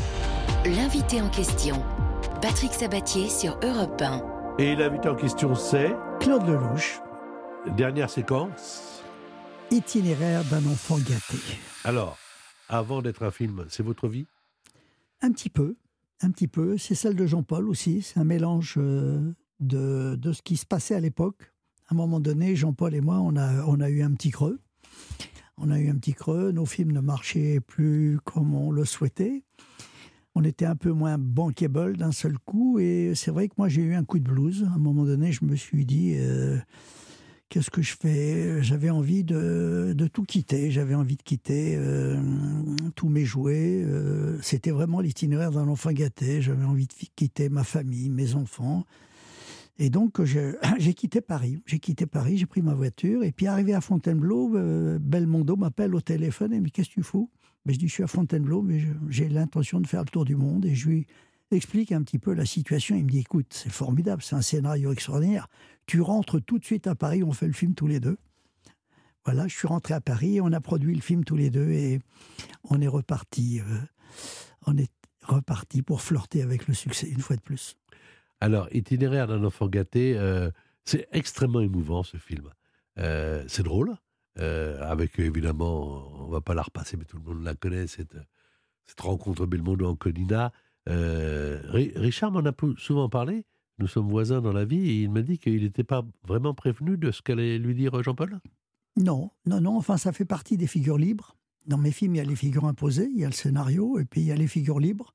L'invité 0.64 1.20
en 1.20 1.28
question, 1.28 1.82
Patrick 2.40 2.72
Sabatier 2.72 3.28
sur 3.28 3.58
Europe 3.64 4.00
1. 4.00 4.56
Et 4.60 4.76
l'invité 4.76 5.08
en 5.08 5.16
question, 5.16 5.56
c'est 5.56 5.92
Claude 6.20 6.46
Lelouch, 6.46 7.00
dernière 7.76 8.08
séquence. 8.08 9.02
itinéraire 9.72 10.44
d'un 10.44 10.64
enfant 10.66 10.98
gâté. 10.98 11.38
Alors, 11.82 12.16
avant 12.68 13.02
d'être 13.02 13.24
un 13.24 13.32
film, 13.32 13.66
c'est 13.70 13.82
votre 13.82 14.06
vie? 14.06 14.26
Un 15.20 15.32
petit 15.32 15.50
peu, 15.50 15.74
un 16.20 16.30
petit 16.30 16.46
peu. 16.46 16.78
C'est 16.78 16.94
celle 16.94 17.16
de 17.16 17.26
Jean-Paul 17.26 17.68
aussi. 17.68 18.02
C'est 18.02 18.20
un 18.20 18.24
mélange 18.24 18.74
euh, 18.76 19.34
de, 19.58 20.14
de 20.14 20.32
ce 20.32 20.42
qui 20.42 20.56
se 20.56 20.66
passait 20.66 20.94
à 20.94 21.00
l'époque. 21.00 21.52
À 21.88 21.94
un 21.94 21.96
moment 21.96 22.20
donné, 22.20 22.54
Jean-Paul 22.54 22.94
et 22.94 23.00
moi, 23.00 23.16
on 23.16 23.34
a, 23.34 23.64
on 23.64 23.80
a 23.80 23.88
eu 23.90 24.02
un 24.02 24.12
petit 24.12 24.30
creux. 24.30 24.60
On 25.58 25.72
a 25.72 25.78
eu 25.80 25.90
un 25.90 25.96
petit 25.96 26.14
creux. 26.14 26.52
Nos 26.52 26.66
films 26.66 26.92
ne 26.92 27.00
marchaient 27.00 27.58
plus 27.58 28.20
comme 28.24 28.54
on 28.54 28.70
le 28.70 28.84
souhaitait. 28.84 29.42
On 30.34 30.44
était 30.44 30.64
un 30.64 30.76
peu 30.76 30.92
moins 30.92 31.18
bankable 31.18 31.96
d'un 31.96 32.12
seul 32.12 32.38
coup. 32.38 32.78
Et 32.78 33.12
c'est 33.14 33.30
vrai 33.30 33.48
que 33.48 33.54
moi, 33.58 33.68
j'ai 33.68 33.82
eu 33.82 33.94
un 33.94 34.04
coup 34.04 34.18
de 34.18 34.24
blues. 34.24 34.66
À 34.70 34.74
un 34.76 34.78
moment 34.78 35.04
donné, 35.04 35.30
je 35.32 35.44
me 35.44 35.56
suis 35.56 35.84
dit. 35.84 36.14
euh, 36.16 36.58
Qu'est-ce 37.50 37.70
que 37.70 37.82
je 37.82 37.94
fais? 38.00 38.62
J'avais 38.62 38.88
envie 38.88 39.24
de, 39.24 39.94
tout 40.10 40.22
quitter. 40.22 40.70
J'avais 40.70 40.94
envie 40.94 41.16
de 41.16 41.22
quitter 41.22 41.74
euh, 41.76 42.18
tous 42.94 43.10
mes 43.10 43.26
jouets. 43.26 43.82
euh, 43.84 44.38
C'était 44.40 44.70
vraiment 44.70 45.00
l'itinéraire 45.00 45.50
d'un 45.50 45.68
enfant 45.68 45.92
gâté. 45.92 46.40
J'avais 46.40 46.64
envie 46.64 46.86
de 46.86 46.94
quitter 47.14 47.50
ma 47.50 47.62
famille, 47.62 48.08
mes 48.08 48.34
enfants. 48.36 48.86
Et 49.78 49.90
donc, 49.90 50.22
j'ai 50.78 50.94
quitté 50.94 51.20
Paris. 51.20 51.58
J'ai 51.66 51.78
quitté 51.78 52.06
Paris, 52.06 52.38
j'ai 52.38 52.46
pris 52.46 52.62
ma 52.62 52.72
voiture. 52.72 53.22
Et 53.22 53.32
puis, 53.32 53.46
arrivé 53.48 53.74
à 53.74 53.82
Fontainebleau, 53.82 54.48
Belmondo 54.98 55.56
m'appelle 55.56 55.94
au 55.94 56.00
téléphone 56.00 56.54
et 56.54 56.58
me 56.60 56.64
dit 56.64 56.72
Qu'est-ce 56.72 56.88
que 56.88 56.94
tu 56.94 57.02
fous? 57.02 57.28
Ben, 57.64 57.72
Je 57.72 57.78
dis 57.78 57.88
Je 57.88 57.92
suis 57.92 58.02
à 58.02 58.06
Fontainebleau, 58.06 58.62
mais 58.62 58.82
j'ai 59.08 59.28
l'intention 59.28 59.80
de 59.80 59.86
faire 59.86 60.02
le 60.02 60.08
tour 60.08 60.24
du 60.24 60.36
monde. 60.36 60.66
Et 60.66 60.74
je 60.74 60.88
lui 60.88 61.06
explique 61.50 61.92
un 61.92 62.02
petit 62.02 62.18
peu 62.18 62.32
la 62.32 62.46
situation. 62.46 62.96
Il 62.96 63.04
me 63.04 63.10
dit 63.10 63.20
Écoute, 63.20 63.46
c'est 63.50 63.72
formidable, 63.72 64.22
c'est 64.22 64.36
un 64.36 64.42
scénario 64.42 64.92
extraordinaire. 64.92 65.48
Tu 65.86 66.00
rentres 66.00 66.42
tout 66.42 66.58
de 66.58 66.64
suite 66.64 66.86
à 66.86 66.94
Paris, 66.94 67.22
on 67.22 67.32
fait 67.32 67.46
le 67.46 67.52
film 67.52 67.74
tous 67.74 67.86
les 67.86 68.00
deux. 68.00 68.18
Voilà, 69.24 69.46
je 69.46 69.56
suis 69.56 69.68
rentré 69.68 69.94
à 69.94 70.00
Paris, 70.00 70.40
on 70.40 70.52
a 70.52 70.60
produit 70.60 70.94
le 70.94 71.00
film 71.00 71.24
tous 71.24 71.36
les 71.36 71.50
deux 71.50 71.70
et 71.70 72.00
on 72.64 72.80
est 72.80 72.88
reparti. 72.88 73.60
euh, 73.60 73.78
on 74.66 74.76
est 74.76 74.90
reparti 75.22 75.82
pour 75.82 76.02
flirter 76.02 76.42
avec 76.42 76.66
le 76.66 76.74
succès 76.74 77.08
une 77.08 77.20
fois 77.20 77.36
de 77.36 77.40
plus. 77.40 77.76
Alors, 78.40 78.68
Itinéraire 78.72 79.28
d'un 79.28 79.44
enfant 79.44 79.68
gâté, 79.68 80.16
euh, 80.16 80.50
c'est 80.84 81.06
extrêmement 81.12 81.60
émouvant 81.60 82.02
ce 82.02 82.16
film. 82.16 82.50
Euh, 82.98 83.44
c'est 83.46 83.62
drôle, 83.62 83.94
euh, 84.38 84.82
avec 84.82 85.18
évidemment, 85.18 86.10
on 86.20 86.28
va 86.28 86.40
pas 86.40 86.54
la 86.54 86.62
repasser, 86.62 86.96
mais 86.96 87.04
tout 87.04 87.18
le 87.18 87.22
monde 87.22 87.44
la 87.44 87.54
connaît, 87.54 87.86
cette, 87.86 88.16
cette 88.86 89.00
rencontre 89.00 89.46
Belmondo-Anconina. 89.46 90.52
Euh, 90.88 91.60
Ri- 91.68 91.92
Richard 91.94 92.32
m'en 92.32 92.40
a 92.40 92.52
souvent 92.78 93.08
parlé, 93.08 93.44
nous 93.78 93.86
sommes 93.86 94.08
voisins 94.08 94.40
dans 94.40 94.52
la 94.52 94.64
vie, 94.64 94.88
et 94.90 95.02
il 95.02 95.10
m'a 95.10 95.22
dit 95.22 95.38
qu'il 95.38 95.62
n'était 95.62 95.84
pas 95.84 96.04
vraiment 96.26 96.54
prévenu 96.54 96.96
de 96.96 97.10
ce 97.10 97.22
qu'allait 97.22 97.58
lui 97.58 97.74
dire 97.74 98.02
Jean-Paul. 98.02 98.40
Non, 98.96 99.30
non, 99.46 99.60
non, 99.60 99.76
enfin 99.76 99.96
ça 99.96 100.12
fait 100.12 100.24
partie 100.24 100.56
des 100.56 100.66
figures 100.66 100.98
libres. 100.98 101.36
Dans 101.66 101.78
mes 101.78 101.92
films, 101.92 102.16
il 102.16 102.18
y 102.18 102.20
a 102.20 102.24
les 102.24 102.36
figures 102.36 102.64
imposées, 102.64 103.08
il 103.12 103.20
y 103.20 103.24
a 103.24 103.28
le 103.28 103.34
scénario, 103.34 103.98
et 103.98 104.04
puis 104.04 104.20
il 104.20 104.26
y 104.26 104.32
a 104.32 104.36
les 104.36 104.48
figures 104.48 104.80
libres, 104.80 105.14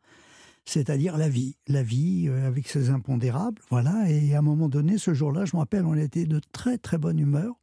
c'est-à-dire 0.63 1.17
la 1.17 1.27
vie. 1.27 1.57
La 1.67 1.83
vie 1.83 2.27
euh, 2.29 2.47
avec 2.47 2.67
ses 2.69 2.89
impondérables, 2.89 3.61
voilà. 3.69 4.09
Et 4.09 4.33
à 4.33 4.39
un 4.39 4.41
moment 4.41 4.69
donné, 4.69 4.97
ce 4.97 5.13
jour-là, 5.13 5.43
je 5.45 5.55
me 5.55 5.59
rappelle, 5.59 5.85
on 5.85 5.95
était 5.95 6.25
de 6.25 6.39
très 6.53 6.77
très 6.77 6.97
bonne 6.97 7.19
humeur. 7.19 7.59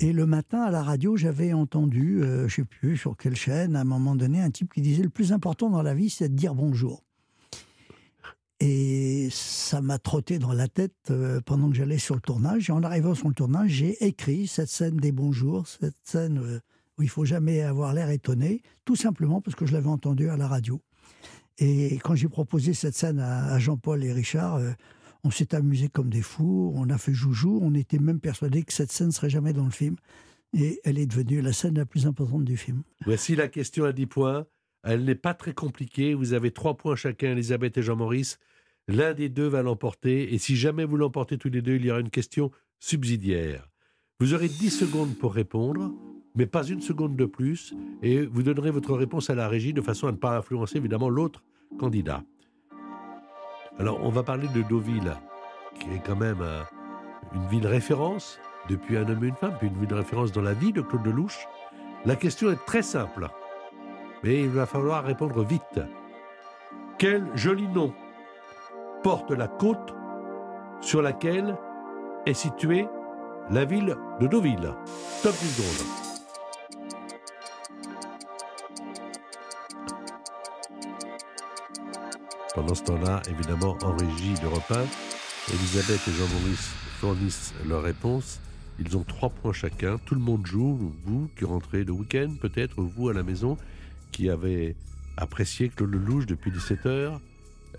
Et 0.00 0.12
le 0.12 0.26
matin, 0.26 0.62
à 0.62 0.70
la 0.70 0.82
radio, 0.82 1.16
j'avais 1.16 1.52
entendu, 1.52 2.22
euh, 2.22 2.48
je 2.48 2.56
sais 2.56 2.64
plus 2.64 2.96
sur 2.96 3.16
quelle 3.16 3.36
chaîne, 3.36 3.76
à 3.76 3.80
un 3.80 3.84
moment 3.84 4.16
donné, 4.16 4.40
un 4.40 4.50
type 4.50 4.72
qui 4.72 4.80
disait 4.80 5.02
le 5.02 5.10
plus 5.10 5.32
important 5.32 5.70
dans 5.70 5.82
la 5.82 5.94
vie, 5.94 6.10
c'est 6.10 6.28
de 6.28 6.34
dire 6.34 6.54
bonjour. 6.54 7.04
Et 8.58 9.28
ça 9.32 9.80
m'a 9.80 9.98
trotté 9.98 10.38
dans 10.38 10.52
la 10.52 10.68
tête 10.68 10.94
euh, 11.10 11.40
pendant 11.40 11.68
que 11.68 11.76
j'allais 11.76 11.98
sur 11.98 12.14
le 12.14 12.20
tournage. 12.20 12.68
Et 12.68 12.72
en 12.72 12.82
arrivant 12.82 13.14
sur 13.14 13.28
le 13.28 13.34
tournage, 13.34 13.70
j'ai 13.70 14.04
écrit 14.04 14.46
cette 14.46 14.68
scène 14.68 14.96
des 14.96 15.12
bonjours, 15.12 15.66
cette 15.66 15.96
scène 16.04 16.38
euh, 16.38 16.60
où 16.98 17.02
il 17.02 17.08
faut 17.08 17.24
jamais 17.24 17.62
avoir 17.62 17.92
l'air 17.92 18.10
étonné, 18.10 18.62
tout 18.84 18.96
simplement 18.96 19.40
parce 19.40 19.56
que 19.56 19.66
je 19.66 19.72
l'avais 19.72 19.88
entendu 19.88 20.28
à 20.28 20.36
la 20.36 20.46
radio. 20.46 20.80
Et 21.58 21.98
quand 22.02 22.14
j'ai 22.14 22.28
proposé 22.28 22.72
cette 22.72 22.94
scène 22.94 23.20
à, 23.20 23.58
Jean-Paul 23.58 24.02
et 24.04 24.12
Richard, 24.12 24.60
on 25.24 25.30
s'est 25.30 25.54
amusé 25.54 25.88
comme 25.88 26.10
des 26.10 26.22
fous, 26.22 26.72
on 26.74 26.90
a 26.90 26.98
fait 26.98 27.14
joujou, 27.14 27.58
on 27.62 27.74
était 27.74 27.98
même 27.98 28.20
persuadé 28.20 28.62
que 28.62 28.72
cette 28.72 28.92
scène 28.92 29.12
serait 29.12 29.30
jamais 29.30 29.52
dans 29.52 29.64
le 29.64 29.70
film. 29.70 29.96
Et 30.54 30.80
elle 30.84 30.98
est 30.98 31.06
devenue 31.06 31.40
la 31.40 31.52
scène 31.52 31.76
la 31.76 31.86
plus 31.86 32.06
importante 32.06 32.44
du 32.44 32.56
film. 32.56 32.82
Voici 33.06 33.34
la 33.36 33.48
question 33.48 33.84
à 33.84 33.92
10 33.92 34.06
points. 34.06 34.46
Elle 34.82 35.04
n'est 35.04 35.14
pas 35.14 35.32
très 35.32 35.54
compliquée. 35.54 36.12
Vous 36.12 36.34
avez 36.34 36.50
3 36.50 36.76
points 36.76 36.96
chacun, 36.96 37.32
Elisabeth 37.32 37.78
et 37.78 37.82
Jean-Maurice. 37.82 38.38
L'un 38.88 39.14
des 39.14 39.28
deux 39.28 39.46
va 39.46 39.62
l'emporter. 39.62 40.34
Et 40.34 40.38
si 40.38 40.56
jamais 40.56 40.84
vous 40.84 40.96
l'emportez 40.96 41.38
tous 41.38 41.48
les 41.48 41.62
deux, 41.62 41.76
il 41.76 41.86
y 41.86 41.90
aura 41.90 42.00
une 42.00 42.10
question 42.10 42.50
subsidiaire. 42.80 43.70
Vous 44.20 44.34
aurez 44.34 44.48
10 44.48 44.70
secondes 44.70 45.16
pour 45.16 45.32
répondre, 45.32 45.94
mais 46.34 46.46
pas 46.46 46.64
une 46.64 46.82
seconde 46.82 47.16
de 47.16 47.24
plus. 47.24 47.74
Et 48.02 48.26
vous 48.26 48.42
donnerez 48.42 48.70
votre 48.70 48.94
réponse 48.94 49.30
à 49.30 49.34
la 49.34 49.48
régie 49.48 49.72
de 49.72 49.80
façon 49.80 50.06
à 50.06 50.12
ne 50.12 50.16
pas 50.16 50.36
influencer 50.36 50.76
évidemment 50.76 51.08
l'autre 51.08 51.42
candidat. 51.78 52.24
Alors, 53.78 53.98
on 54.02 54.10
va 54.10 54.22
parler 54.22 54.48
de 54.48 54.62
Deauville, 54.62 55.14
qui 55.78 55.90
est 55.92 56.02
quand 56.04 56.16
même 56.16 56.42
euh, 56.42 56.62
une 57.34 57.46
ville 57.46 57.66
référence 57.66 58.38
depuis 58.68 58.96
un 58.96 59.08
homme 59.08 59.24
et 59.24 59.28
une 59.28 59.34
femme, 59.34 59.56
puis 59.58 59.68
une 59.68 59.78
ville 59.78 59.94
référence 59.94 60.32
dans 60.32 60.42
la 60.42 60.52
vie 60.52 60.72
de 60.72 60.82
Claude 60.82 61.06
Lelouch. 61.06 61.46
La 62.04 62.16
question 62.16 62.50
est 62.50 62.64
très 62.66 62.82
simple, 62.82 63.28
mais 64.22 64.40
il 64.40 64.50
va 64.50 64.66
falloir 64.66 65.04
répondre 65.04 65.42
vite. 65.42 65.80
Quel 66.98 67.26
joli 67.34 67.66
nom 67.68 67.92
porte 69.02 69.30
la 69.30 69.48
côte 69.48 69.94
sur 70.80 71.02
laquelle 71.02 71.56
est 72.26 72.34
située 72.34 72.86
la 73.50 73.64
ville 73.64 73.96
de 74.20 74.26
Deauville? 74.26 74.74
Top 75.22 75.32
10 75.32 75.48
secondes. 75.48 76.11
Pendant 82.54 82.74
ce 82.74 82.82
temps-là, 82.84 83.22
évidemment, 83.30 83.78
en 83.82 83.96
régie 83.96 84.34
de 84.42 84.46
repas, 84.46 84.84
Elisabeth 85.48 86.00
et 86.06 86.12
Jean-Maurice 86.12 86.70
fournissent 87.00 87.54
leurs 87.66 87.82
réponses. 87.82 88.40
Ils 88.78 88.94
ont 88.96 89.04
trois 89.04 89.30
points 89.30 89.54
chacun. 89.54 89.98
Tout 90.04 90.14
le 90.14 90.20
monde 90.20 90.46
joue. 90.46 90.92
Vous 91.04 91.30
qui 91.38 91.46
rentrez 91.46 91.82
le 91.84 91.92
week-end, 91.92 92.34
peut-être 92.40 92.82
vous 92.82 93.08
à 93.08 93.14
la 93.14 93.22
maison, 93.22 93.56
qui 94.10 94.28
avez 94.28 94.76
apprécié 95.16 95.70
Claude 95.70 95.92
Lelouch 95.92 96.26
depuis 96.26 96.50
17 96.50 96.86
heures. 96.86 97.20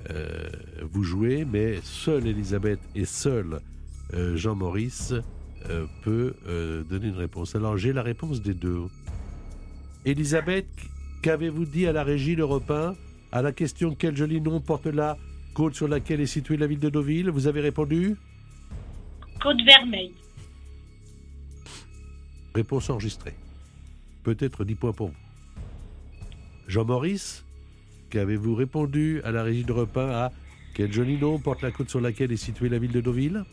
euh, 0.09 0.49
vous 0.91 1.03
jouez, 1.03 1.45
mais 1.45 1.79
seule 1.83 2.25
Elisabeth 2.25 2.79
et 2.95 3.05
seul 3.05 3.59
euh, 4.15 4.35
Jean-Maurice 4.35 5.13
euh, 5.69 5.85
peut 6.03 6.33
donner 6.89 7.09
une 7.09 7.17
réponse. 7.17 7.55
Alors 7.55 7.77
j'ai 7.77 7.93
la 7.93 8.01
réponse 8.01 8.41
des 8.41 8.55
deux. 8.55 8.85
Elisabeth, 10.03 10.67
qu'avez-vous 11.21 11.65
dit 11.65 11.85
à 11.85 11.93
la 11.93 12.03
régie 12.03 12.35
le 12.35 12.43
repas 12.43 12.95
à 13.33 13.41
la 13.41 13.51
question 13.51 13.95
quel 13.95 14.15
joli 14.15 14.39
nom 14.39 14.61
porte 14.61 14.85
la 14.85 15.17
côte 15.55 15.73
sur 15.73 15.87
laquelle 15.87 16.21
est 16.21 16.27
située 16.27 16.55
la 16.55 16.67
ville 16.67 16.79
de 16.79 16.89
Deauville 16.89 17.31
Vous 17.31 17.47
avez 17.47 17.61
répondu 17.61 18.15
Côte 19.41 19.57
Vermeille. 19.65 20.13
Réponse 22.53 22.91
enregistrée. 22.91 23.33
Peut-être 24.21 24.63
10 24.63 24.75
points 24.75 24.93
pour 24.93 25.07
vous. 25.07 25.15
Jean-Maurice, 26.67 27.43
qu'avez-vous 28.11 28.53
répondu 28.53 29.19
à 29.23 29.31
la 29.31 29.41
régie 29.41 29.63
de 29.63 29.73
repas 29.73 30.25
à 30.25 30.31
quel 30.75 30.93
joli 30.93 31.17
nom 31.17 31.39
porte 31.39 31.63
la 31.63 31.71
côte 31.71 31.89
sur 31.89 32.01
laquelle 32.01 32.31
est 32.31 32.37
située 32.37 32.69
la 32.69 32.77
ville 32.77 32.91
de 32.91 33.01
Deauville 33.01 33.43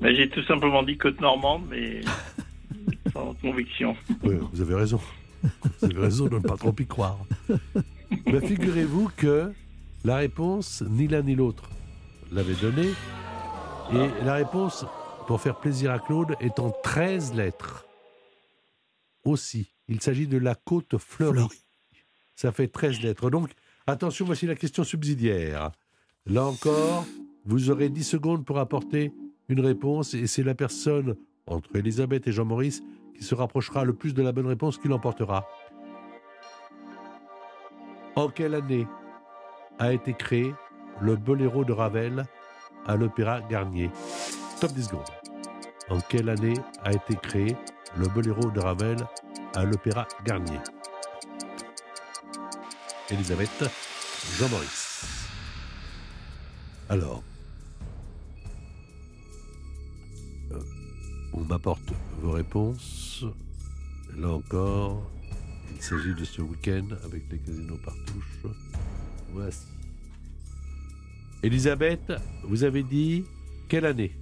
Ben, 0.00 0.12
J'ai 0.16 0.28
tout 0.28 0.42
simplement 0.42 0.82
dit 0.82 0.98
côte 0.98 1.20
normande, 1.20 1.62
mais 1.70 2.00
sans 3.12 3.34
conviction. 3.34 3.96
Oui, 4.24 4.34
vous 4.52 4.60
avez 4.60 4.74
raison. 4.74 5.00
Vous 5.80 5.84
avez 5.84 6.00
raison 6.00 6.26
de 6.26 6.38
ne 6.38 6.40
pas 6.40 6.56
trop 6.56 6.74
y 6.76 6.86
croire. 6.86 7.18
Mais 8.26 8.40
figurez-vous 8.40 9.10
que 9.16 9.52
la 10.04 10.16
réponse, 10.16 10.82
ni 10.88 11.08
l'un 11.08 11.22
ni 11.22 11.34
l'autre 11.34 11.68
l'avait 12.32 12.54
donnée. 12.54 12.92
Et 13.92 14.24
la 14.24 14.34
réponse, 14.34 14.84
pour 15.26 15.40
faire 15.40 15.58
plaisir 15.58 15.92
à 15.92 15.98
Claude, 15.98 16.34
est 16.40 16.58
en 16.58 16.70
13 16.82 17.34
lettres. 17.34 17.86
Aussi, 19.24 19.72
il 19.88 20.00
s'agit 20.00 20.26
de 20.26 20.38
la 20.38 20.54
côte 20.54 20.98
fleurie. 20.98 21.48
Ça 22.34 22.52
fait 22.52 22.68
13 22.68 23.00
lettres. 23.00 23.30
Donc, 23.30 23.50
attention, 23.86 24.24
voici 24.24 24.46
la 24.46 24.54
question 24.54 24.84
subsidiaire. 24.84 25.72
Là 26.26 26.44
encore, 26.44 27.06
vous 27.44 27.70
aurez 27.70 27.88
10 27.88 28.04
secondes 28.04 28.44
pour 28.44 28.58
apporter 28.58 29.12
une 29.48 29.60
réponse 29.60 30.14
et 30.14 30.26
c'est 30.26 30.42
la 30.42 30.54
personne 30.54 31.16
entre 31.46 31.74
Elisabeth 31.76 32.26
et 32.26 32.32
Jean-Maurice 32.32 32.82
qui 33.16 33.24
se 33.24 33.34
rapprochera 33.34 33.84
le 33.84 33.94
plus 33.94 34.14
de 34.14 34.22
la 34.22 34.32
bonne 34.32 34.46
réponse 34.46 34.78
qui 34.78 34.88
l'emportera. 34.88 35.46
En 38.16 38.28
quelle 38.30 38.54
année 38.54 38.86
a 39.78 39.92
été 39.92 40.14
créé 40.14 40.54
le 41.02 41.16
boléro 41.16 41.66
de 41.66 41.72
Ravel 41.74 42.24
à 42.86 42.96
l'Opéra 42.96 43.42
Garnier? 43.42 43.90
Top 44.58 44.72
10 44.72 44.84
secondes. 44.84 45.10
En 45.90 46.00
quelle 46.00 46.30
année 46.30 46.54
a 46.82 46.92
été 46.92 47.14
créé 47.16 47.54
le 47.98 48.08
boléro 48.08 48.50
de 48.50 48.60
Ravel 48.60 48.96
à 49.54 49.64
l'Opéra 49.64 50.08
Garnier? 50.24 50.58
Elisabeth, 53.10 53.70
Jean-Maurice. 54.38 55.28
Alors, 56.88 57.22
euh, 60.52 60.60
on 61.34 61.40
m'apporte 61.40 61.92
vos 62.22 62.30
réponses. 62.30 63.26
Là 64.16 64.30
encore, 64.30 65.02
il 65.76 65.82
s'agit 65.82 66.14
de 66.14 66.24
ce 66.24 66.42
week-end 66.42 66.86
avec 67.04 67.22
les 67.30 67.38
casinos 67.38 67.78
partouches. 67.84 68.54
Voici. 69.30 69.66
Elisabeth, 71.42 72.12
vous 72.44 72.64
avez 72.64 72.82
dit 72.82 73.24
quelle 73.68 73.84
année? 73.86 74.12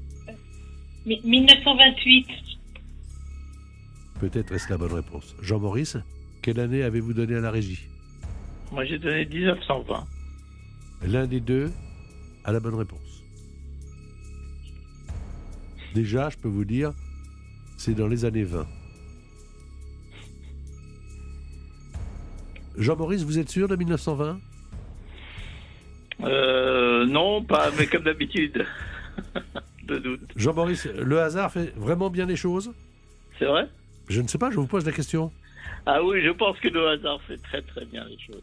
Mi- 1.07 1.21
1928. 1.25 2.27
Peut-être 4.21 4.53
est-ce 4.53 4.69
la 4.71 4.79
bonne 4.79 4.93
réponse. 4.93 5.35
Jean-Maurice, 5.41 5.97
quelle 6.43 6.61
année 6.61 6.83
avez-vous 6.83 7.13
donné 7.13 7.35
à 7.37 7.41
la 7.41 7.51
régie? 7.51 7.89
Moi, 8.73 8.85
j'ai 8.85 8.99
donné 8.99 9.25
1920. 9.27 10.05
L'un 11.07 11.27
des 11.27 11.41
deux 11.41 11.71
a 12.45 12.53
la 12.53 12.61
bonne 12.61 12.75
réponse. 12.75 13.23
Déjà, 15.95 16.31
je 16.31 16.37
peux 16.39 16.49
vous 16.49 16.65
dire, 16.65 16.93
c'est 17.77 17.95
dans 17.95 18.09
les 18.09 18.25
années 18.25 18.43
20. 18.45 18.67
Jean-Maurice, 22.77 23.23
vous 23.23 23.39
êtes 23.39 23.49
sûr 23.49 23.69
de 23.69 23.77
1920 23.77 24.39
Euh, 26.23 27.07
non, 27.07 27.43
pas, 27.43 27.71
mais 27.79 27.87
comme 27.87 28.05
d'habitude. 28.05 28.65
de 29.87 29.99
doute. 29.99 30.21
Jean-Maurice, 30.37 30.87
le 30.87 31.21
hasard 31.21 31.53
fait 31.53 31.73
vraiment 31.77 32.11
bien 32.11 32.27
les 32.27 32.37
choses? 32.37 32.73
C'est 33.39 33.45
vrai? 33.47 33.69
Je 34.09 34.21
ne 34.21 34.29
sais 34.29 34.39
pas, 34.39 34.51
je 34.51 34.57
vous 34.57 34.67
pose 34.67 34.87
la 34.87 34.93
question. 34.93 35.33
Ah 35.87 36.03
oui, 36.03 36.23
je 36.23 36.31
pense 36.31 36.59
que 36.61 36.69
le 36.69 36.89
hasard 36.89 37.21
fait 37.23 37.37
très 37.39 37.63
très 37.63 37.85
bien 37.85 38.05
les 38.05 38.19
choses. 38.19 38.43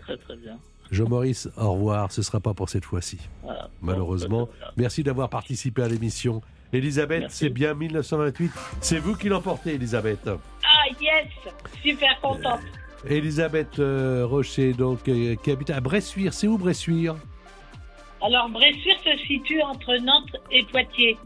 Très 0.00 0.16
très 0.16 0.36
bien. 0.36 0.58
Jean-Maurice, 0.90 1.48
au 1.56 1.72
revoir, 1.72 2.12
ce 2.12 2.20
ne 2.20 2.24
sera 2.24 2.40
pas 2.40 2.52
pour 2.52 2.68
cette 2.68 2.84
fois-ci. 2.84 3.18
Voilà. 3.42 3.70
Malheureusement. 3.80 4.48
Merci 4.76 5.02
d'avoir 5.02 5.30
participé 5.30 5.82
à 5.82 5.88
l'émission 5.88 6.42
Elisabeth, 6.72 7.26
c'est 7.28 7.50
bien 7.50 7.74
1928. 7.74 8.50
C'est 8.80 8.98
vous 8.98 9.14
qui 9.14 9.28
l'emportez, 9.28 9.74
Elisabeth. 9.74 10.26
Ah, 10.26 10.84
yes 11.00 11.28
Super 11.82 12.18
contente. 12.20 12.60
Elisabeth 13.08 13.78
euh, 13.78 14.24
Rocher, 14.26 14.72
donc, 14.72 15.08
euh, 15.08 15.34
qui 15.36 15.50
habite 15.50 15.70
à 15.70 15.80
Bressuire. 15.80 16.32
C'est 16.32 16.46
où 16.46 16.56
Bressuire? 16.58 17.16
Alors, 18.24 18.48
Bressuire 18.48 18.96
se 19.04 19.18
situe 19.26 19.60
entre 19.62 19.96
Nantes 19.96 20.36
et 20.50 20.62
Poitiers. 20.64 21.16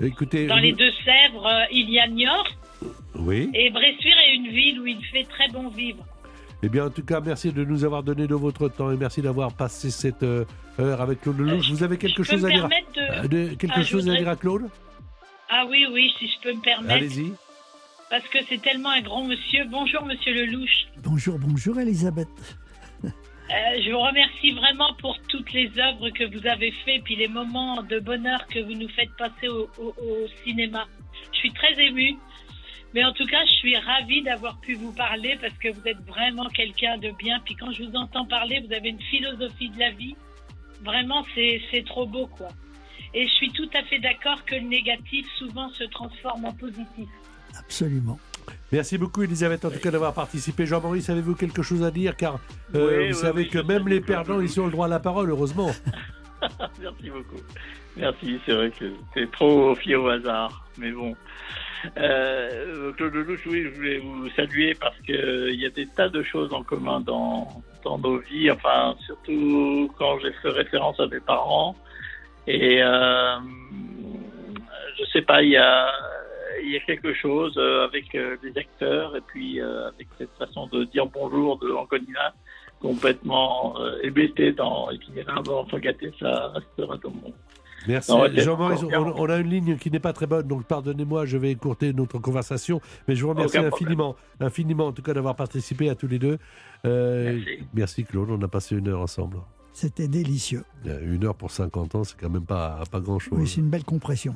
Écoutez, 0.00 0.46
Dans 0.46 0.56
les 0.56 0.72
Deux-Sèvres, 0.72 1.46
euh, 1.46 1.64
il 1.72 1.90
y 1.90 1.98
a 1.98 2.06
Niort. 2.06 2.46
oui. 3.16 3.50
Et 3.54 3.70
Bressuire 3.70 4.14
est 4.28 4.36
une 4.36 4.48
ville 4.48 4.80
où 4.80 4.86
il 4.86 5.04
fait 5.06 5.24
très 5.24 5.48
bon 5.48 5.68
vivre. 5.68 6.04
Eh 6.62 6.68
bien, 6.68 6.86
en 6.86 6.90
tout 6.90 7.04
cas, 7.04 7.20
merci 7.20 7.52
de 7.52 7.64
nous 7.64 7.84
avoir 7.84 8.02
donné 8.02 8.26
de 8.26 8.34
votre 8.34 8.68
temps 8.68 8.90
et 8.90 8.96
merci 8.96 9.22
d'avoir 9.22 9.52
passé 9.52 9.90
cette 9.90 10.22
heure 10.24 10.46
avec 11.00 11.20
Claude 11.20 11.38
Lelouch. 11.38 11.70
Vous 11.70 11.82
avez 11.84 11.96
quelque 11.98 12.22
chose 12.24 12.44
à 12.44 12.48
dire 12.48 12.68
de... 13.22 13.26
de- 13.28 13.54
quelque 13.54 13.82
chose 13.82 14.08
à 14.08 14.14
dire 14.16 14.28
à 14.28 14.34
Claude? 14.36 14.62
Ah 15.48 15.64
oui, 15.68 15.86
oui, 15.92 16.12
si 16.18 16.26
je 16.28 16.34
peux 16.42 16.52
me 16.54 16.60
permettre. 16.60 16.94
Allez-y. 16.94 17.32
Parce 18.10 18.26
que 18.28 18.38
c'est 18.48 18.60
tellement 18.62 18.90
un 18.90 19.02
grand 19.02 19.24
monsieur. 19.24 19.64
Bonjour, 19.68 20.04
monsieur 20.04 20.32
Lelouch. 20.32 20.86
Bonjour, 21.02 21.38
bonjour 21.38 21.78
Elisabeth. 21.78 22.28
Euh, 23.04 23.82
je 23.82 23.90
vous 23.90 24.00
remercie 24.00 24.52
vraiment 24.52 24.92
pour 25.00 25.18
toutes 25.28 25.52
les 25.52 25.70
œuvres 25.78 26.10
que 26.10 26.24
vous 26.24 26.46
avez 26.46 26.70
faites, 26.84 27.02
puis 27.04 27.16
les 27.16 27.28
moments 27.28 27.82
de 27.82 27.98
bonheur 27.98 28.46
que 28.48 28.58
vous 28.60 28.74
nous 28.74 28.88
faites 28.90 29.10
passer 29.16 29.48
au, 29.48 29.70
au- 29.78 29.94
au 29.98 30.28
cinéma. 30.44 30.86
Je 31.32 31.38
suis 31.38 31.52
très 31.52 31.72
émue, 31.82 32.16
mais 32.94 33.04
en 33.04 33.12
tout 33.14 33.26
cas, 33.26 33.42
je 33.46 33.52
suis 33.52 33.76
ravie 33.76 34.22
d'avoir 34.22 34.58
pu 34.60 34.74
vous 34.74 34.92
parler 34.92 35.38
parce 35.40 35.54
que 35.54 35.68
vous 35.68 35.80
êtes 35.86 36.00
vraiment 36.06 36.48
quelqu'un 36.50 36.98
de 36.98 37.10
bien. 37.12 37.40
Puis 37.40 37.54
quand 37.56 37.72
je 37.72 37.84
vous 37.84 37.96
entends 37.96 38.26
parler, 38.26 38.62
vous 38.66 38.72
avez 38.74 38.90
une 38.90 39.00
philosophie 39.02 39.70
de 39.70 39.78
la 39.78 39.90
vie. 39.92 40.14
Vraiment, 40.82 41.24
c'est 41.34 41.60
c'est 41.70 41.84
trop 41.86 42.06
beau, 42.06 42.26
quoi. 42.26 42.48
Et 43.14 43.26
je 43.26 43.32
suis 43.32 43.50
tout 43.52 43.68
à 43.74 43.82
fait 43.84 43.98
d'accord 43.98 44.44
que 44.44 44.54
le 44.56 44.62
négatif 44.68 45.26
souvent 45.38 45.70
se 45.70 45.84
transforme 45.84 46.44
en 46.44 46.52
positif. 46.52 47.08
Absolument. 47.58 48.18
Merci 48.72 48.98
beaucoup, 48.98 49.22
Elisabeth, 49.22 49.64
en 49.64 49.70
tout 49.70 49.78
cas, 49.78 49.90
d'avoir 49.90 50.12
participé. 50.12 50.66
Jean-Maurice, 50.66 51.08
avez-vous 51.08 51.34
quelque 51.34 51.62
chose 51.62 51.82
à 51.82 51.90
dire? 51.90 52.16
Car 52.16 52.38
euh, 52.74 52.88
Oui, 52.88 53.08
vous 53.08 53.14
oui, 53.16 53.22
savez 53.22 53.42
oui, 53.42 53.48
que 53.48 53.58
même 53.58 53.88
les 53.88 54.00
Claude 54.00 54.26
perdants, 54.26 54.40
ils 54.40 54.60
ont 54.60 54.66
le 54.66 54.72
droit 54.72 54.86
à 54.86 54.90
la 54.90 55.00
parole, 55.00 55.30
heureusement. 55.30 55.70
Merci 56.80 57.10
beaucoup. 57.10 57.42
Merci, 57.96 58.38
c'est 58.44 58.52
vrai 58.52 58.70
que 58.70 58.92
c'est 59.14 59.30
trop 59.32 59.74
fier 59.74 59.96
au 59.96 60.08
hasard, 60.08 60.66
mais 60.76 60.92
bon. 60.92 61.16
Euh, 61.96 62.92
Claude 62.92 63.14
Lelouch, 63.14 63.46
oui, 63.46 63.62
je 63.64 63.68
voulais 63.68 63.98
vous 63.98 64.28
saluer 64.30 64.74
parce 64.74 64.96
que 65.06 65.12
euh, 65.12 65.50
il 65.50 65.60
y 65.60 65.66
a 65.66 65.70
des 65.70 65.86
tas 65.86 66.08
de 66.08 66.22
choses 66.22 66.52
en 66.52 66.62
commun 66.62 67.00
dans, 67.00 67.62
dans 67.84 67.98
nos 67.98 68.18
vies, 68.18 68.50
enfin, 68.50 68.96
surtout 69.06 69.90
quand 69.98 70.18
j'ai 70.20 70.32
fait 70.42 70.50
référence 70.50 70.98
à 71.00 71.06
mes 71.06 71.20
parents. 71.20 71.76
Et 72.46 72.82
euh, 72.82 73.38
je 74.98 75.04
sais 75.12 75.22
pas, 75.22 75.42
il 75.42 75.50
y 75.50 75.56
a, 75.56 75.88
il 76.62 76.70
y 76.70 76.76
a 76.76 76.80
quelque 76.80 77.14
chose 77.14 77.54
euh, 77.56 77.84
avec 77.84 78.14
euh, 78.14 78.36
les 78.42 78.56
acteurs 78.58 79.16
et 79.16 79.20
puis 79.20 79.60
euh, 79.60 79.88
avec 79.88 80.08
cette 80.18 80.32
façon 80.38 80.66
de 80.68 80.84
dire 80.84 81.06
bonjour 81.06 81.58
de 81.58 81.70
Anconina 81.72 82.34
complètement 82.80 83.74
euh, 83.80 83.98
hébété 84.02 84.52
dans 84.52 84.90
Itinéraire 84.90 85.42
d'un 85.42 85.52
enfant 85.52 85.78
gâté, 85.78 86.12
ça 86.20 86.48
restera 86.54 86.96
dans 86.98 87.10
mon, 87.10 87.32
Merci. 87.86 88.12
Jean-Maurice, 88.36 88.82
on, 88.82 88.92
on 88.92 89.28
a 89.28 89.36
une 89.38 89.48
ligne 89.48 89.76
qui 89.76 89.90
n'est 89.90 90.00
pas 90.00 90.12
très 90.12 90.26
bonne, 90.26 90.46
donc 90.46 90.64
pardonnez-moi, 90.66 91.26
je 91.26 91.38
vais 91.38 91.50
écourter 91.50 91.92
notre 91.92 92.18
conversation, 92.18 92.80
mais 93.06 93.14
je 93.14 93.22
vous 93.22 93.30
remercie 93.30 93.58
Aucun 93.58 93.68
problème. 93.68 93.88
infiniment, 93.88 94.16
infiniment 94.40 94.86
en 94.86 94.92
tout 94.92 95.02
cas 95.02 95.14
d'avoir 95.14 95.36
participé 95.36 95.88
à 95.88 95.94
tous 95.94 96.08
les 96.08 96.18
deux. 96.18 96.38
Euh, 96.84 97.38
Merci. 97.74 98.04
Claude, 98.04 98.30
on 98.30 98.42
a 98.42 98.48
passé 98.48 98.76
une 98.76 98.88
heure 98.88 99.00
ensemble. 99.00 99.38
C'était 99.80 100.08
délicieux. 100.08 100.64
Euh, 100.88 101.14
Une 101.14 101.24
heure 101.24 101.36
pour 101.36 101.52
50 101.52 101.94
ans, 101.94 102.02
c'est 102.02 102.16
quand 102.20 102.28
même 102.28 102.44
pas, 102.44 102.82
pas 102.90 102.98
grand-chose. 102.98 103.38
Oui, 103.38 103.46
c'est 103.46 103.60
une 103.60 103.68
belle 103.70 103.84
compression. 103.84 104.34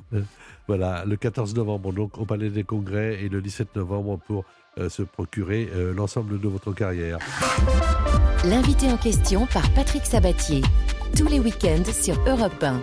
Voilà, 0.68 1.04
le 1.04 1.16
14 1.16 1.56
novembre, 1.56 1.92
donc 1.92 2.16
au 2.16 2.24
Palais 2.24 2.48
des 2.48 2.62
Congrès, 2.62 3.20
et 3.24 3.28
le 3.28 3.42
17 3.42 3.74
novembre 3.74 4.20
pour 4.24 4.44
euh, 4.78 4.88
se 4.88 5.02
procurer 5.02 5.68
euh, 5.74 5.92
l'ensemble 5.94 6.38
de 6.38 6.46
votre 6.46 6.72
carrière. 6.72 7.18
L'invité 8.44 8.88
en 8.92 8.96
question 8.96 9.46
par 9.46 9.68
Patrick 9.74 10.06
Sabatier. 10.06 10.62
Tous 11.18 11.26
les 11.26 11.40
week-ends 11.40 11.90
sur 11.92 12.14
Europe 12.28 12.62
1. 12.62 12.80